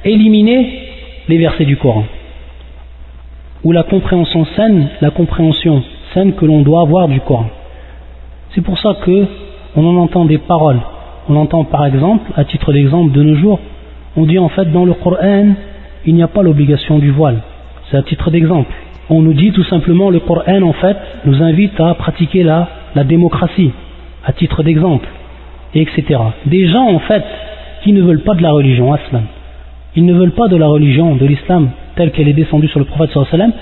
éliminer 0.05 0.81
les 1.29 1.39
versets 1.39 1.65
du 1.65 1.77
Coran, 1.77 2.05
ou 3.65 3.73
la 3.73 3.83
compréhension 3.83 4.47
saine, 4.57 4.89
la 5.01 5.11
compréhension 5.11 5.83
que 6.39 6.47
l'on 6.47 6.63
doit 6.63 6.81
avoir 6.81 7.09
du 7.09 7.21
Coran. 7.21 7.51
C'est 8.55 8.63
pour 8.63 8.79
ça 8.79 8.95
que 9.05 9.27
on 9.77 9.87
en 9.87 9.97
entend 9.97 10.25
des 10.25 10.39
paroles. 10.39 10.81
On 11.29 11.37
entend 11.37 11.65
par 11.65 11.85
exemple, 11.85 12.31
à 12.37 12.45
titre 12.45 12.73
d'exemple 12.73 13.13
de 13.13 13.23
nos 13.23 13.35
jours, 13.35 13.61
on 14.17 14.25
dit 14.25 14.39
en 14.39 14.49
fait 14.49 14.73
dans 14.73 14.85
le 14.85 14.95
Coran, 14.95 15.55
il 16.07 16.15
n'y 16.15 16.23
a 16.23 16.29
pas 16.29 16.43
l'obligation 16.43 16.99
du 16.99 17.11
voile. 17.11 17.43
C'est 17.91 17.97
à 17.97 18.03
titre 18.03 18.31
d'exemple. 18.31 18.73
On 19.11 19.23
nous 19.23 19.35
dit 19.35 19.53
tout 19.53 19.65
simplement 19.65 20.11
le 20.11 20.21
Coran 20.21 20.63
en 20.63 20.73
fait 20.73 20.97
nous 21.25 21.43
invite 21.43 21.79
à 21.81 21.95
pratiquer 21.95 22.43
la, 22.43 22.69
la 22.95 23.05
démocratie, 23.05 23.73
à 24.25 24.33
titre 24.33 24.63
d'exemple, 24.63 25.09
etc. 25.75 26.05
Des 26.47 26.67
gens 26.69 26.89
en 26.89 26.99
fait 27.01 27.25
qui 27.83 27.93
ne 27.93 28.03
veulent 28.03 28.23
pas 28.23 28.35
de 28.35 28.43
la 28.43 28.53
religion 28.53 28.93
aslam. 28.93 29.25
Ils 29.95 30.05
ne 30.05 30.15
veulent 30.15 30.33
pas 30.33 30.49
de 30.49 30.57
la 30.57 30.67
religion, 30.67 31.17
de 31.17 31.27
l'islam 31.27 31.71
telle 31.97 32.13
qu'elle 32.13 32.29
est 32.29 32.35
descendue 32.35 32.69
sur 32.69 32.79
le 32.79 32.85
prophète 32.85 33.11
sallam, 33.31 33.53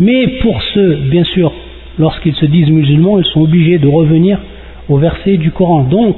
mais 0.00 0.26
pour 0.42 0.60
ceux, 0.74 0.96
bien 1.10 1.24
sûr, 1.24 1.52
lorsqu'ils 1.98 2.34
se 2.34 2.46
disent 2.46 2.68
musulmans, 2.68 3.18
ils 3.18 3.24
sont 3.26 3.42
obligés 3.42 3.78
de 3.78 3.86
revenir 3.86 4.38
au 4.88 4.98
verset 4.98 5.36
du 5.36 5.52
Coran. 5.52 5.84
Donc, 5.84 6.16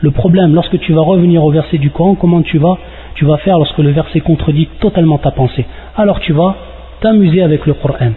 le 0.00 0.10
problème, 0.10 0.54
lorsque 0.54 0.78
tu 0.80 0.92
vas 0.92 1.02
revenir 1.02 1.44
au 1.44 1.50
verset 1.50 1.78
du 1.78 1.90
Coran, 1.90 2.14
comment 2.14 2.42
tu 2.42 2.58
vas 2.58 2.78
Tu 3.18 3.24
vas 3.24 3.38
faire 3.38 3.58
lorsque 3.58 3.78
le 3.78 3.90
verset 3.90 4.20
contredit 4.20 4.68
totalement 4.78 5.18
ta 5.18 5.32
pensée. 5.32 5.66
Alors 5.96 6.20
tu 6.20 6.32
vas 6.32 6.54
t'amuser 7.00 7.42
avec 7.42 7.66
le 7.66 7.74
Coran, 7.74 8.12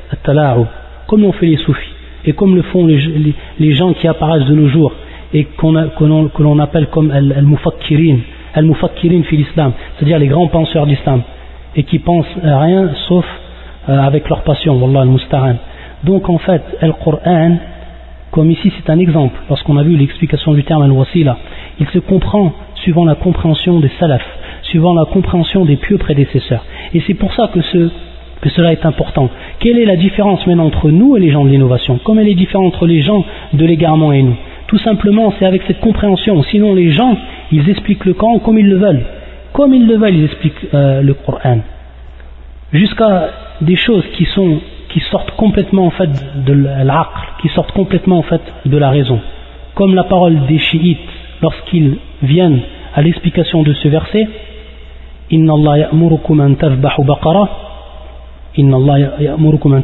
comme 1.08 1.24
l'ont 1.24 1.32
fait 1.32 1.47
les 1.47 1.58
soufis, 1.58 1.89
et 2.24 2.34
comme 2.34 2.56
le 2.56 2.62
font 2.62 2.86
les, 2.86 3.74
gens 3.74 3.93
qui 3.93 4.08
apparaissent 4.08 4.45
de 4.45 4.54
nos 4.54 4.68
jours, 4.68 4.93
et 5.34 5.45
que 5.45 6.43
l'on 6.43 6.60
appelle 6.60 6.86
comme 6.91 7.10
al-mufakkirin, 7.10 8.18
al-mufakkirin 8.54 9.24
fil 9.24 9.39
islam, 9.39 9.72
c'est-à-dire 9.97 10.20
les 10.20 10.28
grands 10.28 10.49
penseurs 10.49 10.86
d'islam, 10.86 11.24
et 11.76 11.82
qui 11.82 11.97
pensent 11.97 12.38
à 12.43 12.60
rien 12.60 12.91
sauf 13.08 13.26
euh, 13.89 13.99
avec 13.99 14.30
leur 14.30 14.43
passion, 14.43 14.76
wallah 14.78 15.02
al-musta'an. 15.02 15.56
Donc 16.04 16.30
en 16.30 16.38
fait, 16.38 16.62
le 16.80 16.93
Coran, 16.93 17.58
comme 18.30 18.52
ici 18.52 18.72
c'est 18.78 18.91
un 18.91 18.99
exemple, 18.99 19.39
lorsqu'on 19.49 19.78
a 19.78 19.84
vu 19.84 19.97
l'explication 19.97 20.54
du 20.54 20.64
terme 20.64 20.84
al-wasila, 20.84 21.38
il 21.80 21.88
se 21.88 21.97
comprend 21.97 22.54
suivant 22.76 23.06
la 23.06 23.16
compréhension 23.16 23.80
des 23.80 23.91
salafs, 23.99 24.22
suivant 24.72 24.94
la 24.94 25.06
compréhension 25.06 25.66
des 25.66 25.76
pieux 25.76 25.98
prédécesseurs. 25.98 26.66
Et 26.94 27.02
c'est 27.06 27.14
pour 27.14 27.34
ça 27.34 27.50
que, 27.54 27.60
que 27.60 28.50
cela 28.50 28.72
est 28.72 28.86
important. 28.86 29.30
Quelle 29.60 29.78
est 29.78 29.86
la 29.86 29.98
différence 29.98 30.46
maintenant 30.48 30.66
entre 30.66 30.90
nous 30.90 31.16
et 31.18 31.20
les 31.20 31.32
gens 31.32 31.44
de 31.44 31.50
l'innovation? 31.50 32.00
Comme 32.04 32.20
elle 32.20 32.30
est 32.30 32.36
différente 32.36 32.74
entre 32.74 32.88
les 32.88 33.02
gens 33.02 33.24
de 33.54 33.66
l'égarement 33.66 34.12
et 34.14 34.24
nous? 34.24 34.38
Tout 34.68 34.80
simplement, 34.80 35.34
c'est 35.38 35.46
avec 35.46 35.64
cette 35.68 35.82
compréhension. 35.82 36.42
Sinon, 36.44 36.74
les 36.74 36.92
gens, 36.92 37.18
ils 37.52 37.70
expliquent 37.70 38.06
le 38.06 38.14
Coran 38.14 38.40
comme 38.40 38.58
ils 38.58 38.70
le 38.70 38.78
veulent. 38.78 39.06
Comme 39.52 39.74
ils 39.74 39.86
le 39.86 39.98
veulent, 39.98 40.16
ils 40.16 40.26
expliquent 40.26 40.66
euh, 40.74 41.02
le 41.02 41.14
Coran. 41.14 41.60
Jusqu'à 42.72 43.30
des 43.60 43.76
choses 43.76 44.06
qui 44.16 44.26
sont 44.26 44.60
qui 44.92 45.00
sortent 45.12 45.32
complètement 45.32 45.86
en 45.86 45.92
fait 45.92 46.10
de 46.46 46.54
l'aql, 46.54 47.22
qui 47.42 47.50
sortent 47.50 47.72
complètement 47.72 48.20
en 48.20 48.24
fait 48.24 48.42
de 48.66 48.78
la 48.78 48.90
raison. 48.90 49.20
Comme 49.76 49.96
la 49.96 50.04
parole 50.04 50.48
des 50.48 50.60
chiites 50.60 51.00
lorsqu'ils 51.42 51.98
viennent 52.22 52.62
à 52.94 53.02
l'explication 53.02 53.64
de 53.64 53.74
ce 53.74 53.88
verset, 53.88 54.28
Allah 55.34 55.78
ya'murukum 55.80 56.40
an 56.40 56.54
tafbahu 56.56 57.04
baqara 57.04 57.50
Inna 58.58 58.76
Allah 58.76 59.00
ya'murukum 59.20 59.82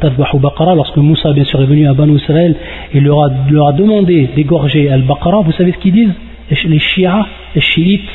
lorsque 0.76 0.98
Moussa 0.98 1.32
bien 1.34 1.46
sûr 1.46 1.62
est 1.62 1.66
venu 1.66 1.88
à 1.88 1.94
Banu 1.94 2.18
Israël 2.18 2.56
et 2.94 3.00
leur 3.00 3.24
a, 3.24 3.72
demandé 3.74 4.30
d'égorger 4.36 4.90
al-baqara, 4.90 5.42
vous 5.42 5.54
savez 5.54 5.72
ce 5.72 5.78
qu'ils 5.78 5.94
disent? 5.94 6.14
Les 6.50 6.80
chiites, 6.80 7.10
les 7.56 7.62
chiites, 7.62 8.10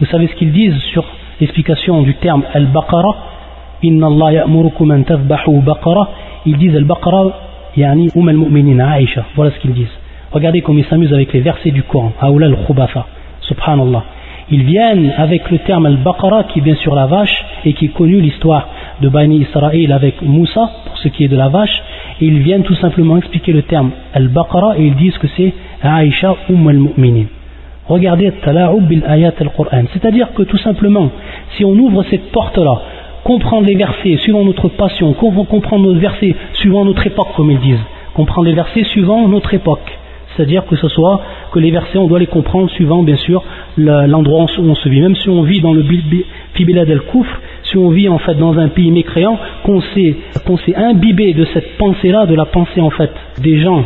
vous 0.00 0.06
savez 0.06 0.26
ce 0.28 0.34
qu'ils 0.34 0.52
disent 0.52 0.78
sur 0.92 1.04
l'explication 1.40 2.02
du 2.02 2.14
terme 2.14 2.42
al-baqara 2.52 3.16
Inna 3.82 4.06
Allah 4.06 4.32
ya'murukum 4.32 4.90
an 4.90 5.02
baqara 5.64 6.08
ils 6.46 6.56
disent 6.56 6.76
Al-Baqarah, 6.76 7.32
yani 7.76 8.08
Umm 8.14 8.28
al-Mu'minin, 8.28 8.88
Aïcha. 8.88 9.24
Voilà 9.34 9.50
ce 9.50 9.58
qu'ils 9.58 9.74
disent. 9.74 9.94
Regardez 10.30 10.62
comme 10.62 10.78
ils 10.78 10.86
s'amusent 10.86 11.12
avec 11.12 11.32
les 11.32 11.40
versets 11.40 11.72
du 11.72 11.82
Coran. 11.82 12.12
Aoula 12.20 12.46
al-Khubafa. 12.46 13.06
Subhanallah. 13.40 14.04
Ils 14.48 14.62
viennent 14.62 15.12
avec 15.16 15.50
le 15.50 15.58
terme 15.58 15.86
Al-Baqarah 15.86 16.44
qui 16.44 16.60
bien 16.60 16.76
sûr 16.76 16.94
la 16.94 17.06
vache 17.06 17.44
et 17.64 17.72
qui 17.72 17.86
est 17.86 17.94
connu 17.94 18.20
l'histoire 18.20 18.68
de 19.00 19.08
Bani 19.08 19.38
Israël 19.38 19.90
avec 19.90 20.22
Moussa 20.22 20.70
pour 20.86 20.96
ce 20.98 21.08
qui 21.08 21.24
est 21.24 21.28
de 21.28 21.36
la 21.36 21.48
vache. 21.48 21.82
Ils 22.20 22.38
viennent 22.38 22.62
tout 22.62 22.76
simplement 22.76 23.16
expliquer 23.16 23.52
le 23.52 23.62
terme 23.62 23.90
Al-Baqarah 24.14 24.78
et 24.78 24.86
ils 24.86 24.94
disent 24.94 25.18
que 25.18 25.26
c'est 25.36 25.52
Aïcha 25.82 26.36
Umm 26.48 26.68
al-Mu'minin. 26.68 27.26
Regardez 27.88 28.32
ayat 29.08 29.32
al-Qur'an. 29.40 29.84
C'est-à-dire 29.92 30.32
que 30.32 30.44
tout 30.44 30.58
simplement, 30.58 31.10
si 31.56 31.64
on 31.64 31.72
ouvre 31.72 32.04
cette 32.04 32.30
porte-là 32.30 32.82
comprendre 33.24 33.66
les 33.66 33.74
versets 33.74 34.16
suivant 34.18 34.44
notre 34.44 34.68
passion, 34.68 35.12
comprendre 35.12 35.92
nos 35.92 35.98
versets 35.98 36.36
suivant 36.52 36.84
notre 36.84 37.04
époque, 37.04 37.30
comme 37.34 37.50
ils 37.50 37.58
disent, 37.58 37.84
comprendre 38.14 38.46
les 38.46 38.54
versets 38.54 38.84
suivant 38.84 39.26
notre 39.26 39.52
époque. 39.54 39.98
C'est-à-dire 40.36 40.66
que 40.66 40.76
ce 40.76 40.88
soit 40.88 41.20
que 41.52 41.58
les 41.58 41.70
versets, 41.70 41.98
on 41.98 42.06
doit 42.06 42.18
les 42.18 42.26
comprendre 42.26 42.70
suivant, 42.70 43.02
bien 43.02 43.16
sûr, 43.16 43.42
l'endroit 43.76 44.46
où 44.58 44.62
on 44.62 44.74
se 44.74 44.88
vit. 44.88 45.00
Même 45.00 45.16
si 45.16 45.28
on 45.28 45.42
vit 45.42 45.60
dans 45.60 45.72
le 45.72 45.84
Fibilad 46.54 46.88
el-Koufr, 46.88 47.40
si 47.64 47.76
on 47.76 47.90
vit 47.90 48.08
en 48.08 48.18
fait 48.18 48.34
dans 48.34 48.58
un 48.58 48.68
pays 48.68 48.90
mécréant, 48.90 49.38
qu'on 49.64 49.80
s'est 49.80 50.76
imbibé 50.76 51.34
de 51.34 51.44
cette 51.52 51.76
pensée-là, 51.78 52.26
de 52.26 52.34
la 52.34 52.44
pensée 52.46 52.80
en 52.80 52.90
fait 52.90 53.10
des 53.40 53.58
gens 53.58 53.84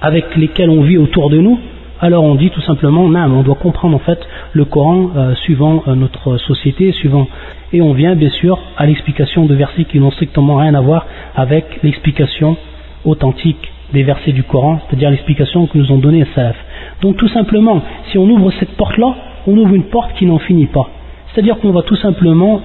avec 0.00 0.36
lesquels 0.36 0.70
on 0.70 0.82
vit 0.82 0.98
autour 0.98 1.30
de 1.30 1.38
nous, 1.38 1.58
alors 2.00 2.24
on 2.24 2.34
dit 2.34 2.50
tout 2.50 2.60
simplement, 2.60 3.04
on 3.04 3.42
doit 3.42 3.54
comprendre 3.54 3.96
en 3.96 4.00
fait 4.00 4.18
le 4.52 4.66
Coran 4.66 5.10
euh, 5.16 5.34
suivant 5.36 5.82
euh, 5.88 5.94
notre 5.94 6.36
société, 6.36 6.92
suivant 6.92 7.26
et 7.72 7.80
on 7.80 7.94
vient 7.94 8.14
bien 8.14 8.28
sûr 8.28 8.58
à 8.76 8.84
l'explication 8.84 9.46
de 9.46 9.54
versets 9.54 9.84
qui 9.84 9.98
n'ont 9.98 10.10
strictement 10.10 10.56
rien 10.56 10.74
à 10.74 10.80
voir 10.82 11.06
avec 11.34 11.82
l'explication 11.82 12.56
authentique 13.04 13.72
des 13.92 14.02
versets 14.02 14.32
du 14.32 14.42
Coran, 14.42 14.80
c'est-à-dire 14.86 15.10
l'explication 15.10 15.66
que 15.66 15.78
nous 15.78 15.92
ont 15.92 15.98
donné 15.98 16.20
les 16.20 16.34
salaf. 16.34 16.56
Donc 17.02 17.16
tout 17.16 17.28
simplement, 17.28 17.82
si 18.10 18.18
on 18.18 18.28
ouvre 18.28 18.50
cette 18.58 18.76
porte-là, 18.76 19.14
on 19.46 19.56
ouvre 19.56 19.74
une 19.74 19.84
porte 19.84 20.12
qui 20.14 20.26
n'en 20.26 20.38
finit 20.38 20.66
pas. 20.66 20.88
C'est-à-dire 21.32 21.58
qu'on 21.58 21.70
va 21.70 21.82
tout 21.82 21.96
simplement 21.96 22.60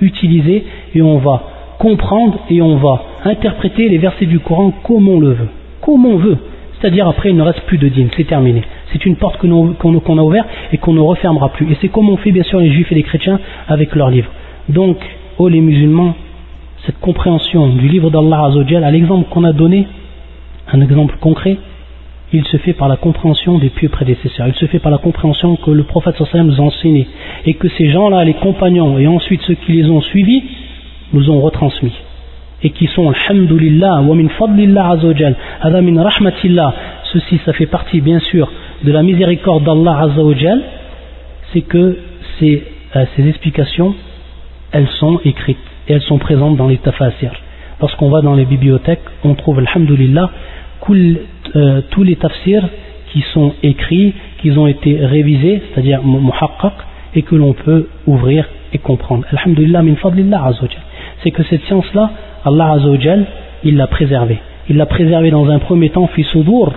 utiliser 0.00 0.66
et 0.94 1.02
on 1.02 1.18
va 1.18 1.42
comprendre 1.78 2.40
et 2.50 2.60
on 2.60 2.76
va 2.76 3.02
interpréter 3.24 3.88
les 3.88 3.98
versets 3.98 4.26
du 4.26 4.40
Coran 4.40 4.72
comme 4.82 5.08
on 5.08 5.20
le 5.20 5.30
veut. 5.30 5.48
Comme 5.80 6.04
on 6.04 6.16
veut. 6.16 6.38
C'est-à-dire 6.78 7.08
après 7.08 7.30
il 7.30 7.36
ne 7.36 7.42
reste 7.42 7.62
plus 7.62 7.78
de 7.78 7.88
dîmes, 7.88 8.10
c'est 8.16 8.26
terminé. 8.26 8.62
C'est 8.92 9.04
une 9.06 9.16
porte 9.16 9.38
qu'on 9.38 10.18
a 10.18 10.22
ouverte 10.22 10.48
et 10.72 10.78
qu'on 10.78 10.92
ne 10.92 11.00
refermera 11.00 11.48
plus. 11.50 11.70
Et 11.70 11.76
c'est 11.80 11.88
comme 11.88 12.08
on 12.10 12.16
fait 12.16 12.32
bien 12.32 12.42
sûr 12.42 12.60
les 12.60 12.70
juifs 12.70 12.92
et 12.92 12.94
les 12.94 13.02
chrétiens 13.02 13.40
avec 13.68 13.94
leurs 13.94 14.10
livres. 14.10 14.30
Donc, 14.68 14.98
oh 15.38 15.48
les 15.48 15.60
musulmans, 15.60 16.14
cette 16.84 16.98
compréhension 17.00 17.68
du 17.68 17.88
livre 17.88 18.10
d'Allah 18.10 18.46
Azzawajal, 18.46 18.84
à 18.84 18.90
l'exemple 18.90 19.28
qu'on 19.30 19.44
a 19.44 19.52
donné, 19.52 19.86
un 20.72 20.80
exemple 20.80 21.16
concret, 21.20 21.58
il 22.32 22.44
se 22.44 22.56
fait 22.56 22.72
par 22.72 22.88
la 22.88 22.96
compréhension 22.96 23.58
des 23.58 23.70
pieux 23.70 23.88
prédécesseurs, 23.88 24.48
il 24.48 24.54
se 24.54 24.66
fait 24.66 24.78
par 24.80 24.90
la 24.90 24.98
compréhension 24.98 25.56
que 25.56 25.70
le 25.70 25.84
prophète 25.84 26.16
sallam 26.16 26.48
nous 26.48 26.60
a 26.60 26.64
enseigné, 26.64 27.06
et 27.44 27.54
que 27.54 27.68
ces 27.68 27.90
gens-là, 27.90 28.24
les 28.24 28.34
compagnons, 28.34 28.98
et 28.98 29.06
ensuite 29.06 29.42
ceux 29.42 29.54
qui 29.54 29.72
les 29.72 29.88
ont 29.88 30.00
suivis, 30.00 30.42
nous 31.12 31.30
ont 31.30 31.40
retransmis, 31.40 31.92
et 32.62 32.70
qui 32.70 32.88
sont, 32.88 33.10
alhamdulillah, 33.10 34.02
wa 34.02 34.14
min 34.14 34.28
fadlillah 34.28 34.90
azawajal, 34.90 35.36
min 35.82 36.02
rahmatillah, 36.02 36.74
ceci 37.12 37.40
ça 37.44 37.52
fait 37.52 37.66
partie 37.66 38.00
bien 38.00 38.18
sûr 38.18 38.50
de 38.82 38.90
la 38.90 39.02
miséricorde 39.02 39.64
d'Allah 39.64 40.00
azawajal, 40.10 40.62
c'est 41.52 41.62
que 41.62 41.98
ces, 42.38 42.64
euh, 42.96 43.04
ces 43.14 43.28
explications, 43.28 43.94
elles 44.72 44.88
sont 44.98 45.20
écrites, 45.24 45.58
et 45.88 45.92
elles 45.92 46.02
sont 46.02 46.18
présentes 46.18 46.56
dans 46.56 46.66
les 46.66 46.78
tafasir. 46.78 47.32
Lorsqu'on 47.80 48.08
va 48.08 48.22
dans 48.22 48.34
les 48.34 48.46
bibliothèques, 48.46 49.02
on 49.24 49.34
trouve, 49.34 49.58
alhamdulillah, 49.58 50.30
euh, 50.88 51.80
tous 51.90 52.02
les 52.02 52.16
tafsirs 52.16 52.68
qui 53.12 53.22
sont 53.32 53.52
écrits, 53.62 54.14
qui 54.40 54.50
ont 54.52 54.66
été 54.66 55.04
révisés, 55.04 55.62
c'est-à-dire 55.68 56.02
muhaqqaq, 56.02 56.72
et 57.14 57.22
que 57.22 57.34
l'on 57.34 57.52
peut 57.52 57.88
ouvrir 58.06 58.46
et 58.72 58.78
comprendre. 58.78 59.24
Alhamdulillah 59.30 59.82
min 59.82 59.94
C'est 61.22 61.30
que 61.30 61.42
cette 61.44 61.62
science-là, 61.64 62.10
Allah 62.44 62.72
azawajal, 62.72 63.26
il 63.64 63.76
l'a 63.76 63.86
préservée. 63.86 64.38
Il 64.68 64.76
l'a 64.76 64.86
préservée 64.86 65.30
dans 65.30 65.48
un 65.48 65.58
premier 65.58 65.90
temps, 65.90 66.06
fi 66.08 66.24
sudur 66.24 66.72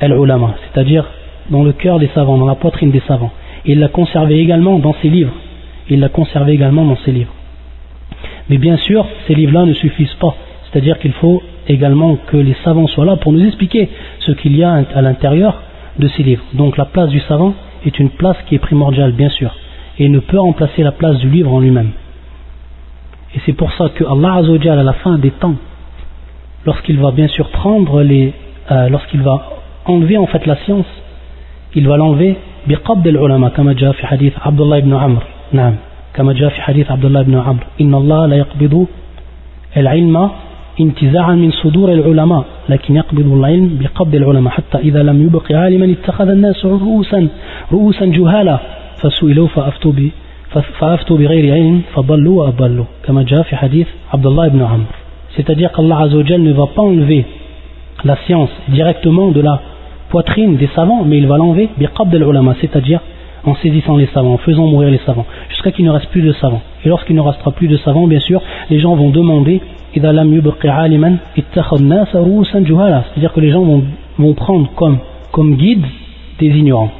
al-ulama, 0.00 0.54
c'est-à-dire 0.62 1.04
dans 1.50 1.62
le 1.62 1.72
cœur 1.72 1.98
des 1.98 2.08
savants, 2.14 2.38
dans 2.38 2.46
la 2.46 2.54
poitrine 2.54 2.90
des 2.90 3.02
savants. 3.06 3.32
il 3.64 3.78
l'a 3.80 3.88
conservée 3.88 4.38
également 4.38 4.78
dans 4.78 4.94
ses 5.00 5.08
livres. 5.08 5.32
Il 5.88 6.00
l'a 6.00 6.08
conservée 6.08 6.52
également 6.52 6.84
dans 6.84 6.96
ses 7.04 7.12
livres. 7.12 7.32
Mais 8.48 8.58
bien 8.58 8.76
sûr, 8.76 9.06
ces 9.26 9.34
livres-là 9.34 9.64
ne 9.64 9.72
suffisent 9.72 10.14
pas. 10.14 10.34
C'est-à-dire 10.64 10.98
qu'il 10.98 11.12
faut 11.12 11.42
également 11.68 12.16
que 12.16 12.36
les 12.36 12.56
savants 12.64 12.86
soient 12.86 13.04
là 13.04 13.16
pour 13.16 13.32
nous 13.32 13.44
expliquer 13.46 13.88
ce 14.20 14.32
qu'il 14.32 14.56
y 14.56 14.64
a 14.64 14.82
à 14.94 15.02
l'intérieur 15.02 15.62
de 15.98 16.08
ces 16.08 16.22
livres. 16.22 16.44
Donc 16.52 16.76
la 16.76 16.84
place 16.84 17.08
du 17.10 17.20
savant 17.20 17.54
est 17.86 17.98
une 17.98 18.10
place 18.10 18.36
qui 18.46 18.54
est 18.54 18.58
primordiale, 18.58 19.12
bien 19.12 19.28
sûr, 19.30 19.54
et 19.98 20.08
ne 20.08 20.18
peut 20.18 20.38
remplacer 20.38 20.82
la 20.82 20.92
place 20.92 21.18
du 21.18 21.28
livre 21.28 21.52
en 21.52 21.60
lui-même. 21.60 21.92
Et 23.34 23.40
c'est 23.46 23.52
pour 23.52 23.72
ça 23.72 23.88
que 23.94 24.04
Allah 24.04 24.34
Azzawajal, 24.34 24.78
à 24.78 24.82
la 24.82 24.92
fin 24.94 25.18
des 25.18 25.30
temps, 25.30 25.56
lorsqu'il 26.66 26.98
va 26.98 27.10
bien 27.10 27.28
sûr 27.28 27.48
prendre 27.50 28.02
les. 28.02 28.32
Euh, 28.70 28.88
lorsqu'il 28.88 29.20
va 29.20 29.50
enlever 29.84 30.16
en 30.16 30.26
fait 30.26 30.46
la 30.46 30.56
science, 30.64 30.86
il 31.74 31.86
va 31.86 31.96
l'enlever, 31.96 32.36
Ulama 32.66 33.50
comme 33.50 33.68
hadith 33.68 34.34
Abdullah 34.42 34.78
ibn 34.78 34.92
Amr. 34.92 35.22
كما 36.14 36.32
جاء 36.32 36.48
في 36.48 36.62
حديث 36.62 36.90
عبد 36.90 37.04
الله 37.04 37.22
بن 37.22 37.34
عمرو. 37.34 37.66
إن 37.80 37.94
الله 37.94 38.26
لا 38.26 38.36
يقبض 38.36 38.86
العلم 39.76 40.30
انتزاعا 40.80 41.34
من 41.34 41.50
صدور 41.50 41.92
العلماء 41.92 42.44
لكن 42.68 42.96
يقبض 42.96 43.32
العلم 43.32 43.78
بقبض 43.80 44.14
العلماء. 44.14 44.52
حتى 44.52 44.78
إذا 44.78 45.02
لم 45.02 45.22
يبق 45.26 45.52
عالما 45.52 45.86
اتخذ 45.92 46.28
الناس 46.28 46.64
رؤوسا 46.64 47.28
رؤوسا 47.72 48.06
جهالا. 48.06 48.58
فسئلوا 49.00 49.48
فأفتوا 49.48 49.92
فأفتوا 50.78 51.16
بغير 51.18 51.54
علم 51.54 51.82
فضلوا 51.94 52.44
وأضلوا. 52.44 52.84
كما 53.04 53.22
جاء 53.22 53.42
في 53.42 53.56
حديث 53.56 53.88
عبد 54.12 54.26
الله 54.26 54.48
بن 54.48 54.62
عمرو. 54.62 54.92
C'est-à-dire 55.36 55.70
qu'Allah 55.72 55.98
Azzawajal 56.04 56.40
ne 56.42 56.52
va 56.52 56.66
pas 56.76 56.82
enlever 56.82 57.24
la 58.04 58.16
science 58.24 58.50
directement 58.68 59.28
de 59.32 59.40
la 59.40 59.60
poitrine 60.10 60.56
des 60.56 60.68
savants 60.76 61.04
mais 61.04 61.18
il 61.18 61.26
va 61.26 61.36
l'enlever 61.38 61.68
biqabd 61.76 62.14
al-ulama 62.14 62.54
c'est-à-dire 62.60 63.00
en 63.46 63.54
saisissant 63.56 63.96
les 63.96 64.06
savants, 64.06 64.34
en 64.34 64.38
faisant 64.38 64.66
mourir 64.66 64.90
les 64.90 65.00
savants, 65.04 65.26
jusqu'à 65.48 65.70
qu'il 65.70 65.84
ne 65.84 65.90
reste 65.90 66.08
plus 66.10 66.22
de 66.22 66.32
savants. 66.32 66.62
Et 66.84 66.88
lorsqu'il 66.88 67.16
ne 67.16 67.20
restera 67.20 67.52
plus 67.52 67.68
de 67.68 67.76
savants, 67.78 68.06
bien 68.06 68.20
sûr, 68.20 68.42
les 68.70 68.80
gens 68.80 68.94
vont 68.94 69.10
demander 69.10 69.60
c'est-à-dire 69.94 70.24
que 73.32 73.40
les 73.40 73.52
gens 73.52 73.62
vont, 73.62 73.84
vont 74.18 74.34
prendre 74.34 74.68
comme, 74.74 74.98
comme 75.30 75.56
guide 75.56 75.86
des 76.40 76.48
ignorants. 76.48 76.90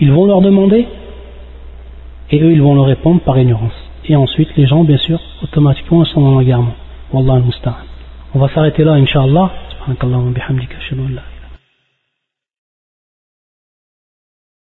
Ils 0.00 0.10
vont 0.10 0.24
leur 0.26 0.40
demander 0.40 0.88
et 2.30 2.40
eux 2.40 2.52
ils 2.52 2.62
vont 2.62 2.74
leur 2.74 2.86
répondre 2.86 3.20
par 3.20 3.38
ignorance. 3.38 3.74
Et 4.08 4.16
ensuite 4.16 4.48
les 4.56 4.66
gens 4.66 4.82
bien 4.84 4.96
sûr 4.96 5.20
automatiquement 5.42 6.06
sont 6.06 6.22
dans 6.22 6.40
l'égarement. 6.40 6.72
Wallah 7.12 7.42
On 8.34 8.38
va 8.38 8.48
s'arrêter 8.48 8.84
là, 8.84 8.92
Inch'Allah. 8.92 9.50